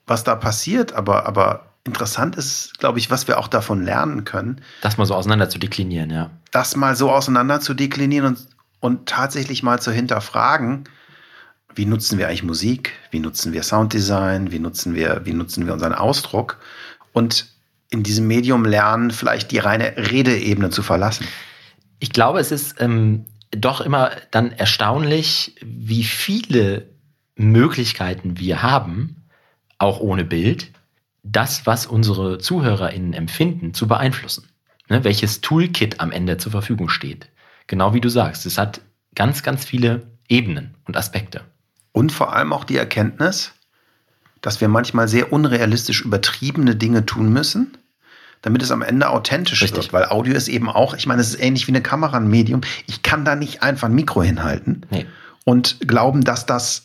was 0.06 0.24
da 0.24 0.34
passiert, 0.36 0.92
aber, 0.92 1.26
aber 1.26 1.66
interessant 1.84 2.36
ist, 2.36 2.78
glaube 2.78 2.98
ich, 2.98 3.10
was 3.10 3.26
wir 3.26 3.38
auch 3.38 3.48
davon 3.48 3.84
lernen 3.84 4.24
können. 4.24 4.60
Das 4.82 4.96
mal 4.96 5.06
so 5.06 5.14
auseinander 5.14 5.48
zu 5.48 5.58
deklinieren, 5.58 6.10
ja. 6.10 6.30
Das 6.52 6.76
mal 6.76 6.94
so 6.96 7.10
auseinander 7.10 7.60
zu 7.60 7.74
deklinieren 7.74 8.26
und, 8.26 8.46
und 8.80 9.08
tatsächlich 9.08 9.62
mal 9.62 9.80
zu 9.80 9.90
hinterfragen, 9.90 10.84
wie 11.74 11.86
nutzen 11.86 12.18
wir 12.18 12.28
eigentlich 12.28 12.42
Musik, 12.42 12.92
wie 13.10 13.20
nutzen 13.20 13.52
wir 13.52 13.62
Sounddesign, 13.62 14.52
wie 14.52 14.58
nutzen 14.58 14.94
wir, 14.94 15.22
wie 15.24 15.32
nutzen 15.32 15.66
wir 15.66 15.72
unseren 15.72 15.94
Ausdruck 15.94 16.58
und 17.12 17.46
in 17.90 18.02
diesem 18.02 18.26
Medium 18.26 18.64
lernen, 18.64 19.10
vielleicht 19.10 19.50
die 19.50 19.58
reine 19.58 19.96
Redeebene 19.96 20.70
zu 20.70 20.82
verlassen. 20.82 21.26
Ich 21.98 22.10
glaube, 22.10 22.38
es 22.38 22.52
ist 22.52 22.76
ähm, 22.80 23.26
doch 23.50 23.80
immer 23.80 24.12
dann 24.30 24.52
erstaunlich, 24.52 25.56
wie 25.62 26.04
viele 26.04 26.86
Möglichkeiten 27.34 28.38
wir 28.38 28.62
haben, 28.62 29.16
auch 29.78 30.00
ohne 30.00 30.24
Bild, 30.24 30.70
das, 31.22 31.66
was 31.66 31.86
unsere 31.86 32.38
ZuhörerInnen 32.38 33.12
empfinden, 33.12 33.74
zu 33.74 33.88
beeinflussen. 33.88 34.44
Ne, 34.88 35.04
welches 35.04 35.40
Toolkit 35.40 36.00
am 36.00 36.10
Ende 36.10 36.36
zur 36.36 36.50
Verfügung 36.50 36.88
steht. 36.88 37.28
Genau 37.68 37.94
wie 37.94 38.00
du 38.00 38.08
sagst, 38.08 38.44
es 38.44 38.58
hat 38.58 38.80
ganz, 39.14 39.44
ganz 39.44 39.64
viele 39.64 40.02
Ebenen 40.28 40.74
und 40.84 40.96
Aspekte. 40.96 41.42
Und 41.92 42.12
vor 42.12 42.32
allem 42.34 42.52
auch 42.52 42.64
die 42.64 42.76
Erkenntnis, 42.76 43.52
dass 44.40 44.60
wir 44.60 44.68
manchmal 44.68 45.08
sehr 45.08 45.32
unrealistisch 45.32 46.02
übertriebene 46.02 46.76
Dinge 46.76 47.04
tun 47.04 47.32
müssen, 47.32 47.76
damit 48.42 48.62
es 48.62 48.70
am 48.70 48.80
Ende 48.80 49.10
authentisch 49.10 49.62
Richtig. 49.62 49.84
wird. 49.84 49.92
Weil 49.92 50.06
Audio 50.06 50.34
ist 50.34 50.48
eben 50.48 50.70
auch, 50.70 50.94
ich 50.94 51.06
meine, 51.06 51.20
es 51.20 51.28
ist 51.28 51.40
ähnlich 51.42 51.66
wie 51.66 51.72
eine 51.72 51.82
Kamera, 51.82 52.16
ein 52.16 52.28
Medium. 52.28 52.62
Ich 52.86 53.02
kann 53.02 53.24
da 53.24 53.34
nicht 53.36 53.62
einfach 53.62 53.88
ein 53.88 53.94
Mikro 53.94 54.22
hinhalten. 54.22 54.86
Nee. 54.90 55.06
und 55.44 55.78
glauben, 55.86 56.22
dass 56.22 56.46
das 56.46 56.84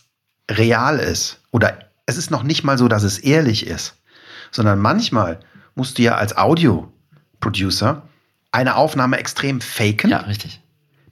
real 0.49 0.99
ist. 0.99 1.39
Oder 1.51 1.77
es 2.05 2.17
ist 2.17 2.31
noch 2.31 2.43
nicht 2.43 2.63
mal 2.63 2.77
so, 2.77 2.87
dass 2.87 3.03
es 3.03 3.19
ehrlich 3.19 3.67
ist, 3.67 3.95
sondern 4.51 4.79
manchmal 4.79 5.39
musst 5.75 5.97
du 5.97 6.01
ja 6.03 6.15
als 6.15 6.35
Audio-Producer 6.37 8.03
eine 8.51 8.75
Aufnahme 8.75 9.17
extrem 9.17 9.61
faken, 9.61 10.09
Ja, 10.09 10.19
richtig. 10.19 10.61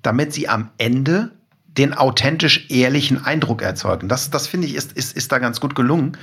damit 0.02 0.34
sie 0.34 0.48
am 0.50 0.70
Ende 0.78 1.32
den 1.78 1.94
authentisch 1.94 2.70
ehrlichen 2.70 3.24
Eindruck 3.24 3.62
erzeugen. 3.62 4.08
Das, 4.08 4.30
das 4.30 4.48
finde 4.48 4.68
ich, 4.68 4.76
ist, 4.76 4.94
ist, 4.94 5.16
ist 5.16 5.32
da 5.32 5.40
ganz 5.40 5.60
gut 5.60 5.76
gelungen, 5.76 6.18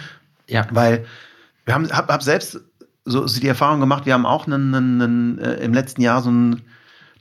Ja. 0.47 0.67
weil 0.71 1.05
wir 1.65 1.75
haben, 1.75 1.89
hab, 1.91 2.09
hab 2.11 2.23
selbst 2.23 2.61
so, 3.05 3.27
so 3.27 3.41
die 3.41 3.49
Erfahrung 3.49 3.81
gemacht, 3.81 4.07
wir 4.07 4.15
haben 4.15 4.27
auch 4.27 4.47
einen, 4.47 4.75
einen, 4.75 5.03
einen, 5.03 5.39
äh, 5.39 5.55
im 5.57 5.75
letzten 5.75 6.03
Jahr 6.03 6.23
so 6.23 6.29
einen 6.29 6.63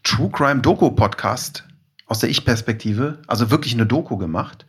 True 0.04 0.30
Crime 0.32 0.62
Doku 0.62 0.92
Podcast 0.92 1.66
aus 2.06 2.20
der 2.20 2.30
Ich-Perspektive, 2.30 3.20
also 3.28 3.52
wirklich 3.52 3.74
eine 3.74 3.86
Doku 3.86 4.18
gemacht 4.18 4.66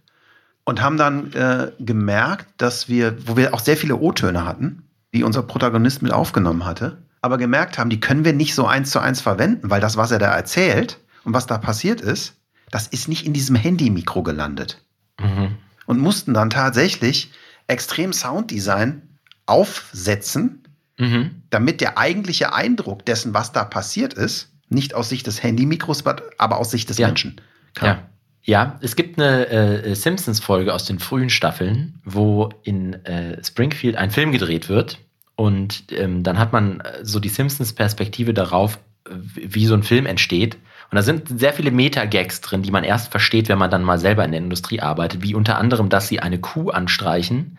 und 0.64 0.80
haben 0.82 0.96
dann 0.96 1.32
äh, 1.32 1.72
gemerkt, 1.80 2.46
dass 2.58 2.88
wir, 2.88 3.16
wo 3.26 3.36
wir 3.36 3.54
auch 3.54 3.60
sehr 3.60 3.76
viele 3.76 3.96
O-Töne 3.96 4.44
hatten, 4.44 4.82
die 5.14 5.24
unser 5.24 5.42
Protagonist 5.42 6.02
mit 6.02 6.12
aufgenommen 6.12 6.64
hatte, 6.64 6.98
aber 7.22 7.38
gemerkt 7.38 7.78
haben, 7.78 7.90
die 7.90 8.00
können 8.00 8.24
wir 8.24 8.32
nicht 8.32 8.54
so 8.54 8.66
eins 8.66 8.90
zu 8.90 8.98
eins 9.00 9.20
verwenden, 9.20 9.70
weil 9.70 9.80
das, 9.80 9.96
was 9.96 10.10
er 10.10 10.18
da 10.18 10.34
erzählt 10.34 10.98
und 11.24 11.34
was 11.34 11.46
da 11.46 11.58
passiert 11.58 12.00
ist, 12.00 12.34
das 12.70 12.86
ist 12.86 13.08
nicht 13.08 13.26
in 13.26 13.32
diesem 13.32 13.56
Handy-Mikro 13.56 14.22
gelandet 14.22 14.82
Mhm. 15.20 15.56
und 15.86 15.98
mussten 15.98 16.34
dann 16.34 16.50
tatsächlich 16.50 17.30
extrem 17.66 18.12
Sounddesign 18.12 19.02
aufsetzen, 19.46 20.62
Mhm. 20.98 21.42
damit 21.50 21.80
der 21.80 21.98
eigentliche 21.98 22.52
Eindruck 22.54 23.04
dessen, 23.06 23.32
was 23.34 23.52
da 23.52 23.64
passiert 23.64 24.14
ist, 24.14 24.52
nicht 24.68 24.94
aus 24.94 25.08
Sicht 25.08 25.26
des 25.26 25.42
Handymikros, 25.42 26.04
aber 26.38 26.58
aus 26.58 26.70
Sicht 26.70 26.88
des 26.90 26.98
Ja. 26.98 27.06
Menschen 27.08 27.40
kam. 27.74 27.88
Ja. 27.88 28.06
Ja, 28.42 28.78
es 28.80 28.96
gibt 28.96 29.18
eine 29.20 29.48
äh, 29.48 29.94
Simpsons-Folge 29.94 30.72
aus 30.72 30.86
den 30.86 30.98
frühen 30.98 31.28
Staffeln, 31.28 32.00
wo 32.04 32.48
in 32.62 32.94
äh, 33.04 33.42
Springfield 33.44 33.96
ein 33.96 34.10
Film 34.10 34.32
gedreht 34.32 34.68
wird. 34.70 34.98
Und 35.36 35.84
ähm, 35.90 36.22
dann 36.22 36.38
hat 36.38 36.50
man 36.52 36.80
äh, 36.80 37.04
so 37.04 37.20
die 37.20 37.28
Simpsons-Perspektive 37.28 38.32
darauf, 38.32 38.78
äh, 39.06 39.10
wie 39.34 39.66
so 39.66 39.74
ein 39.74 39.82
Film 39.82 40.06
entsteht. 40.06 40.56
Und 40.90 40.96
da 40.96 41.02
sind 41.02 41.38
sehr 41.38 41.52
viele 41.52 41.70
Meta-Gags 41.70 42.40
drin, 42.40 42.62
die 42.62 42.72
man 42.72 42.82
erst 42.82 43.12
versteht, 43.12 43.48
wenn 43.48 43.58
man 43.58 43.70
dann 43.70 43.84
mal 43.84 43.98
selber 43.98 44.24
in 44.24 44.32
der 44.32 44.40
Industrie 44.40 44.80
arbeitet. 44.80 45.22
Wie 45.22 45.36
unter 45.36 45.56
anderem, 45.56 45.88
dass 45.88 46.08
sie 46.08 46.18
eine 46.18 46.40
Kuh 46.40 46.70
anstreichen, 46.70 47.58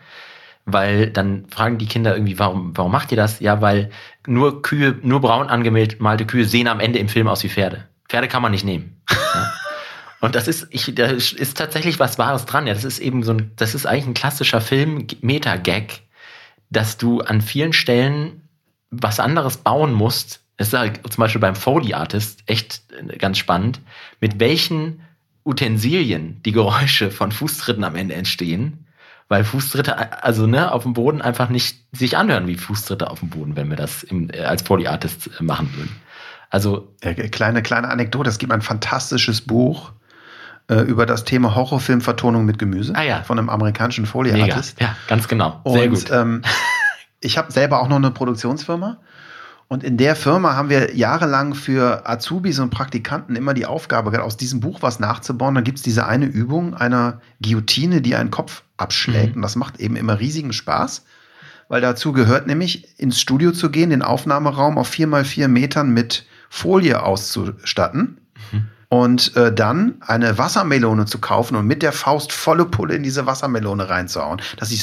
weil 0.66 1.08
dann 1.08 1.46
fragen 1.48 1.78
die 1.78 1.86
Kinder 1.86 2.14
irgendwie, 2.14 2.38
warum, 2.38 2.76
warum 2.76 2.92
macht 2.92 3.10
ihr 3.10 3.16
das? 3.16 3.40
Ja, 3.40 3.62
weil 3.62 3.90
nur 4.26 4.60
Kühe, 4.60 4.98
nur 5.02 5.22
braun 5.22 5.48
angemalte 5.48 6.26
Kühe 6.26 6.44
sehen 6.44 6.68
am 6.68 6.78
Ende 6.78 6.98
im 6.98 7.08
Film 7.08 7.26
aus 7.26 7.42
wie 7.42 7.48
Pferde. 7.48 7.88
Pferde 8.08 8.28
kann 8.28 8.42
man 8.42 8.52
nicht 8.52 8.64
nehmen. 8.64 9.00
Ja. 9.10 9.52
Und 10.20 10.36
das 10.36 10.46
ist, 10.46 10.68
ich, 10.70 10.94
da 10.94 11.06
ist 11.06 11.56
tatsächlich 11.56 11.98
was 11.98 12.16
Wahres 12.16 12.44
dran. 12.44 12.68
Ja, 12.68 12.74
das 12.74 12.84
ist 12.84 13.00
eben 13.00 13.24
so 13.24 13.32
ein, 13.32 13.50
das 13.56 13.74
ist 13.74 13.86
eigentlich 13.86 14.06
ein 14.06 14.14
klassischer 14.14 14.60
Film-Meta-Gag, 14.60 16.02
dass 16.70 16.96
du 16.96 17.22
an 17.22 17.40
vielen 17.40 17.72
Stellen 17.72 18.48
was 18.90 19.18
anderes 19.18 19.56
bauen 19.56 19.92
musst. 19.92 20.41
Das 20.62 20.68
ist 20.68 20.78
halt 20.78 21.00
zum 21.12 21.20
Beispiel 21.20 21.40
beim 21.40 21.56
Foley 21.56 21.92
Artist 21.92 22.44
echt 22.46 22.82
äh, 22.92 23.16
ganz 23.16 23.36
spannend, 23.36 23.80
mit 24.20 24.38
welchen 24.38 25.00
Utensilien 25.44 26.40
die 26.44 26.52
Geräusche 26.52 27.10
von 27.10 27.32
Fußtritten 27.32 27.82
am 27.82 27.96
Ende 27.96 28.14
entstehen, 28.14 28.86
weil 29.26 29.42
Fußtritte, 29.42 30.22
also 30.22 30.46
ne, 30.46 30.70
auf 30.70 30.84
dem 30.84 30.92
Boden 30.92 31.20
einfach 31.20 31.48
nicht 31.48 31.78
sich 31.90 32.16
anhören 32.16 32.46
wie 32.46 32.54
Fußtritte 32.54 33.10
auf 33.10 33.18
dem 33.18 33.30
Boden, 33.30 33.56
wenn 33.56 33.70
wir 33.70 33.76
das 33.76 34.04
im, 34.04 34.30
äh, 34.30 34.38
als 34.44 34.62
Foley 34.62 34.86
Artist 34.86 35.30
äh, 35.40 35.42
machen 35.42 35.68
würden. 35.74 35.96
Also 36.48 36.94
Äh, 37.00 37.14
kleine, 37.28 37.62
kleine 37.62 37.88
Anekdote, 37.88 38.30
es 38.30 38.38
gibt 38.38 38.52
ein 38.52 38.62
fantastisches 38.62 39.40
Buch 39.40 39.90
äh, 40.68 40.76
über 40.82 41.06
das 41.06 41.24
Thema 41.24 41.56
Horrorfilmvertonung 41.56 42.44
mit 42.44 42.60
Gemüse 42.60 42.94
Ah 42.94 43.02
ja. 43.02 43.24
von 43.24 43.36
einem 43.36 43.48
amerikanischen 43.48 44.02
mega. 44.02 44.12
Folieartist. 44.12 44.80
Ja, 44.80 44.94
ganz 45.08 45.26
genau. 45.26 45.60
Sehr 45.66 45.90
Und 45.90 45.90
gut. 45.90 46.10
ähm, 46.12 46.42
ich 47.20 47.36
habe 47.36 47.50
selber 47.50 47.82
auch 47.82 47.88
noch 47.88 47.96
eine 47.96 48.12
Produktionsfirma. 48.12 48.98
Und 49.68 49.84
in 49.84 49.96
der 49.96 50.16
Firma 50.16 50.54
haben 50.54 50.68
wir 50.68 50.94
jahrelang 50.94 51.54
für 51.54 52.06
Azubis 52.08 52.58
und 52.58 52.70
Praktikanten 52.70 53.36
immer 53.36 53.54
die 53.54 53.64
Aufgabe 53.64 54.10
gehabt, 54.10 54.26
aus 54.26 54.36
diesem 54.36 54.60
Buch 54.60 54.82
was 54.82 55.00
nachzubauen. 55.00 55.54
Dann 55.54 55.64
gibt 55.64 55.78
es 55.78 55.82
diese 55.82 56.06
eine 56.06 56.26
Übung 56.26 56.74
einer 56.74 57.22
Guillotine, 57.42 58.02
die 58.02 58.14
einen 58.14 58.30
Kopf 58.30 58.64
abschlägt. 58.76 59.30
Mhm. 59.30 59.36
Und 59.36 59.42
das 59.42 59.56
macht 59.56 59.80
eben 59.80 59.96
immer 59.96 60.20
riesigen 60.20 60.52
Spaß, 60.52 61.04
weil 61.68 61.80
dazu 61.80 62.12
gehört 62.12 62.46
nämlich, 62.46 62.98
ins 62.98 63.20
Studio 63.20 63.52
zu 63.52 63.70
gehen, 63.70 63.90
den 63.90 64.02
Aufnahmeraum 64.02 64.76
auf 64.76 64.88
vier 64.88 65.06
mal 65.06 65.24
vier 65.24 65.48
Metern 65.48 65.94
mit 65.94 66.26
Folie 66.50 67.02
auszustatten. 67.02 68.20
Mhm. 68.52 68.68
Und 68.90 69.34
äh, 69.36 69.54
dann 69.54 69.94
eine 70.02 70.36
Wassermelone 70.36 71.06
zu 71.06 71.18
kaufen 71.18 71.56
und 71.56 71.66
mit 71.66 71.82
der 71.82 71.92
Faust 71.92 72.30
volle 72.30 72.66
Pulle 72.66 72.94
in 72.94 73.02
diese 73.02 73.24
Wassermelone 73.24 73.88
reinzuhauen, 73.88 74.42
dass 74.58 74.68
sie 74.68 74.82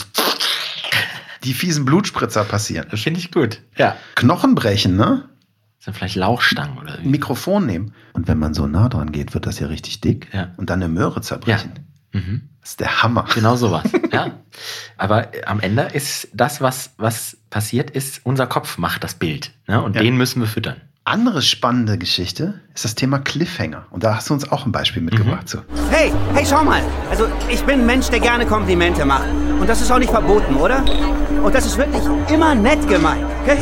die 1.43 1.53
fiesen 1.53 1.85
Blutspritzer 1.85 2.43
passieren. 2.43 2.87
Das 2.91 3.01
finde 3.01 3.19
ich 3.19 3.31
gut. 3.31 3.61
Ja. 3.77 3.95
Knochen 4.15 4.55
brechen, 4.55 4.95
ne? 4.95 5.29
Das 5.77 5.85
sind 5.85 5.93
vielleicht 5.97 6.15
Lauchstangen 6.15 6.77
oder 6.77 6.95
Ein 6.97 7.05
wie. 7.05 7.09
Mikrofon 7.09 7.65
nehmen. 7.65 7.93
Und 8.13 8.27
wenn 8.27 8.37
man 8.37 8.53
so 8.53 8.67
nah 8.67 8.89
dran 8.89 9.11
geht, 9.13 9.33
wird 9.33 9.45
das 9.45 9.59
ja 9.59 9.67
richtig 9.67 10.01
dick. 10.01 10.27
Ja. 10.33 10.51
Und 10.57 10.69
dann 10.69 10.81
eine 10.83 10.91
Möhre 10.91 11.21
zerbrechen. 11.21 11.71
Mhm. 12.11 12.49
Das 12.59 12.71
ist 12.71 12.79
der 12.81 13.01
Hammer. 13.01 13.25
Genau 13.33 13.55
sowas. 13.55 13.83
ja. 14.11 14.39
Aber 14.97 15.33
äh, 15.33 15.43
am 15.45 15.61
Ende 15.61 15.83
ist 15.93 16.27
das, 16.33 16.59
was, 16.59 16.91
was 16.97 17.37
passiert 17.49 17.91
ist, 17.91 18.21
unser 18.25 18.47
Kopf 18.47 18.77
macht 18.77 19.03
das 19.05 19.13
Bild. 19.15 19.51
Ne? 19.67 19.81
Und 19.81 19.95
Ja. 19.95 20.01
den 20.01 20.17
müssen 20.17 20.41
wir 20.41 20.47
füttern. 20.47 20.81
Andere 21.09 21.41
spannende 21.41 21.97
Geschichte 21.97 22.53
ist 22.75 22.85
das 22.85 22.93
Thema 22.93 23.17
Cliffhanger. 23.17 23.87
Und 23.89 24.03
da 24.03 24.17
hast 24.17 24.29
du 24.29 24.35
uns 24.35 24.51
auch 24.51 24.67
ein 24.67 24.71
Beispiel 24.71 25.01
mitgebracht. 25.01 25.49
zu. 25.49 25.57
Hey, 25.89 26.11
hey, 26.35 26.45
schau 26.47 26.63
mal. 26.63 26.83
Also, 27.09 27.25
ich 27.49 27.63
bin 27.63 27.79
ein 27.79 27.85
Mensch, 27.87 28.09
der 28.09 28.19
gerne 28.19 28.45
Komplimente 28.45 29.03
macht. 29.05 29.27
Und 29.59 29.67
das 29.67 29.81
ist 29.81 29.91
auch 29.91 29.97
nicht 29.97 30.11
verboten, 30.11 30.53
oder? 30.53 30.83
Und 31.43 31.55
das 31.55 31.65
ist 31.65 31.79
wirklich 31.79 32.03
immer 32.31 32.53
nett 32.53 32.87
gemeint, 32.87 33.25
okay? 33.41 33.57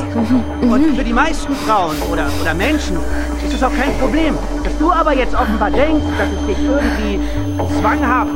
Und 0.60 0.98
für 0.98 1.04
die 1.06 1.14
meisten 1.14 1.56
Frauen 1.56 1.96
oder, 2.12 2.28
oder 2.42 2.54
Menschen 2.54 2.98
ist 3.46 3.54
es 3.54 3.64
auch 3.64 3.74
kein 3.74 3.98
Problem. 3.98 4.36
Dass 4.66 4.78
du 4.78 4.92
aber 4.92 5.16
jetzt 5.16 5.34
offenbar 5.34 5.72
denkst, 5.72 6.04
dass 6.18 6.28
ich 6.30 6.54
dich 6.54 6.66
irgendwie 6.66 7.80
zwanghaft 7.80 8.30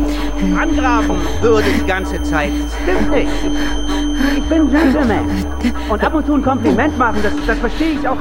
angraben 0.58 1.18
würde 1.42 1.68
die 1.78 1.86
ganze 1.86 2.22
Zeit. 2.24 2.54
Stimmt 2.82 3.12
nicht. 3.12 3.28
Ich 4.38 4.44
bin 4.46 4.62
ein 4.62 4.70
Gentleman. 4.72 5.46
Und 5.90 6.04
ab 6.04 6.14
und 6.14 6.26
zu 6.26 6.34
ein 6.36 6.44
Kompliment 6.44 6.98
machen, 6.98 7.18
das, 7.24 7.34
das 7.46 7.60
verstehe 7.60 7.92
ich 8.00 8.08
auch 8.08 8.18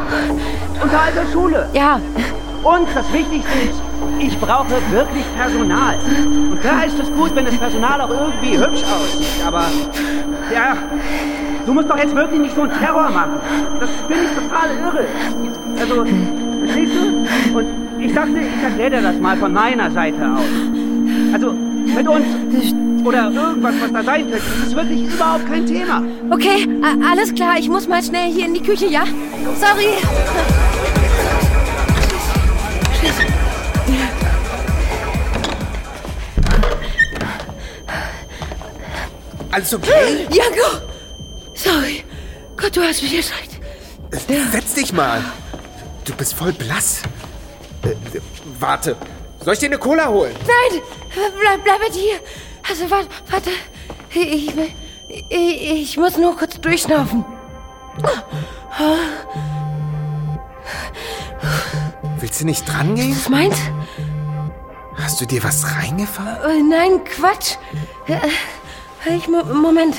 unter 0.83 1.01
alter 1.01 1.31
Schule. 1.33 1.69
Ja, 1.73 2.01
Und 2.63 2.87
das 2.95 3.11
Wichtigste 3.13 3.59
ist, 3.61 3.81
ich 4.19 4.39
brauche 4.39 4.71
wirklich 4.91 5.25
Personal. 5.37 5.97
Und 6.51 6.61
klar 6.61 6.85
ist 6.87 6.99
es 6.99 7.11
gut, 7.13 7.35
wenn 7.35 7.47
das 7.47 7.57
Personal 7.57 8.01
auch 8.01 8.11
irgendwie 8.11 8.59
hübsch 8.59 8.83
aussieht, 8.85 9.43
aber 9.47 9.65
ja, 10.53 10.77
du 11.65 11.73
musst 11.73 11.89
doch 11.89 11.97
jetzt 11.97 12.15
wirklich 12.15 12.41
nicht 12.41 12.55
so 12.55 12.63
einen 12.63 12.73
Terror 12.73 13.09
machen. 13.11 13.41
Das 13.79 13.89
finde 14.07 14.25
ich 14.25 14.31
total 14.35 14.69
irre. 14.77 15.05
Also, 15.81 16.05
verstehst 16.65 16.93
du? 16.95 17.59
Und 17.59 17.67
ich 17.99 18.13
dachte, 18.13 18.39
ich 18.41 18.63
erkläre 18.63 18.91
dir 18.91 19.03
das 19.03 19.19
mal 19.21 19.37
von 19.37 19.53
meiner 19.53 19.91
Seite 19.91 20.19
aus. 20.19 20.45
Also, 21.33 21.53
mit 21.53 22.09
uns 22.09 22.27
oder 23.05 23.31
irgendwas, 23.31 23.75
was 23.81 23.93
da 23.93 24.03
sein 24.03 24.31
könnte, 24.31 24.45
das 24.59 24.69
ist 24.69 24.77
wirklich 24.77 25.03
überhaupt 25.03 25.47
kein 25.47 25.67
Thema. 25.67 26.03
okay, 26.31 26.69
alles 26.83 27.35
klar. 27.35 27.59
Ich 27.59 27.69
muss 27.69 27.89
mal 27.89 28.03
schnell 28.03 28.31
hier 28.33 28.47
in 28.47 28.55
die 28.55 28.63
Küche, 28.63 28.87
ja? 28.87 29.05
Sorry. 29.59 29.95
Alles 39.51 39.75
okay? 39.75 40.27
Janko! 40.31 40.81
Sorry. 41.55 42.05
Gott, 42.57 42.77
du 42.77 42.83
hast 42.83 43.03
mich 43.03 43.17
erschreckt. 43.17 43.59
Setz 44.53 44.75
dich 44.75 44.93
mal. 44.93 45.23
Du 46.05 46.15
bist 46.15 46.35
voll 46.35 46.53
blass. 46.53 47.03
Äh, 47.83 47.95
warte. 48.59 48.97
Soll 49.45 49.55
ich 49.55 49.61
dir 49.61 49.67
eine 49.67 49.79
Cola 49.79 50.09
holen? 50.09 50.35
Nein! 50.47 50.81
Bleib, 51.41 51.65
bleib 51.65 51.81
mit 51.81 51.95
hier. 51.95 52.21
Also, 52.69 52.91
warte, 52.91 53.09
warte. 53.31 53.51
Ich, 54.13 54.53
ich, 54.57 55.73
ich 55.83 55.97
muss 55.97 56.17
nur 56.17 56.37
kurz 56.37 56.61
durchschnaufen. 56.61 57.25
Willst 62.19 62.41
du 62.41 62.45
nicht 62.47 62.65
drangehen? 62.69 63.13
Was 63.17 63.29
meinst 63.29 63.61
Hast 64.97 65.21
du 65.21 65.27
dir 65.27 65.43
was 65.43 65.77
reingefahren? 65.77 66.51
Äh, 66.51 66.63
Nein, 66.63 67.05
Quatsch. 67.05 67.57
Äh, 68.07 68.19
Ich, 69.17 69.27
Mo- 69.29 69.45
Moment. 69.45 69.97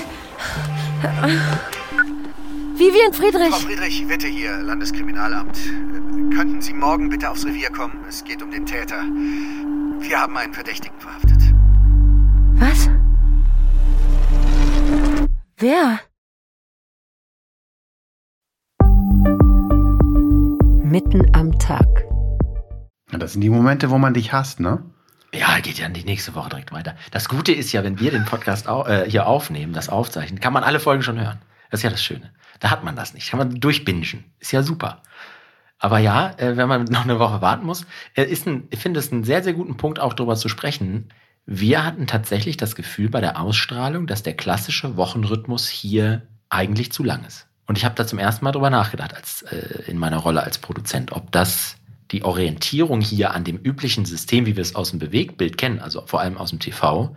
Vivian 2.75 3.11
Frau 3.13 3.23
Friedrich. 3.23 3.55
Friedrich, 3.55 4.07
Witte 4.09 4.27
hier, 4.27 4.57
Landeskriminalamt. 4.57 5.57
Könnten 6.35 6.61
Sie 6.61 6.73
morgen 6.73 7.09
bitte 7.09 7.29
aufs 7.29 7.43
Revier 7.45 7.71
kommen? 7.71 8.05
Es 8.07 8.23
geht 8.23 8.41
um 8.43 8.51
den 8.51 8.65
Täter. 8.65 9.01
Wir 9.99 10.19
haben 10.19 10.37
einen 10.37 10.53
Verdächtigen 10.53 10.99
verhaftet. 10.99 11.50
Was? 12.61 12.87
Wer? 15.57 15.99
Mitten 20.83 21.25
am 21.33 21.57
Tag. 21.57 21.87
Das 23.09 23.31
sind 23.33 23.41
die 23.41 23.49
Momente, 23.49 23.89
wo 23.89 23.97
man 23.97 24.13
dich 24.13 24.31
hasst, 24.31 24.59
ne? 24.59 24.83
Ja, 25.33 25.59
geht 25.59 25.79
ja 25.79 25.89
die 25.89 26.03
nächste 26.03 26.35
Woche 26.35 26.49
direkt 26.49 26.71
weiter. 26.71 26.95
Das 27.09 27.29
Gute 27.29 27.51
ist 27.51 27.71
ja, 27.71 27.83
wenn 27.83 27.99
wir 27.99 28.11
den 28.11 28.25
Podcast 28.25 28.69
au 28.69 28.85
äh, 28.85 29.09
hier 29.09 29.25
aufnehmen, 29.25 29.73
das 29.73 29.89
aufzeichnen, 29.89 30.39
kann 30.39 30.53
man 30.53 30.63
alle 30.63 30.79
Folgen 30.79 31.01
schon 31.01 31.19
hören. 31.19 31.41
Das 31.71 31.79
ist 31.79 31.83
ja 31.83 31.89
das 31.89 32.03
Schöne. 32.03 32.31
Da 32.59 32.69
hat 32.69 32.83
man 32.83 32.95
das 32.95 33.15
nicht. 33.15 33.31
Kann 33.31 33.39
man 33.39 33.59
durchbingen. 33.59 34.25
Ist 34.37 34.51
ja 34.51 34.61
super. 34.61 35.01
Aber 35.79 35.97
ja, 35.97 36.35
äh, 36.37 36.57
wenn 36.57 36.69
man 36.69 36.83
noch 36.83 37.05
eine 37.05 37.17
Woche 37.17 37.41
warten 37.41 37.65
muss, 37.65 37.87
äh, 38.13 38.23
ist 38.23 38.45
ein, 38.45 38.67
ich 38.69 38.77
finde 38.77 38.99
es 38.99 39.11
einen 39.11 39.23
sehr, 39.23 39.41
sehr 39.41 39.53
guten 39.53 39.77
Punkt, 39.77 39.99
auch 39.99 40.13
darüber 40.13 40.35
zu 40.35 40.47
sprechen. 40.47 41.09
Wir 41.45 41.83
hatten 41.83 42.07
tatsächlich 42.07 42.57
das 42.57 42.75
Gefühl 42.75 43.09
bei 43.09 43.19
der 43.21 43.39
Ausstrahlung, 43.39 44.07
dass 44.07 44.23
der 44.23 44.35
klassische 44.35 44.95
Wochenrhythmus 44.95 45.67
hier 45.67 46.21
eigentlich 46.49 46.91
zu 46.91 47.03
lang 47.03 47.25
ist. 47.25 47.47
Und 47.67 47.77
ich 47.77 47.85
habe 47.85 47.95
da 47.95 48.05
zum 48.05 48.19
ersten 48.19 48.43
Mal 48.45 48.51
drüber 48.51 48.69
nachgedacht, 48.69 49.13
als 49.15 49.43
äh, 49.43 49.83
in 49.87 49.97
meiner 49.97 50.17
Rolle 50.17 50.43
als 50.43 50.57
Produzent, 50.57 51.11
ob 51.13 51.31
das 51.31 51.77
die 52.11 52.23
Orientierung 52.23 52.99
hier 53.01 53.33
an 53.33 53.43
dem 53.45 53.57
üblichen 53.57 54.05
System, 54.05 54.45
wie 54.45 54.55
wir 54.57 54.61
es 54.61 54.75
aus 54.75 54.89
dem 54.89 54.99
Bewegtbild 54.99 55.57
kennen, 55.57 55.79
also 55.79 56.03
vor 56.05 56.19
allem 56.19 56.37
aus 56.37 56.49
dem 56.49 56.59
TV, 56.59 57.15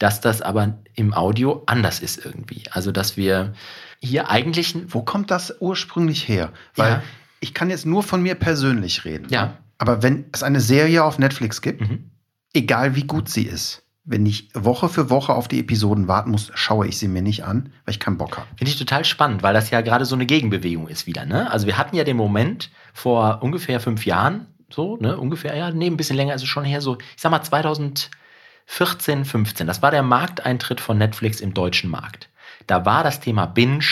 dass 0.00 0.20
das 0.20 0.42
aber 0.42 0.76
im 0.94 1.14
Audio 1.14 1.62
anders 1.66 2.00
ist 2.00 2.24
irgendwie. 2.24 2.64
Also 2.72 2.90
dass 2.90 3.16
wir 3.16 3.54
hier 4.00 4.28
eigentlich. 4.28 4.74
Wo 4.88 5.02
kommt 5.02 5.30
das 5.30 5.54
ursprünglich 5.60 6.26
her? 6.28 6.52
Weil 6.74 6.90
Ja. 6.94 7.02
ich 7.40 7.54
kann 7.54 7.70
jetzt 7.70 7.86
nur 7.86 8.02
von 8.02 8.22
mir 8.22 8.34
persönlich 8.34 9.04
reden. 9.04 9.28
Ja. 9.30 9.56
Aber 9.78 10.02
wenn 10.02 10.26
es 10.32 10.42
eine 10.42 10.60
Serie 10.60 11.04
auf 11.04 11.18
Netflix 11.18 11.62
gibt, 11.62 11.82
Mhm. 11.82 12.10
Egal 12.54 12.96
wie 12.96 13.06
gut 13.06 13.28
sie 13.28 13.42
ist, 13.42 13.82
wenn 14.04 14.26
ich 14.26 14.50
Woche 14.54 14.88
für 14.88 15.10
Woche 15.10 15.32
auf 15.32 15.48
die 15.48 15.60
Episoden 15.60 16.08
warten 16.08 16.30
muss, 16.30 16.50
schaue 16.54 16.86
ich 16.86 16.98
sie 16.98 17.08
mir 17.08 17.22
nicht 17.22 17.44
an, 17.44 17.72
weil 17.84 17.94
ich 17.94 18.00
keinen 18.00 18.18
Bock 18.18 18.36
habe. 18.36 18.46
Finde 18.56 18.70
ich 18.70 18.78
total 18.78 19.04
spannend, 19.04 19.42
weil 19.42 19.54
das 19.54 19.70
ja 19.70 19.80
gerade 19.80 20.04
so 20.04 20.14
eine 20.14 20.26
Gegenbewegung 20.26 20.88
ist 20.88 21.06
wieder. 21.06 21.24
Ne? 21.24 21.50
Also 21.50 21.66
wir 21.66 21.78
hatten 21.78 21.96
ja 21.96 22.04
den 22.04 22.16
Moment 22.16 22.70
vor 22.92 23.42
ungefähr 23.42 23.80
fünf 23.80 24.04
Jahren, 24.04 24.46
so, 24.70 24.96
ne, 24.96 25.16
ungefähr, 25.16 25.56
ja, 25.56 25.70
nee, 25.70 25.86
ein 25.86 25.96
bisschen 25.96 26.16
länger 26.16 26.34
ist 26.34 26.42
es 26.42 26.48
schon 26.48 26.64
her, 26.64 26.80
so, 26.80 26.98
ich 26.98 27.22
sag 27.22 27.30
mal 27.30 27.42
2014, 27.42 29.24
15. 29.24 29.66
Das 29.66 29.82
war 29.82 29.90
der 29.90 30.02
Markteintritt 30.02 30.80
von 30.80 30.98
Netflix 30.98 31.40
im 31.40 31.54
deutschen 31.54 31.90
Markt. 31.90 32.28
Da 32.66 32.84
war 32.84 33.04
das 33.04 33.20
Thema 33.20 33.46
Binge 33.46 33.84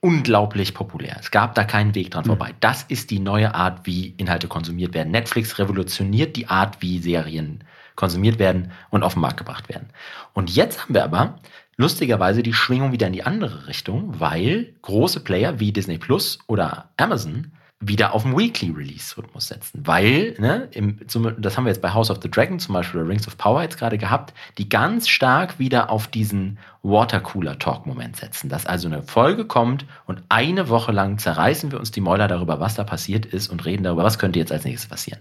unglaublich 0.00 0.74
populär. 0.74 1.16
Es 1.20 1.30
gab 1.30 1.54
da 1.54 1.64
keinen 1.64 1.94
Weg 1.94 2.12
dran 2.12 2.24
vorbei. 2.24 2.54
Das 2.60 2.84
ist 2.84 3.10
die 3.10 3.18
neue 3.18 3.54
Art, 3.54 3.84
wie 3.84 4.14
Inhalte 4.16 4.46
konsumiert 4.46 4.94
werden. 4.94 5.10
Netflix 5.10 5.58
revolutioniert 5.58 6.36
die 6.36 6.48
Art, 6.48 6.80
wie 6.80 7.00
Serien 7.00 7.64
konsumiert 7.96 8.38
werden 8.38 8.70
und 8.90 9.02
auf 9.02 9.14
den 9.14 9.22
Markt 9.22 9.38
gebracht 9.38 9.68
werden. 9.68 9.88
Und 10.34 10.54
jetzt 10.54 10.82
haben 10.82 10.94
wir 10.94 11.02
aber 11.02 11.40
lustigerweise 11.76 12.44
die 12.44 12.54
Schwingung 12.54 12.92
wieder 12.92 13.08
in 13.08 13.12
die 13.12 13.24
andere 13.24 13.66
Richtung, 13.66 14.20
weil 14.20 14.74
große 14.82 15.20
Player 15.20 15.58
wie 15.58 15.72
Disney 15.72 15.98
Plus 15.98 16.38
oder 16.46 16.90
Amazon 16.96 17.52
wieder 17.80 18.12
auf 18.12 18.24
den 18.24 18.36
Weekly 18.36 18.70
Release 18.70 19.16
Rhythmus 19.16 19.48
setzen, 19.48 19.82
weil 19.84 20.34
ne, 20.38 20.68
im, 20.72 21.06
zum, 21.08 21.40
das 21.40 21.56
haben 21.56 21.64
wir 21.64 21.70
jetzt 21.70 21.80
bei 21.80 21.92
House 21.92 22.10
of 22.10 22.18
the 22.20 22.30
Dragon 22.30 22.58
zum 22.58 22.72
Beispiel 22.72 23.00
oder 23.00 23.08
Rings 23.08 23.28
of 23.28 23.38
Power 23.38 23.62
jetzt 23.62 23.78
gerade 23.78 23.98
gehabt, 23.98 24.34
die 24.58 24.68
ganz 24.68 25.08
stark 25.08 25.60
wieder 25.60 25.90
auf 25.90 26.08
diesen 26.08 26.58
Watercooler 26.82 27.58
Talk 27.58 27.86
Moment 27.86 28.16
setzen, 28.16 28.48
dass 28.48 28.66
also 28.66 28.88
eine 28.88 29.02
Folge 29.02 29.44
kommt 29.44 29.86
und 30.06 30.22
eine 30.28 30.68
Woche 30.68 30.92
lang 30.92 31.18
zerreißen 31.18 31.72
wir 31.72 31.78
uns 31.78 31.90
die 31.90 32.00
Mäuler 32.00 32.28
darüber, 32.28 32.60
was 32.60 32.74
da 32.74 32.84
passiert 32.84 33.26
ist 33.26 33.48
und 33.48 33.64
reden 33.64 33.82
darüber, 33.82 34.04
was 34.04 34.18
könnte 34.18 34.38
jetzt 34.38 34.52
als 34.52 34.64
nächstes 34.64 34.88
passieren. 34.88 35.20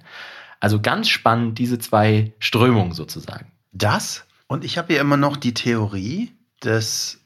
Also 0.60 0.82
ganz 0.82 1.10
spannend 1.10 1.60
diese 1.60 1.80
zwei 1.80 2.34
Strömungen 2.39 2.93
sozusagen. 2.93 3.51
Das 3.72 4.26
und 4.47 4.64
ich 4.64 4.78
habe 4.78 4.93
ja 4.93 5.01
immer 5.01 5.18
noch 5.18 5.38
die 5.38 5.53
Theorie, 5.53 6.34
dass 6.62 7.20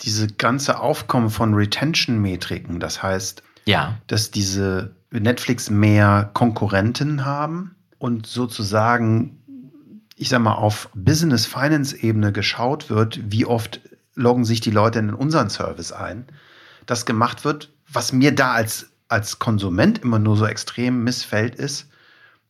diese 0.00 0.26
ganze 0.26 0.80
Aufkommen 0.80 1.30
von 1.30 1.54
Retention-Metriken, 1.54 2.80
das 2.80 3.02
heißt, 3.02 3.42
Ja, 3.64 3.98
dass 4.08 4.30
diese 4.30 4.94
Netflix 5.10 5.70
mehr 5.70 6.30
Konkurrenten 6.34 7.24
haben 7.24 7.76
und 7.98 8.26
sozusagen, 8.26 9.42
ich 10.24 10.30
sag 10.30 10.40
mal, 10.40 10.54
auf 10.54 10.88
Business-Finance-Ebene 10.94 12.32
geschaut 12.32 12.88
wird, 12.88 13.20
wie 13.30 13.44
oft 13.44 13.82
loggen 14.14 14.46
sich 14.46 14.62
die 14.62 14.70
Leute 14.70 14.98
in 14.98 15.12
unseren 15.12 15.50
Service 15.50 15.92
ein, 15.92 16.24
das 16.86 17.04
gemacht 17.04 17.44
wird, 17.44 17.68
was 17.92 18.14
mir 18.14 18.34
da 18.34 18.52
als, 18.52 18.88
als 19.08 19.38
Konsument 19.38 19.98
immer 19.98 20.18
nur 20.18 20.38
so 20.38 20.46
extrem 20.46 21.04
missfällt, 21.04 21.56
ist, 21.56 21.90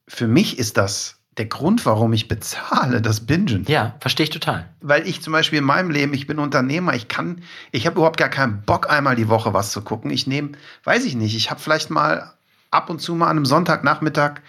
für 0.06 0.28
mich 0.28 0.60
ist 0.60 0.76
das 0.76 1.16
der 1.36 1.46
Grund, 1.46 1.84
warum 1.84 2.12
ich 2.12 2.28
bezahle, 2.28 3.02
das 3.02 3.26
Bingen 3.26 3.64
ja, 3.66 3.96
verstehe 3.98 4.22
ich 4.22 4.30
total. 4.30 4.68
weil 4.80 5.04
ich 5.08 5.20
zum 5.20 5.32
Beispiel 5.32 5.58
in 5.58 5.64
meinem 5.64 5.90
Leben, 5.90 6.14
ich 6.14 6.28
bin 6.28 6.38
Unternehmer, 6.38 6.94
ich 6.94 7.08
kann, 7.08 7.42
ich 7.72 7.88
habe 7.88 7.96
überhaupt 7.96 8.18
gar 8.18 8.28
keinen 8.28 8.62
Bock, 8.62 8.88
einmal 8.88 9.16
die 9.16 9.28
Woche 9.28 9.52
was 9.52 9.72
zu 9.72 9.82
gucken. 9.82 10.12
Ich 10.12 10.28
nehme, 10.28 10.52
weiß 10.84 11.04
ich 11.06 11.16
nicht, 11.16 11.34
ich 11.34 11.50
habe 11.50 11.58
vielleicht 11.58 11.90
mal 11.90 12.34
ab 12.70 12.88
und 12.88 13.00
zu 13.00 13.16
mal 13.16 13.26
an 13.26 13.38
einem 13.38 13.46
Sonntagnachmittag 13.46 14.42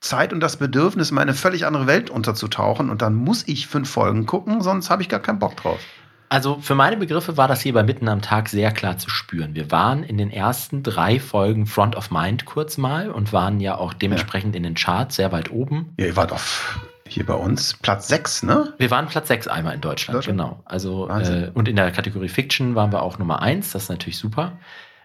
Zeit 0.00 0.32
und 0.32 0.40
das 0.40 0.56
Bedürfnis, 0.56 1.10
in 1.10 1.18
eine 1.18 1.34
völlig 1.34 1.66
andere 1.66 1.86
Welt 1.86 2.10
unterzutauchen 2.10 2.90
und 2.90 3.02
dann 3.02 3.14
muss 3.14 3.46
ich 3.46 3.66
fünf 3.66 3.90
Folgen 3.90 4.26
gucken, 4.26 4.62
sonst 4.62 4.90
habe 4.90 5.02
ich 5.02 5.08
gar 5.08 5.20
keinen 5.20 5.38
Bock 5.38 5.56
drauf. 5.56 5.80
Also 6.30 6.58
für 6.60 6.76
meine 6.76 6.96
Begriffe 6.96 7.36
war 7.36 7.48
das 7.48 7.60
hier 7.60 7.72
bei 7.72 7.82
Mitten 7.82 8.08
am 8.08 8.22
Tag 8.22 8.48
sehr 8.48 8.70
klar 8.70 8.98
zu 8.98 9.10
spüren. 9.10 9.56
Wir 9.56 9.72
waren 9.72 10.04
in 10.04 10.16
den 10.16 10.30
ersten 10.30 10.84
drei 10.84 11.18
Folgen 11.18 11.66
Front 11.66 11.96
of 11.96 12.12
Mind 12.12 12.44
kurz 12.44 12.78
mal 12.78 13.10
und 13.10 13.32
waren 13.32 13.58
ja 13.58 13.76
auch 13.76 13.92
dementsprechend 13.92 14.54
in 14.54 14.62
den 14.62 14.74
Charts 14.74 15.16
sehr 15.16 15.32
weit 15.32 15.50
oben. 15.50 15.92
Ja, 15.98 16.06
ihr 16.06 16.16
wart 16.16 16.30
auf 16.30 16.80
hier 17.08 17.26
bei 17.26 17.34
uns 17.34 17.74
Platz 17.74 18.06
sechs, 18.06 18.44
ne? 18.44 18.72
Wir 18.78 18.90
waren 18.92 19.06
Platz 19.06 19.26
6 19.26 19.48
einmal 19.48 19.74
in 19.74 19.80
Deutschland, 19.80 20.18
Deutschland? 20.18 20.38
genau. 20.38 20.62
Also 20.64 21.08
äh, 21.08 21.50
und 21.54 21.66
in 21.66 21.74
der 21.74 21.90
Kategorie 21.90 22.28
Fiction 22.28 22.76
waren 22.76 22.92
wir 22.92 23.02
auch 23.02 23.18
Nummer 23.18 23.42
1, 23.42 23.72
das 23.72 23.84
ist 23.84 23.88
natürlich 23.88 24.18
super. 24.18 24.52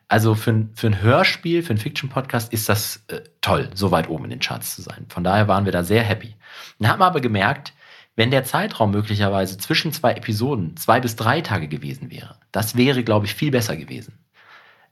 Also 0.07 0.35
für, 0.35 0.51
ein- 0.51 0.69
für 0.75 0.87
ein 0.87 1.01
Hörspiel, 1.01 1.63
für 1.63 1.71
einen 1.71 1.79
Fiction-Podcast 1.79 2.53
ist 2.53 2.69
das 2.69 3.03
äh, 3.07 3.21
toll, 3.41 3.69
so 3.73 3.91
weit 3.91 4.07
oben 4.09 4.25
in 4.25 4.29
den 4.29 4.39
Charts 4.39 4.75
zu 4.75 4.81
sein. 4.81 5.05
Von 5.09 5.23
daher 5.23 5.47
waren 5.47 5.65
wir 5.65 5.71
da 5.71 5.83
sehr 5.83 6.03
happy. 6.03 6.35
Dann 6.79 6.91
haben 6.91 6.99
wir 6.99 7.05
aber 7.07 7.21
gemerkt, 7.21 7.73
wenn 8.15 8.31
der 8.31 8.43
Zeitraum 8.43 8.91
möglicherweise 8.91 9.57
zwischen 9.57 9.91
zwei 9.91 10.13
Episoden 10.13 10.77
zwei 10.77 10.99
bis 10.99 11.15
drei 11.15 11.41
Tage 11.41 11.67
gewesen 11.67 12.11
wäre, 12.11 12.35
das 12.51 12.75
wäre, 12.77 13.03
glaube 13.03 13.25
ich, 13.25 13.33
viel 13.35 13.51
besser 13.51 13.75
gewesen. 13.75 14.13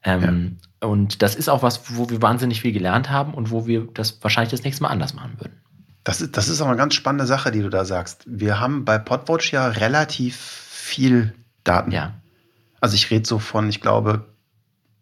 Ähm, 0.03 0.57
Und 0.81 1.21
das 1.21 1.35
ist 1.35 1.47
auch 1.47 1.63
was, 1.63 1.95
wo 1.95 2.09
wir 2.09 2.21
wahnsinnig 2.21 2.59
viel 2.59 2.73
gelernt 2.73 3.09
haben 3.09 3.33
und 3.33 3.51
wo 3.51 3.67
wir 3.67 3.87
das 3.93 4.21
wahrscheinlich 4.21 4.51
das 4.51 4.63
nächste 4.63 4.83
Mal 4.83 4.89
anders 4.89 5.13
machen 5.13 5.35
würden. 5.39 5.61
Das 6.03 6.19
ist, 6.19 6.35
das 6.35 6.49
ist 6.49 6.59
auch 6.59 6.67
eine 6.67 6.75
ganz 6.75 6.95
spannende 6.95 7.25
Sache, 7.25 7.51
die 7.51 7.61
du 7.61 7.69
da 7.69 7.85
sagst. 7.85 8.23
Wir 8.25 8.59
haben 8.59 8.83
bei 8.83 8.97
Podwatch 8.97 9.53
ja 9.53 9.67
relativ 9.67 10.35
viel 10.35 11.33
Daten. 11.63 11.91
Ja. 11.91 12.15
Also 12.81 12.95
ich 12.95 13.09
rede 13.11 13.25
so 13.25 13.39
von, 13.39 13.69
ich 13.69 13.79
glaube, 13.79 14.25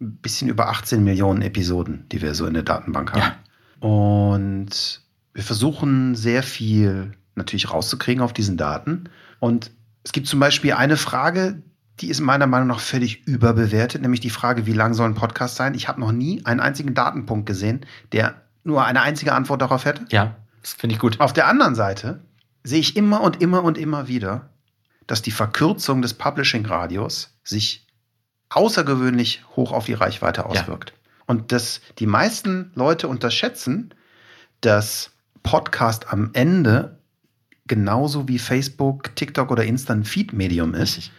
ein 0.02 0.18
bisschen 0.18 0.49
über 0.49 0.70
18 0.70 1.04
Millionen 1.04 1.41
Episoden, 1.41 2.06
die 2.12 2.22
wir 2.22 2.34
so 2.34 2.45
in 2.45 2.54
der 2.54 2.64
Datenbank 2.64 3.14
haben. 3.14 3.36
Und 3.80 5.02
wir 5.34 5.43
versuchen 5.43 6.16
sehr 6.16 6.43
viel 6.43 7.14
natürlich 7.36 7.72
rauszukriegen 7.72 8.24
auf 8.24 8.34
diesen 8.34 8.58
Daten. 8.58 9.06
Und 9.39 9.72
es 10.04 10.12
gibt 10.12 10.28
zum 10.28 10.39
Beispiel 10.39 10.74
eine 10.74 10.97
Frage, 10.97 11.62
die 11.99 12.10
ist 12.10 12.20
meiner 12.20 12.47
Meinung 12.47 12.68
nach 12.68 12.80
völlig 12.80 13.28
überbewertet, 13.28 14.02
nämlich 14.02 14.20
die 14.20 14.30
Frage, 14.30 14.66
wie 14.66 14.74
lang 14.74 14.93
soll 14.93 15.08
ein 15.08 15.16
Podcast 15.16 15.56
sein? 15.56 15.76
Ich 15.76 15.88
habe 15.88 15.99
noch 15.99 16.12
nie 16.12 16.43
einen 16.45 16.60
einzigen 16.60 16.93
Datenpunkt 16.93 17.45
gesehen, 17.45 17.86
der 18.12 18.41
nur 18.64 18.86
eine 18.86 19.02
einzige 19.02 19.34
Antwort 19.34 19.62
darauf 19.62 19.86
hätte. 19.86 20.06
Ja, 20.10 20.36
das 20.62 20.74
finde 20.74 20.95
ich 20.95 20.99
gut. 20.99 21.20
Auf 21.20 21.34
der 21.34 21.47
anderen 21.47 21.76
Seite 21.76 22.22
sehe 22.64 22.80
ich 22.80 22.97
immer 22.97 23.22
und 23.22 23.41
immer 23.41 23.64
und 23.64 23.78
immer 23.78 24.08
wieder, 24.08 24.49
dass 25.08 25.22
die 25.22 25.32
Verkürzung 25.32 26.02
des 26.02 26.14
Publishing-Radios 26.14 27.38
sich 27.43 27.88
außergewöhnlich 28.52 29.43
hoch 29.56 29.72
auf 29.72 29.86
die 29.86 29.93
Reichweite 29.93 30.45
auswirkt. 30.45 30.93
Und 31.26 31.52
dass 31.52 31.82
die 31.99 32.08
meisten 32.08 32.72
Leute 32.76 33.08
unterschätzen, 33.08 33.93
dass 34.60 35.12
Podcast 35.43 36.12
am 36.12 36.30
Ende 36.34 36.97
genauso 37.68 38.28
wie 38.28 38.38
Facebook, 38.38 39.16
TikTok 39.16 39.49
oder 39.49 39.64
Insta 39.64 39.93
ein 39.93 40.04
Feed-Medium 40.04 40.74
ist, 40.74 40.97
Richtig. 40.97 41.12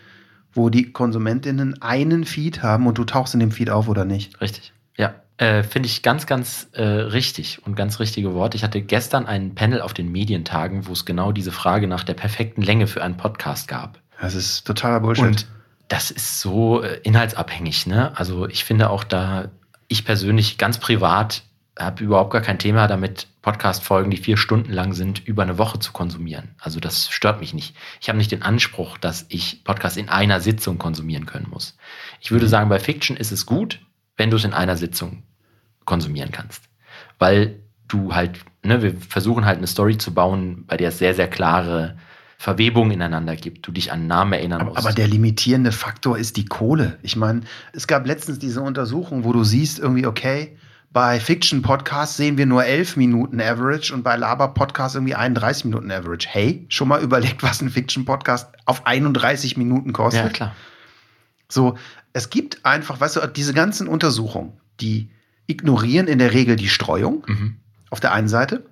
wo 0.52 0.68
die 0.68 0.92
KonsumentInnen 0.92 1.80
einen 1.80 2.24
Feed 2.24 2.62
haben 2.62 2.86
und 2.86 2.98
du 2.98 3.04
tauchst 3.04 3.32
in 3.34 3.40
dem 3.40 3.52
Feed 3.52 3.70
auf 3.70 3.88
oder 3.88 4.04
nicht. 4.04 4.40
Richtig. 4.40 4.72
Ja, 4.98 5.14
äh, 5.38 5.62
finde 5.62 5.86
ich 5.88 6.02
ganz, 6.02 6.26
ganz 6.26 6.68
äh, 6.72 6.82
richtig 6.82 7.66
und 7.66 7.74
ganz 7.74 8.00
richtige 8.00 8.34
Worte. 8.34 8.56
Ich 8.58 8.64
hatte 8.64 8.82
gestern 8.82 9.24
ein 9.24 9.54
Panel 9.54 9.80
auf 9.80 9.94
den 9.94 10.12
Medientagen, 10.12 10.86
wo 10.86 10.92
es 10.92 11.06
genau 11.06 11.32
diese 11.32 11.52
Frage 11.52 11.88
nach 11.88 12.04
der 12.04 12.14
perfekten 12.14 12.60
Länge 12.60 12.86
für 12.86 13.02
einen 13.02 13.16
Podcast 13.16 13.66
gab. 13.66 13.98
Das 14.20 14.34
ist 14.34 14.66
totaler 14.66 15.00
Bullshit. 15.00 15.24
Und 15.24 15.46
das 15.88 16.10
ist 16.10 16.40
so 16.40 16.82
äh, 16.82 17.00
inhaltsabhängig. 17.02 17.86
Ne? 17.86 18.16
Also 18.16 18.48
ich 18.48 18.64
finde 18.64 18.90
auch 18.90 19.04
da, 19.04 19.50
ich 19.88 20.04
persönlich 20.04 20.58
ganz 20.58 20.78
privat 20.78 21.42
habe 21.78 22.04
überhaupt 22.04 22.32
gar 22.32 22.42
kein 22.42 22.58
Thema 22.58 22.86
damit, 22.86 23.28
Podcast-Folgen, 23.40 24.10
die 24.10 24.18
vier 24.18 24.36
Stunden 24.36 24.72
lang 24.72 24.92
sind, 24.92 25.26
über 25.26 25.42
eine 25.42 25.58
Woche 25.58 25.78
zu 25.78 25.92
konsumieren. 25.92 26.54
Also 26.60 26.80
das 26.80 27.08
stört 27.08 27.40
mich 27.40 27.54
nicht. 27.54 27.74
Ich 28.00 28.08
habe 28.08 28.18
nicht 28.18 28.30
den 28.30 28.42
Anspruch, 28.42 28.98
dass 28.98 29.26
ich 29.28 29.64
Podcast 29.64 29.96
in 29.96 30.08
einer 30.08 30.40
Sitzung 30.40 30.78
konsumieren 30.78 31.26
können 31.26 31.48
muss. 31.50 31.76
Ich 32.20 32.30
würde 32.30 32.46
sagen, 32.46 32.68
bei 32.68 32.78
Fiction 32.78 33.16
ist 33.16 33.32
es 33.32 33.46
gut, 33.46 33.80
wenn 34.16 34.30
du 34.30 34.36
es 34.36 34.44
in 34.44 34.52
einer 34.52 34.76
Sitzung 34.76 35.24
konsumieren 35.84 36.30
kannst. 36.30 36.62
Weil 37.18 37.60
du 37.88 38.14
halt, 38.14 38.38
ne, 38.62 38.82
wir 38.82 38.94
versuchen 38.96 39.44
halt 39.44 39.58
eine 39.58 39.66
Story 39.66 39.98
zu 39.98 40.14
bauen, 40.14 40.64
bei 40.66 40.76
der 40.76 40.90
es 40.90 40.98
sehr, 40.98 41.14
sehr 41.14 41.28
klare 41.28 41.96
Verwebungen 42.42 42.90
ineinander 42.90 43.36
gibt, 43.36 43.64
du 43.68 43.70
dich 43.70 43.92
an 43.92 44.08
Namen 44.08 44.32
erinnern 44.32 44.62
Aber, 44.62 44.70
musst. 44.70 44.84
aber 44.84 44.92
der 44.92 45.06
limitierende 45.06 45.70
Faktor 45.70 46.18
ist 46.18 46.36
die 46.36 46.44
Kohle. 46.44 46.98
Ich 47.02 47.14
meine, 47.14 47.42
es 47.72 47.86
gab 47.86 48.04
letztens 48.04 48.40
diese 48.40 48.62
Untersuchung, 48.62 49.22
wo 49.22 49.32
du 49.32 49.44
siehst, 49.44 49.78
irgendwie, 49.78 50.06
okay, 50.06 50.56
bei 50.90 51.20
Fiction-Podcasts 51.20 52.16
sehen 52.16 52.36
wir 52.38 52.46
nur 52.46 52.64
11 52.64 52.96
Minuten 52.96 53.40
Average 53.40 53.94
und 53.94 54.02
bei 54.02 54.16
Laber-Podcasts 54.16 54.96
irgendwie 54.96 55.14
31 55.14 55.66
Minuten 55.66 55.92
Average. 55.92 56.26
Hey, 56.28 56.66
schon 56.68 56.88
mal 56.88 57.00
überlegt, 57.04 57.44
was 57.44 57.62
ein 57.62 57.70
Fiction-Podcast 57.70 58.52
auf 58.64 58.86
31 58.88 59.56
Minuten 59.56 59.92
kostet? 59.92 60.24
Ja, 60.24 60.28
klar. 60.30 60.56
So, 61.48 61.78
es 62.12 62.28
gibt 62.28 62.66
einfach, 62.66 63.00
weißt 63.00 63.16
du, 63.16 63.26
diese 63.28 63.54
ganzen 63.54 63.86
Untersuchungen, 63.86 64.54
die 64.80 65.10
ignorieren 65.46 66.08
in 66.08 66.18
der 66.18 66.32
Regel 66.32 66.56
die 66.56 66.68
Streuung 66.68 67.22
Mhm. 67.28 67.56
auf 67.90 68.00
der 68.00 68.12
einen 68.12 68.26
Seite 68.28 68.64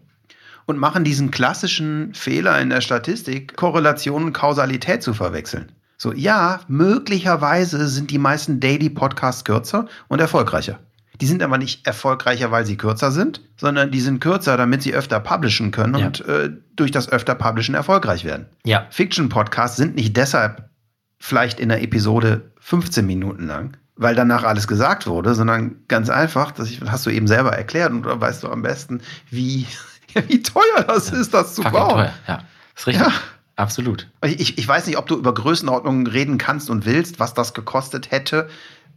und 0.67 0.79
machen 0.79 1.05
diesen 1.05 1.31
klassischen 1.31 2.15
Fehler 2.15 2.61
in 2.61 2.71
der 2.71 2.81
Statistik, 2.81 3.57
Korrelation 3.57 4.25
und 4.25 4.33
Kausalität 4.33 5.03
zu 5.03 5.15
verwechseln. 5.15 5.73
So, 5.97 6.13
ja, 6.13 6.61
möglicherweise 6.69 7.87
sind 7.89 8.11
die 8.11 8.19
meisten 8.19 8.61
Daily 8.61 8.89
Podcasts 8.91 9.45
kürzer 9.45 9.87
und 10.09 10.21
erfolgreicher. 10.21 10.79
Die 11.21 11.27
sind 11.27 11.43
aber 11.43 11.59
nicht 11.59 11.87
erfolgreicher, 11.87 12.51
weil 12.51 12.65
sie 12.65 12.79
kürzer 12.79 13.11
sind, 13.11 13.43
sondern 13.59 13.91
die 13.91 14.01
sind 14.01 14.21
kürzer, 14.21 14.57
damit 14.57 14.83
sie 14.83 14.95
öfter 14.95 15.21
publishen 15.21 15.71
können 15.71 15.95
Ja. 15.97 16.07
und 16.07 16.27
äh, 16.27 16.51
durch 16.77 16.91
das 16.91 17.11
öfter 17.11 17.35
Publishen 17.35 17.75
erfolgreich 17.75 18.25
werden. 18.25 18.47
Ja, 18.65 18.87
Fiction-Podcasts 18.91 19.77
sind 19.77 19.97
nicht 19.97 20.17
deshalb 20.17 20.71
vielleicht 21.19 21.61
in 21.61 21.69
der 21.69 21.83
Episode 21.83 22.51
15 22.61 23.05
Minuten 23.05 23.47
lang, 23.47 23.77
weil 23.97 24.15
danach 24.15 24.45
alles 24.45 24.67
gesagt 24.67 25.07
wurde, 25.07 25.35
sondern 25.35 25.77
ganz 25.89 26.09
einfach, 26.09 26.53
das 26.53 26.71
hast 26.87 27.05
du 27.05 27.11
eben 27.11 27.27
selber 27.27 27.51
erklärt 27.53 27.93
und 27.93 28.07
da 28.07 28.19
weißt 28.19 28.43
du 28.43 28.49
am 28.49 28.63
besten, 28.63 29.03
wie, 29.31 29.67
wie 30.29 30.43
teuer 30.43 30.85
das 30.87 31.11
ist, 31.11 31.35
das 31.35 31.55
zu 31.55 31.63
fucking 31.63 31.79
bauen. 31.79 31.91
teuer. 31.91 32.13
Ja, 32.27 32.43
ist 32.77 32.87
richtig. 32.87 33.07
Ja. 33.07 33.13
Absolut. 33.61 34.09
Ich, 34.25 34.57
ich 34.57 34.67
weiß 34.67 34.87
nicht, 34.87 34.97
ob 34.97 35.07
du 35.07 35.17
über 35.17 35.35
Größenordnungen 35.35 36.07
reden 36.07 36.39
kannst 36.39 36.71
und 36.71 36.87
willst, 36.87 37.21
was 37.21 37.35
das 37.35 37.53
gekostet 37.53 38.11
hätte, 38.11 38.49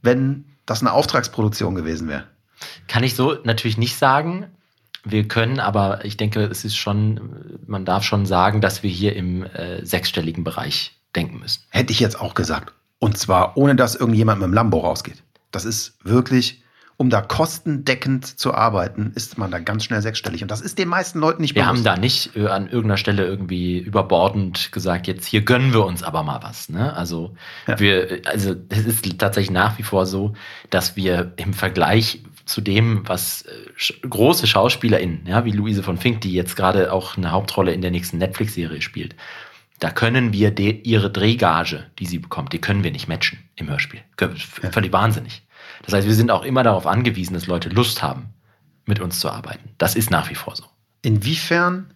wenn 0.02 0.46
das 0.66 0.80
eine 0.80 0.94
Auftragsproduktion 0.94 1.76
gewesen 1.76 2.08
wäre. 2.08 2.24
Kann 2.88 3.04
ich 3.04 3.16
so 3.16 3.38
natürlich 3.44 3.78
nicht 3.78 3.98
sagen. 3.98 4.48
Wir 5.04 5.28
können, 5.28 5.60
aber 5.60 6.06
ich 6.06 6.16
denke, 6.16 6.44
es 6.46 6.64
ist 6.64 6.78
schon, 6.78 7.60
man 7.68 7.84
darf 7.84 8.04
schon 8.04 8.26
sagen, 8.26 8.62
dass 8.62 8.84
wir 8.84 8.90
hier 8.90 9.18
im 9.18 9.44
äh, 9.44 9.86
sechsstelligen 9.86 10.46
Bereich 10.46 10.98
denken 11.14 11.40
müssen. 11.40 11.64
Hätte 11.70 11.92
ich 11.92 12.00
jetzt 12.00 12.20
auch 12.20 12.34
gesagt. 12.34 12.74
Und 13.00 13.18
zwar 13.18 13.58
ohne, 13.58 13.76
dass 13.76 13.96
irgendjemand 13.96 14.40
mit 14.40 14.48
dem 14.48 14.54
Lambo 14.54 14.80
rausgeht. 14.80 15.22
Das 15.52 15.66
ist 15.66 15.98
wirklich, 16.04 16.63
um 16.98 17.10
da 17.10 17.22
kostendeckend 17.22 18.26
zu 18.40 18.54
arbeiten, 18.54 19.12
ist 19.16 19.38
man 19.38 19.52
da 19.52 19.60
ganz 19.60 19.84
schnell 19.84 20.02
sechsstellig. 20.02 20.42
Und 20.42 20.52
das 20.52 20.62
ist 20.62 20.78
den 20.78 20.88
meisten 20.88 21.20
Leuten 21.20 21.42
nicht 21.42 21.56
Wir 21.56 21.66
haben 21.66 21.76
bewusst. 21.84 21.86
da 21.88 21.98
nicht 21.98 22.36
äh, 22.36 22.48
an 22.48 22.66
irgendeiner 22.66 22.98
Stelle 22.98 23.26
irgendwie 23.26 23.80
überbordend 23.80 24.72
gesagt, 24.72 25.08
jetzt 25.08 25.26
hier 25.26 25.42
gönnen 25.42 25.74
wir 25.74 25.86
uns 25.86 26.04
aber 26.04 26.24
mal 26.24 26.42
was. 26.44 26.70
Ne? 26.70 26.94
Also 26.96 27.36
Ja. 27.68 27.80
wir, 27.80 28.22
also 28.26 28.56
es 28.70 28.86
ist 28.86 29.20
tatsächlich 29.20 29.52
nach 29.52 29.78
wie 29.80 29.84
vor 29.84 30.06
so, 30.06 30.34
dass 30.70 30.96
wir 30.96 31.34
im 31.38 31.54
Vergleich 31.54 32.22
zu 32.46 32.62
dem, 32.62 33.08
was 33.08 33.44
äh, 33.44 34.08
große 34.08 34.48
SchauspielerInnen, 34.48 35.26
ja, 35.26 35.46
wie 35.46 35.52
Luise 35.52 35.82
von 35.82 35.98
Fink, 35.98 36.22
die 36.22 36.34
jetzt 36.34 36.56
gerade 36.56 36.92
auch 36.92 37.18
eine 37.18 37.32
Hauptrolle 37.32 37.74
in 37.74 37.82
der 37.82 37.92
nächsten 37.92 38.18
Netflix-Serie 38.18 38.82
spielt, 38.82 39.16
da 39.80 39.90
können 39.90 40.32
wir 40.34 40.58
ihre 40.86 41.10
Drehgage, 41.10 41.86
die 42.00 42.06
sie 42.06 42.20
bekommt, 42.20 42.54
die 42.54 42.60
können 42.60 42.84
wir 42.84 42.92
nicht 42.92 43.08
matchen 43.08 43.40
im 43.56 43.70
Hörspiel. 43.70 44.02
Völlig 44.72 44.94
wahnsinnig. 44.94 45.42
Das 45.84 45.94
heißt, 45.94 46.08
wir 46.08 46.16
sind 46.16 46.32
auch 46.32 46.44
immer 46.44 46.64
darauf 46.64 46.88
angewiesen, 46.88 47.34
dass 47.34 47.48
Leute 47.48 47.70
Lust 47.70 48.02
haben, 48.02 48.34
mit 48.86 49.00
uns 49.00 49.20
zu 49.20 49.30
arbeiten. 49.30 49.70
Das 49.78 49.96
ist 49.96 50.10
nach 50.10 50.30
wie 50.30 50.36
vor 50.36 50.56
so. 50.56 50.64
Inwiefern 51.02 51.94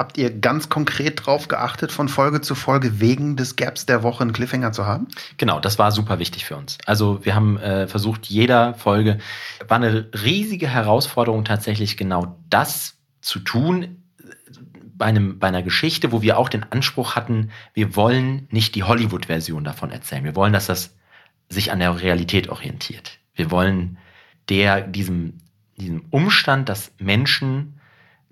habt 0.00 0.16
ihr 0.16 0.30
ganz 0.30 0.70
konkret 0.70 1.26
drauf 1.26 1.48
geachtet, 1.48 1.92
von 1.92 2.08
Folge 2.08 2.40
zu 2.40 2.54
Folge 2.54 3.00
wegen 3.00 3.36
des 3.36 3.56
Gaps 3.56 3.84
der 3.84 4.02
Woche 4.02 4.22
einen 4.22 4.32
Cliffhanger 4.32 4.72
zu 4.72 4.86
haben? 4.86 5.08
Genau, 5.36 5.60
das 5.60 5.78
war 5.78 5.92
super 5.92 6.18
wichtig 6.18 6.46
für 6.46 6.56
uns. 6.56 6.78
Also 6.86 7.24
wir 7.24 7.34
haben 7.34 7.58
äh, 7.58 7.86
versucht, 7.86 8.26
jeder 8.26 8.74
Folge, 8.74 9.18
war 9.68 9.76
eine 9.76 10.08
riesige 10.24 10.68
Herausforderung 10.68 11.44
tatsächlich 11.44 11.98
genau 11.98 12.38
das 12.48 12.96
zu 13.20 13.40
tun, 13.40 13.82
äh, 13.82 14.24
bei, 14.94 15.04
einem, 15.06 15.38
bei 15.38 15.48
einer 15.48 15.62
Geschichte, 15.62 16.12
wo 16.12 16.22
wir 16.22 16.38
auch 16.38 16.48
den 16.48 16.64
Anspruch 16.70 17.14
hatten, 17.14 17.50
wir 17.74 17.94
wollen 17.94 18.48
nicht 18.50 18.74
die 18.74 18.84
Hollywood-Version 18.84 19.64
davon 19.64 19.90
erzählen. 19.90 20.24
Wir 20.24 20.36
wollen, 20.36 20.54
dass 20.54 20.66
das 20.66 20.96
sich 21.50 21.72
an 21.72 21.80
der 21.80 22.00
Realität 22.00 22.48
orientiert. 22.48 23.19
Wir 23.40 23.50
wollen 23.50 23.96
der, 24.50 24.82
diesem, 24.82 25.38
diesem 25.78 26.04
Umstand, 26.10 26.68
dass 26.68 26.92
Menschen 26.98 27.80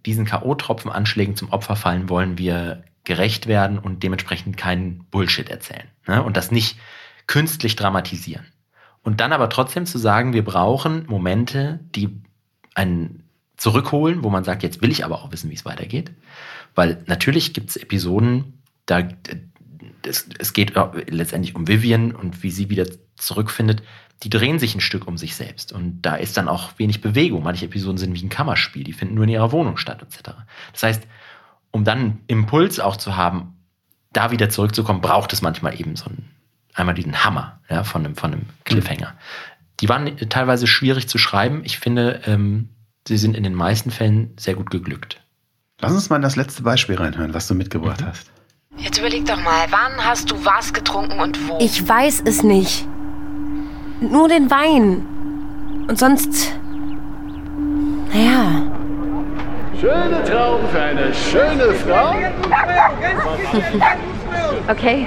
diesen 0.04 0.26
K.O.-Tropfenanschlägen 0.26 1.34
zum 1.34 1.48
Opfer 1.48 1.76
fallen, 1.76 2.10
wollen 2.10 2.36
wir 2.36 2.84
gerecht 3.04 3.46
werden 3.46 3.78
und 3.78 4.02
dementsprechend 4.02 4.58
keinen 4.58 5.04
Bullshit 5.10 5.48
erzählen. 5.48 5.88
Ne? 6.06 6.22
Und 6.22 6.36
das 6.36 6.50
nicht 6.50 6.78
künstlich 7.26 7.74
dramatisieren. 7.74 8.44
Und 9.02 9.22
dann 9.22 9.32
aber 9.32 9.48
trotzdem 9.48 9.86
zu 9.86 9.96
sagen, 9.96 10.34
wir 10.34 10.44
brauchen 10.44 11.06
Momente, 11.06 11.80
die 11.94 12.20
einen 12.74 13.24
zurückholen, 13.56 14.22
wo 14.22 14.28
man 14.28 14.44
sagt, 14.44 14.62
jetzt 14.62 14.82
will 14.82 14.90
ich 14.90 15.06
aber 15.06 15.22
auch 15.22 15.32
wissen, 15.32 15.48
wie 15.48 15.54
es 15.54 15.64
weitergeht. 15.64 16.12
Weil 16.74 17.02
natürlich 17.06 17.54
gibt 17.54 17.70
es 17.70 17.78
Episoden, 17.78 18.60
da 18.84 19.08
es, 20.02 20.28
es 20.38 20.52
geht 20.52 20.74
letztendlich 21.06 21.54
um 21.54 21.66
Vivian 21.66 22.12
und 22.14 22.42
wie 22.42 22.50
sie 22.50 22.68
wieder 22.68 22.84
zurückfindet. 23.18 23.82
Die 24.22 24.30
drehen 24.30 24.58
sich 24.58 24.74
ein 24.74 24.80
Stück 24.80 25.06
um 25.06 25.16
sich 25.16 25.36
selbst. 25.36 25.72
Und 25.72 26.02
da 26.02 26.16
ist 26.16 26.36
dann 26.36 26.48
auch 26.48 26.72
wenig 26.78 27.00
Bewegung. 27.00 27.42
Manche 27.42 27.66
Episoden 27.66 27.98
sind 27.98 28.14
wie 28.14 28.24
ein 28.24 28.30
Kammerspiel, 28.30 28.84
die 28.84 28.92
finden 28.92 29.14
nur 29.14 29.24
in 29.24 29.30
ihrer 29.30 29.52
Wohnung 29.52 29.76
statt, 29.76 30.02
etc. 30.02 30.30
Das 30.72 30.82
heißt, 30.82 31.06
um 31.70 31.84
dann 31.84 31.98
einen 31.98 32.24
Impuls 32.26 32.80
auch 32.80 32.96
zu 32.96 33.16
haben, 33.16 33.54
da 34.12 34.30
wieder 34.30 34.48
zurückzukommen, 34.48 35.00
braucht 35.00 35.32
es 35.32 35.42
manchmal 35.42 35.78
eben 35.78 35.94
so 35.94 36.06
einen, 36.06 36.30
einmal 36.74 36.94
diesen 36.94 37.24
Hammer 37.24 37.60
ja, 37.68 37.84
von, 37.84 38.04
einem, 38.04 38.16
von 38.16 38.32
einem 38.32 38.46
Cliffhanger. 38.64 39.14
Die 39.80 39.88
waren 39.88 40.16
teilweise 40.28 40.66
schwierig 40.66 41.08
zu 41.08 41.18
schreiben. 41.18 41.62
Ich 41.64 41.78
finde, 41.78 42.22
ähm, 42.26 42.70
sie 43.06 43.18
sind 43.18 43.36
in 43.36 43.44
den 43.44 43.54
meisten 43.54 43.90
Fällen 43.90 44.32
sehr 44.38 44.54
gut 44.54 44.70
geglückt. 44.70 45.22
Lass 45.80 45.92
uns 45.92 46.10
mal 46.10 46.16
in 46.16 46.22
das 46.22 46.34
letzte 46.34 46.62
Beispiel 46.62 46.96
reinhören, 46.96 47.34
was 47.34 47.46
du 47.46 47.54
mitgebracht 47.54 48.02
hast. 48.04 48.32
Jetzt 48.76 48.98
überleg 48.98 49.24
doch 49.26 49.40
mal, 49.40 49.66
wann 49.70 50.04
hast 50.04 50.30
du 50.30 50.44
was 50.44 50.72
getrunken 50.72 51.20
und 51.20 51.48
wo? 51.48 51.58
Ich 51.60 51.86
weiß 51.88 52.22
es 52.24 52.42
nicht. 52.42 52.87
Nur 54.00 54.28
den 54.28 54.50
Wein. 54.50 55.06
Und 55.88 55.98
sonst. 55.98 56.52
Naja. 58.12 58.62
Schöne 59.80 60.24
Trauben 60.24 60.68
für 60.68 60.80
eine 60.80 61.14
schöne 61.14 61.72
Frau. 61.74 62.14
Okay. 64.68 65.06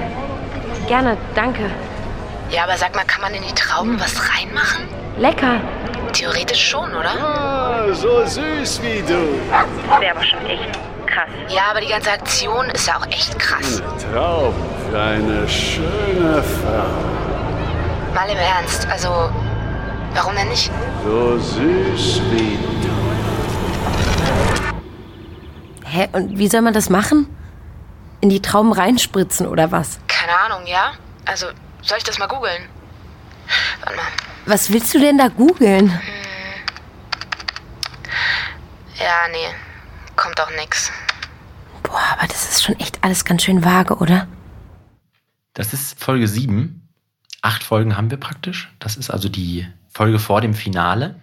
Gerne, 0.87 1.17
danke. 1.35 1.69
Ja, 2.49 2.63
aber 2.63 2.75
sag 2.75 2.95
mal, 2.95 3.05
kann 3.05 3.21
man 3.21 3.33
in 3.33 3.43
die 3.43 3.53
Trauben 3.53 3.99
was 3.99 4.15
reinmachen? 4.29 4.87
Lecker. 5.17 5.61
Theoretisch 6.13 6.69
schon, 6.69 6.89
oder? 6.91 7.11
Ah, 7.11 7.93
so 7.93 8.25
süß 8.25 8.81
wie 8.81 9.01
du. 9.01 9.39
Wäre 9.99 10.11
aber 10.15 10.23
schon 10.23 10.45
echt 10.45 10.79
krass. 11.05 11.29
Ja, 11.47 11.63
aber 11.71 11.81
die 11.81 11.87
ganze 11.87 12.11
Aktion 12.11 12.65
ist 12.73 12.87
ja 12.87 12.97
auch 12.97 13.07
echt 13.07 13.37
krass. 13.39 13.81
Trauben 14.11 14.53
für 14.89 14.99
eine 14.99 15.47
schöne 15.47 16.43
Frau. 16.43 17.30
Mal 18.13 18.29
im 18.29 18.37
Ernst, 18.37 18.85
also, 18.87 19.31
warum 20.13 20.35
denn 20.35 20.49
nicht? 20.49 20.69
So 21.03 21.39
süß 21.39 22.21
wie 22.31 22.57
du. 22.57 22.91
Hä, 25.85 26.09
und 26.11 26.37
wie 26.37 26.47
soll 26.47 26.61
man 26.61 26.73
das 26.73 26.89
machen? 26.89 27.33
In 28.19 28.29
die 28.29 28.41
Trauben 28.41 28.73
reinspritzen 28.73 29.47
oder 29.47 29.71
was? 29.71 29.99
Keine 30.07 30.37
Ahnung, 30.37 30.67
ja? 30.67 30.91
Also, 31.25 31.47
soll 31.81 31.97
ich 31.97 32.03
das 32.03 32.19
mal 32.19 32.27
googeln? 32.27 32.63
Warte 33.79 33.95
mal. 33.95 34.05
Was 34.45 34.71
willst 34.71 34.93
du 34.93 34.99
denn 34.99 35.17
da 35.17 35.29
googeln? 35.29 35.87
Ja, 38.99 39.27
nee. 39.31 39.55
Kommt 40.15 40.39
auch 40.39 40.51
nix. 40.51 40.91
Boah, 41.83 42.03
aber 42.17 42.27
das 42.27 42.49
ist 42.49 42.63
schon 42.63 42.79
echt 42.79 43.03
alles 43.03 43.25
ganz 43.25 43.43
schön 43.43 43.63
vage, 43.63 43.95
oder? 43.95 44.27
Das 45.53 45.73
ist 45.73 46.01
Folge 46.01 46.27
7. 46.27 46.80
Acht 47.41 47.63
Folgen 47.63 47.97
haben 47.97 48.11
wir 48.11 48.17
praktisch. 48.17 48.71
Das 48.79 48.95
ist 48.95 49.09
also 49.09 49.27
die 49.27 49.67
Folge 49.89 50.19
vor 50.19 50.41
dem 50.41 50.53
Finale. 50.53 51.19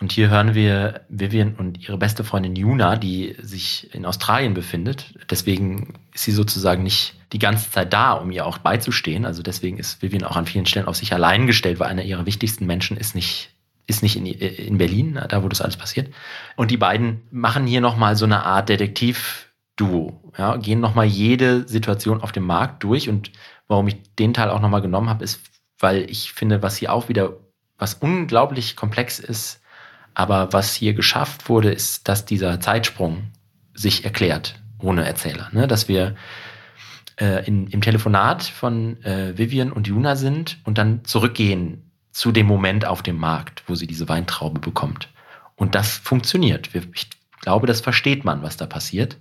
Und 0.00 0.12
hier 0.12 0.28
hören 0.30 0.54
wir 0.54 1.00
Vivian 1.08 1.56
und 1.56 1.80
ihre 1.80 1.98
beste 1.98 2.22
Freundin 2.22 2.54
Juna, 2.54 2.96
die 2.96 3.34
sich 3.40 3.92
in 3.94 4.06
Australien 4.06 4.54
befindet. 4.54 5.14
Deswegen 5.28 5.94
ist 6.14 6.24
sie 6.24 6.32
sozusagen 6.32 6.84
nicht 6.84 7.14
die 7.32 7.40
ganze 7.40 7.70
Zeit 7.70 7.92
da, 7.92 8.12
um 8.12 8.30
ihr 8.30 8.46
auch 8.46 8.58
beizustehen. 8.58 9.24
Also 9.24 9.42
deswegen 9.42 9.78
ist 9.78 10.00
Vivian 10.00 10.22
auch 10.22 10.36
an 10.36 10.46
vielen 10.46 10.66
Stellen 10.66 10.86
auf 10.86 10.96
sich 10.96 11.12
allein 11.12 11.46
gestellt, 11.48 11.80
weil 11.80 11.88
einer 11.88 12.04
ihrer 12.04 12.26
wichtigsten 12.26 12.64
Menschen 12.64 12.96
ist 12.96 13.16
nicht, 13.16 13.50
ist 13.86 14.04
nicht 14.04 14.16
in, 14.16 14.26
in 14.26 14.78
Berlin, 14.78 15.20
da 15.28 15.42
wo 15.42 15.48
das 15.48 15.62
alles 15.62 15.76
passiert. 15.76 16.14
Und 16.54 16.70
die 16.70 16.76
beiden 16.76 17.22
machen 17.32 17.66
hier 17.66 17.80
nochmal 17.80 18.14
so 18.14 18.24
eine 18.24 18.44
Art 18.44 18.68
Detektiv-Duo. 18.68 20.32
Ja, 20.38 20.56
gehen 20.58 20.78
nochmal 20.78 21.06
jede 21.06 21.66
Situation 21.66 22.20
auf 22.20 22.30
dem 22.30 22.44
Markt 22.44 22.84
durch. 22.84 23.08
Und 23.08 23.32
warum 23.68 23.86
ich 23.88 23.96
den 24.18 24.34
Teil 24.34 24.50
auch 24.50 24.60
nochmal 24.60 24.82
genommen 24.82 25.08
habe, 25.08 25.24
ist, 25.24 25.40
weil 25.78 26.10
ich 26.10 26.32
finde, 26.32 26.62
was 26.62 26.76
hier 26.76 26.92
auch 26.92 27.08
wieder, 27.08 27.34
was 27.76 27.94
unglaublich 27.94 28.74
komplex 28.74 29.18
ist, 29.18 29.60
aber 30.14 30.52
was 30.52 30.74
hier 30.74 30.94
geschafft 30.94 31.48
wurde, 31.48 31.70
ist, 31.70 32.08
dass 32.08 32.24
dieser 32.24 32.60
Zeitsprung 32.60 33.30
sich 33.74 34.04
erklärt, 34.04 34.60
ohne 34.80 35.06
Erzähler. 35.06 35.48
Ne? 35.52 35.68
Dass 35.68 35.86
wir 35.86 36.16
äh, 37.20 37.46
in, 37.46 37.68
im 37.68 37.80
Telefonat 37.80 38.42
von 38.42 39.02
äh, 39.04 39.36
Vivian 39.38 39.70
und 39.70 39.86
Juna 39.86 40.16
sind 40.16 40.58
und 40.64 40.78
dann 40.78 41.04
zurückgehen 41.04 41.92
zu 42.10 42.32
dem 42.32 42.46
Moment 42.46 42.84
auf 42.84 43.02
dem 43.02 43.16
Markt, 43.16 43.62
wo 43.68 43.76
sie 43.76 43.86
diese 43.86 44.08
Weintraube 44.08 44.58
bekommt. 44.58 45.08
Und 45.54 45.74
das 45.74 45.92
funktioniert. 45.92 46.70
Ich 46.74 47.08
glaube, 47.40 47.66
das 47.66 47.80
versteht 47.80 48.24
man, 48.24 48.42
was 48.42 48.56
da 48.56 48.66
passiert. 48.66 49.16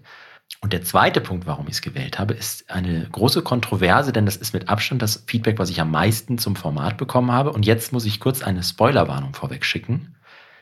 Und 0.61 0.73
der 0.73 0.83
zweite 0.83 1.21
Punkt, 1.21 1.45
warum 1.45 1.67
ich 1.67 1.75
es 1.75 1.81
gewählt 1.81 2.17
habe, 2.17 2.33
ist 2.33 2.69
eine 2.69 3.07
große 3.11 3.43
Kontroverse, 3.43 4.11
denn 4.11 4.25
das 4.25 4.37
ist 4.37 4.53
mit 4.53 4.69
Abstand 4.69 5.01
das 5.01 5.23
Feedback, 5.27 5.59
was 5.59 5.69
ich 5.69 5.79
am 5.79 5.91
meisten 5.91 6.37
zum 6.39 6.55
Format 6.55 6.97
bekommen 6.97 7.31
habe. 7.31 7.51
Und 7.51 7.65
jetzt 7.65 7.93
muss 7.93 8.05
ich 8.05 8.19
kurz 8.19 8.41
eine 8.41 8.63
Spoilerwarnung 8.63 9.33
vorweg 9.33 9.63
schicken. 9.63 10.15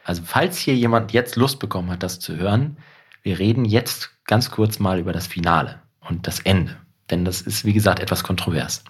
Also 0.04 0.22
falls 0.26 0.58
hier 0.58 0.76
jemand 0.76 1.14
jetzt 1.14 1.38
Lust 1.38 1.60
bekommen 1.60 1.90
hat, 1.90 2.04
das 2.04 2.20
zu 2.20 2.36
hören, 2.36 2.78
wir 3.24 3.40
reden 3.40 3.66
jetzt 3.66 4.12
ganz 4.26 4.52
kurz 4.52 4.80
mal 4.80 5.00
über 5.00 5.14
das 5.14 5.28
Finale 5.28 5.82
und 6.02 6.28
das 6.28 6.40
Ende. 6.42 6.76
Denn 7.10 7.26
das 7.26 7.42
ist, 7.42 7.66
wie 7.66 7.74
gesagt, 7.74 8.00
etwas 8.00 8.24
kontrovers. 8.24 8.84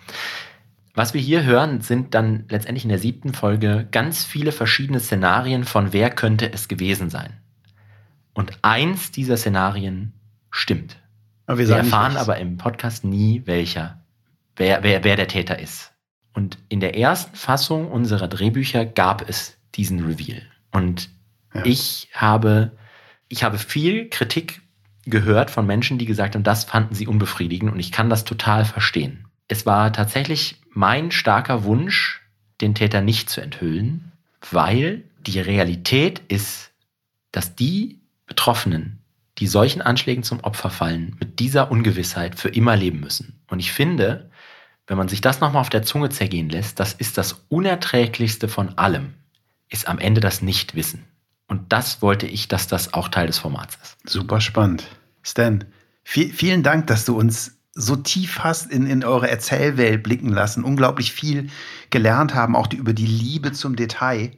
Was 0.94 1.14
wir 1.14 1.22
hier 1.22 1.44
hören, 1.44 1.82
sind 1.82 2.14
dann 2.16 2.46
letztendlich 2.50 2.86
in 2.86 2.90
der 2.90 3.00
siebten 3.00 3.34
Folge 3.34 3.88
ganz 3.92 4.24
viele 4.24 4.52
verschiedene 4.52 5.00
Szenarien 5.00 5.66
von 5.66 5.94
wer 5.94 6.10
könnte 6.10 6.52
es 6.52 6.68
gewesen 6.68 7.10
sein. 7.10 7.42
Und 8.34 8.58
eins 8.62 9.12
dieser 9.12 9.38
Szenarien 9.38 10.14
stimmt. 10.56 10.98
Aber 11.46 11.60
wir, 11.60 11.68
wir 11.68 11.76
erfahren 11.76 12.18
aber 12.18 12.38
im 12.38 12.58
Podcast 12.58 13.04
nie, 13.04 13.44
welcher, 13.46 14.02
wer, 14.56 14.84
wer, 14.84 15.04
wer 15.04 15.16
der 15.16 15.28
Täter 15.28 15.60
ist. 15.60 15.92
Und 16.34 16.58
in 16.70 16.80
der 16.80 16.98
ersten 16.98 17.36
Fassung 17.36 17.92
unserer 17.92 18.28
Drehbücher 18.28 18.86
gab 18.86 19.28
es 19.28 19.58
diesen 19.76 20.06
Reveal. 20.06 20.42
Und 20.72 21.10
ja. 21.54 21.66
ich 21.66 22.10
habe, 22.14 22.72
ich 23.28 23.44
habe 23.44 23.58
viel 23.58 24.10
Kritik 24.10 24.62
gehört 25.06 25.52
von 25.52 25.66
Menschen, 25.66 25.98
die 25.98 26.06
gesagt 26.06 26.36
haben, 26.36 26.44
das 26.44 26.64
fanden 26.64 26.96
sie 26.96 27.08
unbefriedigend 27.08 27.72
und 27.72 27.80
ich 27.80 27.92
kann 27.92 28.10
das 28.10 28.26
total 28.26 28.66
verstehen. 28.66 29.28
Es 29.48 29.66
war 29.66 29.94
tatsächlich 29.94 30.62
mein 30.72 31.12
starker 31.12 31.64
Wunsch, 31.64 32.22
den 32.62 32.74
Täter 32.74 33.02
nicht 33.02 33.30
zu 33.30 33.42
enthüllen, 33.42 34.12
weil 34.52 35.04
die 35.20 35.40
Realität 35.40 36.20
ist, 36.28 36.72
dass 37.32 37.56
die 37.56 38.00
Betroffenen, 38.26 39.00
die 39.38 39.48
solchen 39.48 39.82
Anschlägen 39.82 40.24
zum 40.24 40.40
Opfer 40.42 40.70
fallen, 40.70 41.16
mit 41.20 41.40
dieser 41.40 41.72
Ungewissheit 41.72 42.40
für 42.40 42.50
immer 42.50 42.76
leben 42.76 43.02
müssen. 43.02 43.40
Und 43.48 43.60
ich 43.60 43.72
finde, 43.72 44.30
wenn 44.88 44.98
man 44.98 45.08
sich 45.08 45.22
das 45.22 45.42
nochmal 45.42 45.62
auf 45.62 45.70
der 45.70 45.84
Zunge 45.84 46.10
zergehen 46.10 46.50
lässt, 46.50 46.80
das 46.80 46.94
ist 46.94 47.18
das 47.18 47.46
Unerträglichste 47.50 48.48
von 48.48 48.78
allem, 48.78 49.14
ist 49.70 49.88
am 49.88 50.00
Ende 50.00 50.22
das 50.22 50.42
Nichtwissen. 50.42 51.06
Und 51.48 51.72
das 51.74 52.02
wollte 52.02 52.28
ich, 52.28 52.48
dass 52.48 52.68
das 52.68 52.94
auch 52.94 53.10
Teil 53.10 53.28
des 53.28 53.38
Formats 53.38 53.78
ist. 53.82 53.98
Super 54.10 54.42
spannend. 54.42 54.86
Stan, 55.22 55.66
viel, 56.04 56.32
vielen 56.32 56.64
Dank, 56.64 56.88
dass 56.88 57.06
du 57.06 57.18
uns 57.18 57.58
so 57.74 57.96
tief 57.98 58.40
hast 58.40 58.72
in, 58.72 58.88
in 58.88 59.04
eure 59.04 59.30
Erzählwelt 59.30 60.02
blicken 60.02 60.30
lassen, 60.30 60.64
unglaublich 60.64 61.12
viel 61.12 61.50
gelernt 61.90 62.34
haben, 62.34 62.56
auch 62.56 62.68
die, 62.68 62.78
über 62.78 62.94
die 62.94 63.06
Liebe 63.06 63.52
zum 63.52 63.76
Detail, 63.76 64.32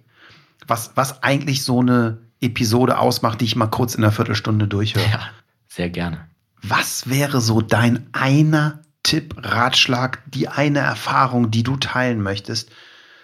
was, 0.66 0.92
was 0.96 1.22
eigentlich 1.24 1.64
so 1.64 1.82
eine 1.82 2.27
Episode 2.42 3.00
ausmacht, 3.00 3.42
die 3.42 3.46
ich 3.46 3.56
mal 3.56 3.68
kurz 3.68 3.96
in 3.96 4.04
einer 4.04 4.12
Viertelstunde 4.12 4.68
durchhöre. 4.68 5.06
Ja, 5.10 5.22
sehr 5.68 5.90
gerne. 5.90 6.28
Was 6.62 7.10
wäre 7.10 7.42
so 7.42 7.62
dein 7.62 8.08
einer 8.14 8.82
Tipp, 9.04 9.36
Ratschlag, 9.38 10.22
die 10.28 10.48
eine 10.48 10.80
Erfahrung, 10.80 11.50
die 11.50 11.64
du 11.64 11.78
teilen 11.78 12.22
möchtest, 12.22 12.70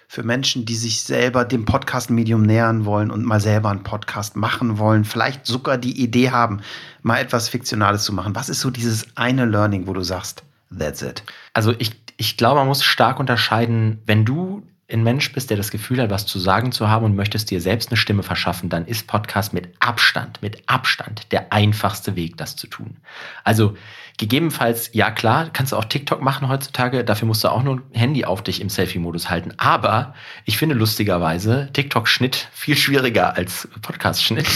für 0.07 0.24
Menschen, 0.24 0.66
die 0.66 0.76
sich 0.76 1.01
selber 1.01 1.43
dem 1.43 1.66
Podcast-Medium 1.66 2.43
nähern 2.43 2.86
wollen 2.86 3.09
und 3.09 3.26
mal 3.26 3.41
selber 3.41 3.72
einen 3.72 3.84
Podcast 3.84 4.36
machen 4.36 4.78
wollen, 4.78 5.05
vielleicht 5.05 5.47
sogar 5.47 5.78
die 5.78 6.01
Idee 6.01 6.30
haben, 6.30 6.61
mal 7.01 7.18
etwas 7.18 7.49
Fiktionales 7.49 8.03
zu 8.03 8.14
machen. 8.14 8.36
Was 8.36 8.47
ist 8.47 8.61
so 8.61 8.70
dieses 8.70 9.07
eine 9.18 9.45
Learning, 9.45 9.88
wo 9.88 9.93
du 9.93 10.03
sagst, 10.03 10.43
that's 10.78 11.01
it? 11.01 11.24
Also 11.53 11.74
ich, 11.80 11.91
ich 12.18 12.38
glaube, 12.38 12.59
man 12.59 12.68
muss 12.68 12.84
stark 12.84 13.20
unterscheiden, 13.20 14.03
wenn 14.05 14.24
du 14.24 14.61
ein 14.94 15.04
Mensch 15.04 15.32
bist, 15.34 15.50
der 15.50 15.58
das 15.58 15.72
Gefühl 15.72 16.02
hat, 16.02 16.10
was 16.10 16.26
zu 16.26 16.39
sagen 16.39 16.72
zu 16.72 16.89
haben 16.89 17.06
und 17.06 17.16
möchtest 17.16 17.52
dir 17.52 17.60
selbst 17.60 17.89
eine 17.89 17.98
Stimme 17.98 18.24
verschaffen, 18.24 18.70
dann 18.70 18.86
ist 18.86 19.08
Podcast 19.08 19.54
mit 19.54 19.70
Abstand, 19.80 20.41
mit 20.41 20.64
Abstand 20.68 21.32
der 21.32 21.52
einfachste 21.52 22.16
Weg, 22.16 22.38
das 22.38 22.56
zu 22.56 22.68
tun. 22.68 22.98
Also 23.44 23.76
Gegebenenfalls, 24.20 24.91
ja 24.94 25.10
klar, 25.10 25.50
kannst 25.52 25.72
du 25.72 25.76
auch 25.76 25.86
TikTok 25.86 26.22
machen 26.22 26.48
heutzutage. 26.48 27.04
Dafür 27.04 27.28
musst 27.28 27.44
du 27.44 27.50
auch 27.50 27.64
nur 27.64 27.78
ein 27.78 28.00
Handy 28.00 28.26
auf 28.26 28.44
dich 28.44 28.62
im 28.62 28.70
Selfie-Modus 28.70 29.30
halten. 29.30 29.54
Aber 29.58 30.14
ich 30.46 30.58
finde 30.58 30.76
lustigerweise 30.76 31.70
TikTok-Schnitt 31.74 32.48
viel 32.54 32.78
schwieriger 32.78 33.36
als 33.36 33.68
Podcast-Schnitt. 33.82 34.48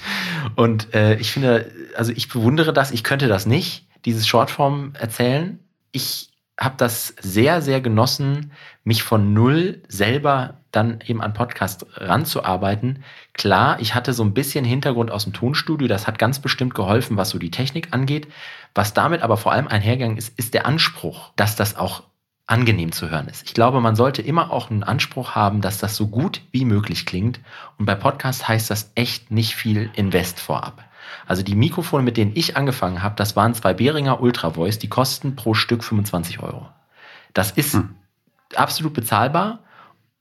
Und 0.56 0.94
äh, 0.94 1.14
ich 1.16 1.32
finde, 1.32 1.72
also 1.96 2.12
ich 2.14 2.28
bewundere 2.28 2.74
das. 2.74 2.90
Ich 2.90 3.02
könnte 3.02 3.28
das 3.28 3.46
nicht, 3.46 3.86
dieses 4.04 4.26
Shortform 4.26 4.92
erzählen. 4.98 5.58
Ich 5.90 6.28
habe 6.58 6.74
das 6.76 7.14
sehr, 7.20 7.62
sehr 7.62 7.80
genossen, 7.80 8.52
mich 8.82 9.02
von 9.02 9.32
null 9.32 9.82
selber 9.88 10.58
dann 10.72 11.00
eben 11.06 11.22
an 11.22 11.32
Podcast 11.32 11.86
ranzuarbeiten. 11.94 13.04
Klar, 13.32 13.80
ich 13.80 13.94
hatte 13.94 14.12
so 14.12 14.24
ein 14.24 14.34
bisschen 14.34 14.64
Hintergrund 14.64 15.10
aus 15.10 15.24
dem 15.24 15.32
Tonstudio, 15.32 15.88
das 15.88 16.06
hat 16.06 16.18
ganz 16.18 16.40
bestimmt 16.40 16.74
geholfen, 16.74 17.16
was 17.16 17.30
so 17.30 17.38
die 17.38 17.50
Technik 17.50 17.88
angeht. 17.92 18.28
Was 18.74 18.92
damit 18.92 19.22
aber 19.22 19.36
vor 19.36 19.52
allem 19.52 19.68
einhergegangen 19.68 20.18
ist, 20.18 20.36
ist 20.38 20.52
der 20.52 20.66
Anspruch, 20.66 21.30
dass 21.36 21.56
das 21.56 21.76
auch 21.76 22.02
angenehm 22.46 22.92
zu 22.92 23.10
hören 23.10 23.28
ist. 23.28 23.44
Ich 23.46 23.54
glaube, 23.54 23.80
man 23.80 23.94
sollte 23.94 24.22
immer 24.22 24.50
auch 24.50 24.70
einen 24.70 24.82
Anspruch 24.82 25.34
haben, 25.34 25.60
dass 25.60 25.78
das 25.78 25.96
so 25.96 26.08
gut 26.08 26.40
wie 26.50 26.64
möglich 26.64 27.06
klingt. 27.06 27.40
Und 27.78 27.86
bei 27.86 27.94
Podcast 27.94 28.48
heißt 28.48 28.70
das 28.70 28.90
echt 28.94 29.30
nicht 29.30 29.54
viel 29.54 29.90
Invest 29.94 30.40
vorab. 30.40 30.87
Also 31.28 31.42
die 31.42 31.54
Mikrofone, 31.54 32.02
mit 32.02 32.16
denen 32.16 32.32
ich 32.34 32.56
angefangen 32.56 33.02
habe, 33.02 33.14
das 33.16 33.36
waren 33.36 33.54
zwei 33.54 33.74
Behringer 33.74 34.22
Ultra 34.22 34.50
Voice, 34.50 34.78
die 34.78 34.88
kosten 34.88 35.36
pro 35.36 35.52
Stück 35.52 35.84
25 35.84 36.40
Euro. 36.40 36.66
Das 37.34 37.50
ist 37.50 37.74
hm. 37.74 37.90
absolut 38.56 38.94
bezahlbar 38.94 39.60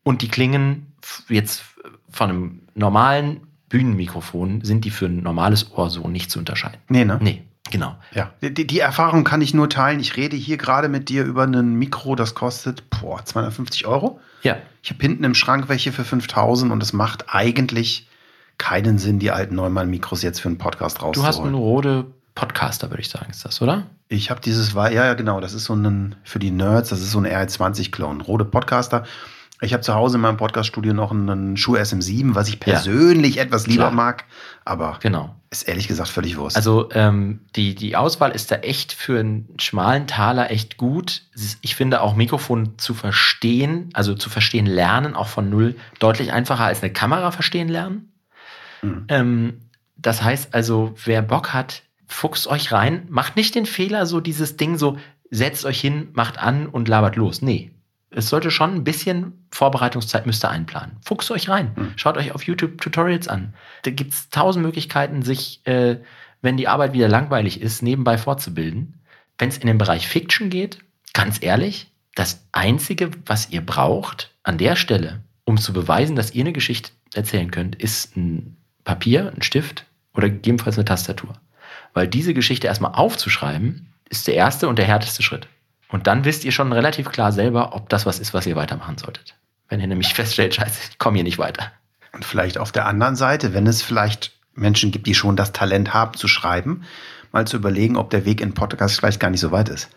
und 0.04 0.22
die 0.22 0.28
klingen 0.28 0.94
jetzt 1.30 1.64
von 2.10 2.30
einem 2.30 2.62
normalen 2.76 3.48
Bühnenmikrofon 3.70 4.62
sind 4.66 4.84
die 4.84 4.92
für 4.92 5.06
ein 5.06 5.24
normales 5.24 5.72
Ohr 5.72 5.90
so 5.90 6.10
nicht 6.10 6.30
zu 6.30 6.40
unterscheiden. 6.40 6.80
Nee, 6.90 7.06
ne? 7.06 7.18
Nee. 7.22 7.44
Genau. 7.70 7.98
Ja, 8.14 8.32
die, 8.42 8.66
die, 8.66 8.80
Erfahrung 8.80 9.26
kann 9.26 9.42
ich 9.42 9.54
nur 9.54 9.70
teilen. 9.70 10.00
Ich 10.00 10.16
rede 10.16 10.38
hier 10.38 10.56
gerade 10.56 10.88
mit 10.88 11.10
dir 11.10 11.26
über 11.26 11.44
ein 11.44 11.74
Mikro, 11.74 12.16
das 12.16 12.34
kostet 12.34 12.90
boah, 12.90 13.24
250 13.24 13.86
Euro. 13.86 14.22
Ja. 14.42 14.58
Ich 14.82 14.90
habe 14.90 15.02
hinten 15.02 15.26
im 15.26 15.36
Schrank 15.36 15.68
welche 15.68 15.92
für 15.92 16.06
5000 16.06 16.72
und 16.72 16.82
es 16.82 16.94
macht 16.94 17.26
eigentlich 17.28 18.08
keinen 18.58 18.98
Sinn, 18.98 19.20
die 19.20 19.32
alten 19.32 19.56
Neumann-Mikros 19.56 20.24
jetzt 20.24 20.42
für 20.42 20.50
einen 20.50 20.58
Podcast 20.58 21.02
rauszuholen. 21.02 21.32
Du 21.32 21.38
hast 21.38 21.46
einen 21.46 21.56
Rode 21.56 22.06
Podcaster, 22.36 22.90
würde 22.92 23.02
ich 23.02 23.10
sagen, 23.10 23.32
ist 23.32 23.44
das, 23.46 23.62
oder? 23.62 23.88
Ich 24.10 24.30
habe 24.30 24.40
dieses, 24.42 24.74
ja, 24.74 24.90
ja, 24.90 25.14
genau, 25.16 25.42
das 25.42 25.54
ist 25.54 25.66
so 25.66 25.74
ein, 25.74 26.16
für 26.24 26.40
die 26.40 26.52
Nerds, 26.52 26.90
das 26.90 27.02
ist 27.02 27.12
so 27.12 27.20
ein 27.20 27.26
R20-Clone. 27.26 28.24
Rode 28.24 28.46
Podcaster. 28.46 29.06
Ich 29.60 29.74
habe 29.74 29.82
zu 29.82 29.96
Hause 29.96 30.18
in 30.18 30.22
meinem 30.22 30.38
Podcaststudio 30.38 30.94
noch 30.94 31.10
einen 31.10 31.58
Schuh 31.58 31.78
SM7, 31.78 32.36
was 32.36 32.48
ich 32.48 32.60
persönlich 32.60 33.36
ja. 33.36 33.44
etwas 33.44 33.66
lieber 33.66 33.86
Klar. 33.86 33.92
mag, 33.92 34.26
aber 34.66 35.00
genau. 35.02 35.36
ist 35.50 35.68
ehrlich 35.68 35.88
gesagt 35.88 36.10
völlig 36.10 36.38
Wurst. 36.38 36.56
Also 36.56 36.90
ähm, 36.94 37.40
die, 37.56 37.74
die 37.74 37.96
Auswahl 37.96 38.32
ist 38.32 38.52
da 38.52 38.58
echt 38.58 38.94
für 38.94 39.20
einen 39.20 39.50
schmalen 39.60 40.06
Taler 40.06 40.52
echt 40.52 40.78
gut. 40.78 41.24
Ich 41.62 41.76
finde 41.76 42.02
auch 42.02 42.16
Mikrofon 42.16 42.78
zu 42.78 42.94
verstehen, 42.94 43.90
also 43.94 44.14
zu 44.14 44.30
verstehen 44.30 44.68
lernen, 44.68 45.16
auch 45.16 45.28
von 45.28 45.50
null, 45.50 45.76
deutlich 45.98 46.32
einfacher 46.32 46.66
als 46.66 46.84
eine 46.84 46.94
Kamera 46.94 47.32
verstehen 47.32 47.68
lernen. 47.68 48.12
Mhm. 48.82 49.06
Ähm, 49.08 49.62
das 49.96 50.24
heißt 50.24 50.54
also, 50.54 50.94
wer 51.06 51.22
Bock 51.22 51.54
hat, 51.54 51.84
fuchst 52.08 52.48
euch 52.48 52.72
rein, 52.72 53.06
macht 53.10 53.36
nicht 53.36 53.56
den 53.56 53.66
Fehler, 53.66 54.06
so 54.06 54.20
dieses 54.20 54.58
Ding 54.58 54.78
so, 54.78 54.98
setzt 55.30 55.66
euch 55.66 55.82
hin, 55.82 56.10
macht 56.14 56.38
an 56.38 56.68
und 56.68 56.88
labert 56.88 57.16
los. 57.16 57.42
Nee, 57.42 57.72
es 58.10 58.30
sollte 58.30 58.52
schon 58.52 58.74
ein 58.74 58.84
bisschen 58.84 59.46
Vorbereitungszeit 59.52 60.26
müsste 60.26 60.50
einplanen. 60.50 60.98
Fuchst 61.04 61.30
euch 61.32 61.50
rein. 61.50 61.72
Mhm. 61.76 61.94
Schaut 61.98 62.18
euch 62.18 62.34
auf 62.34 62.44
YouTube 62.44 62.80
Tutorials 62.80 63.28
an. 63.28 63.54
Da 63.84 63.92
gibt 63.92 64.14
es 64.14 64.30
tausend 64.30 64.66
Möglichkeiten, 64.66 65.22
sich, 65.24 65.62
äh, 65.66 65.98
wenn 66.42 66.58
die 66.58 66.68
Arbeit 66.68 66.94
wieder 66.94 67.10
langweilig 67.10 67.62
ist, 67.62 67.82
nebenbei 67.82 68.18
fortzubilden. 68.18 69.02
Wenn 69.38 69.50
es 69.50 69.58
in 69.58 69.68
den 69.68 69.78
Bereich 69.78 70.08
Fiction 70.08 70.50
geht, 70.50 70.80
ganz 71.14 71.44
ehrlich, 71.44 71.92
das 72.16 72.48
Einzige, 72.52 73.12
was 73.26 73.50
ihr 73.52 73.62
braucht 73.62 74.32
an 74.44 74.58
der 74.58 74.76
Stelle, 74.76 75.22
um 75.44 75.58
zu 75.58 75.74
beweisen, 75.74 76.16
dass 76.16 76.34
ihr 76.34 76.44
eine 76.44 76.54
Geschichte 76.54 76.92
erzählen 77.14 77.52
könnt, 77.52 77.76
ist 77.76 78.16
ein 78.16 78.58
Papier, 78.88 79.34
ein 79.36 79.42
Stift 79.42 79.86
oder 80.14 80.30
gegebenenfalls 80.30 80.78
eine 80.78 80.86
Tastatur. 80.86 81.34
Weil 81.94 82.08
diese 82.08 82.34
Geschichte 82.34 82.68
erstmal 82.68 82.94
aufzuschreiben, 82.94 83.94
ist 84.10 84.28
der 84.28 84.36
erste 84.36 84.70
und 84.70 84.80
der 84.80 84.86
härteste 84.86 85.22
Schritt. 85.24 85.50
Und 85.90 86.08
dann 86.08 86.24
wisst 86.24 86.46
ihr 86.46 86.54
schon 86.54 86.72
relativ 86.72 87.10
klar 87.10 87.34
selber, 87.34 87.76
ob 87.76 87.90
das 87.90 88.06
was 88.06 88.18
ist, 88.18 88.34
was 88.34 88.46
ihr 88.46 88.56
weitermachen 88.56 88.98
solltet. 88.98 89.36
Wenn 89.68 89.82
ihr 89.82 89.88
nämlich 89.88 90.14
feststellt, 90.14 90.56
scheiße, 90.56 90.92
ich 90.92 90.98
komme 91.00 91.16
hier 91.16 91.26
nicht 91.26 91.38
weiter. 91.38 91.70
Und 92.14 92.24
vielleicht 92.24 92.58
auf 92.58 92.72
der 92.72 92.86
anderen 92.86 93.18
Seite, 93.18 93.54
wenn 93.54 93.68
es 93.68 93.82
vielleicht 93.82 94.32
Menschen 94.54 94.92
gibt, 94.92 95.06
die 95.06 95.16
schon 95.16 95.36
das 95.36 95.52
Talent 95.52 95.94
haben 95.94 96.16
zu 96.16 96.30
schreiben, 96.30 96.84
mal 97.34 97.46
zu 97.46 97.58
überlegen, 97.58 97.98
ob 97.98 98.10
der 98.10 98.24
Weg 98.24 98.40
in 98.40 98.54
Podcast 98.54 98.96
vielleicht 98.96 99.20
gar 99.20 99.30
nicht 99.30 99.42
so 99.42 99.52
weit 99.52 99.68
ist. 99.68 99.90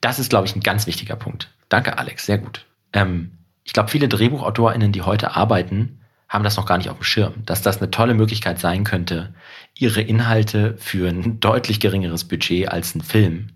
Das 0.00 0.18
ist, 0.18 0.30
glaube 0.30 0.46
ich, 0.46 0.56
ein 0.56 0.62
ganz 0.62 0.86
wichtiger 0.86 1.16
Punkt. 1.16 1.50
Danke, 1.68 1.98
Alex, 1.98 2.24
sehr 2.24 2.38
gut. 2.38 2.64
Ähm, 2.94 3.32
ich 3.64 3.74
glaube, 3.74 3.90
viele 3.90 4.08
DrehbuchautorInnen, 4.08 4.92
die 4.92 5.02
heute 5.02 5.36
arbeiten, 5.36 5.98
haben 6.32 6.44
das 6.44 6.56
noch 6.56 6.64
gar 6.64 6.78
nicht 6.78 6.88
auf 6.88 6.96
dem 6.96 7.04
Schirm, 7.04 7.34
dass 7.44 7.60
das 7.60 7.78
eine 7.78 7.90
tolle 7.90 8.14
Möglichkeit 8.14 8.58
sein 8.58 8.84
könnte, 8.84 9.34
ihre 9.78 10.00
Inhalte 10.00 10.74
für 10.78 11.08
ein 11.08 11.40
deutlich 11.40 11.78
geringeres 11.78 12.24
Budget 12.24 12.68
als 12.68 12.94
ein 12.94 13.02
Film 13.02 13.50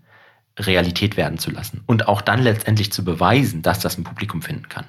Realität 0.59 1.17
werden 1.17 1.39
zu 1.39 1.51
lassen 1.51 1.83
und 1.87 2.07
auch 2.07 2.21
dann 2.21 2.41
letztendlich 2.41 2.91
zu 2.91 3.03
beweisen, 3.03 3.63
dass 3.63 3.79
das 3.79 3.97
ein 3.97 4.03
Publikum 4.03 4.41
finden 4.41 4.69
kann. 4.69 4.85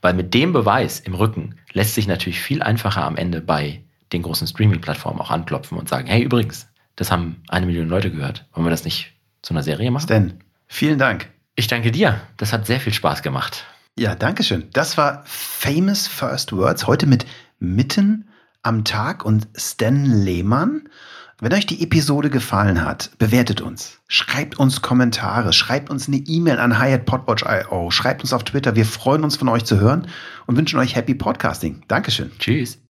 Weil 0.00 0.14
mit 0.14 0.34
dem 0.34 0.52
Beweis 0.52 1.00
im 1.00 1.14
Rücken 1.14 1.56
lässt 1.72 1.94
sich 1.94 2.06
natürlich 2.06 2.40
viel 2.40 2.62
einfacher 2.62 3.04
am 3.04 3.16
Ende 3.16 3.40
bei 3.40 3.82
den 4.12 4.22
großen 4.22 4.46
Streaming-Plattformen 4.46 5.20
auch 5.20 5.30
anklopfen 5.30 5.78
und 5.78 5.88
sagen, 5.88 6.06
hey, 6.06 6.22
übrigens, 6.22 6.68
das 6.96 7.10
haben 7.10 7.42
eine 7.48 7.66
Million 7.66 7.88
Leute 7.88 8.10
gehört. 8.10 8.46
Wollen 8.52 8.66
wir 8.66 8.70
das 8.70 8.84
nicht 8.84 9.12
zu 9.42 9.54
einer 9.54 9.62
Serie 9.62 9.90
machen? 9.90 10.04
Stan, 10.04 10.34
vielen 10.68 10.98
Dank. 10.98 11.28
Ich 11.56 11.66
danke 11.66 11.90
dir. 11.90 12.20
Das 12.36 12.52
hat 12.52 12.66
sehr 12.66 12.80
viel 12.80 12.92
Spaß 12.92 13.22
gemacht. 13.22 13.64
Ja, 13.98 14.14
danke 14.14 14.42
schön. 14.42 14.68
Das 14.72 14.96
war 14.96 15.22
Famous 15.26 16.06
First 16.06 16.52
Words. 16.52 16.86
Heute 16.86 17.06
mit 17.06 17.26
Mitten 17.58 18.26
am 18.62 18.84
Tag 18.84 19.24
und 19.24 19.48
Stan 19.54 20.04
Lehmann. 20.06 20.88
Wenn 21.40 21.52
euch 21.52 21.66
die 21.66 21.82
Episode 21.82 22.30
gefallen 22.30 22.84
hat, 22.84 23.10
bewertet 23.18 23.60
uns. 23.60 23.98
Schreibt 24.08 24.58
uns 24.58 24.80
Kommentare. 24.80 25.52
Schreibt 25.52 25.90
uns 25.90 26.08
eine 26.08 26.18
E-Mail 26.18 26.58
an 26.58 26.78
hi@podwatch.io. 26.78 27.90
Schreibt 27.90 28.22
uns 28.22 28.32
auf 28.32 28.44
Twitter. 28.44 28.76
Wir 28.76 28.86
freuen 28.86 29.24
uns 29.24 29.36
von 29.36 29.48
euch 29.48 29.64
zu 29.64 29.78
hören 29.78 30.06
und 30.46 30.56
wünschen 30.56 30.78
euch 30.78 30.96
Happy 30.96 31.14
Podcasting. 31.14 31.82
Dankeschön. 31.88 32.30
Tschüss. 32.38 32.78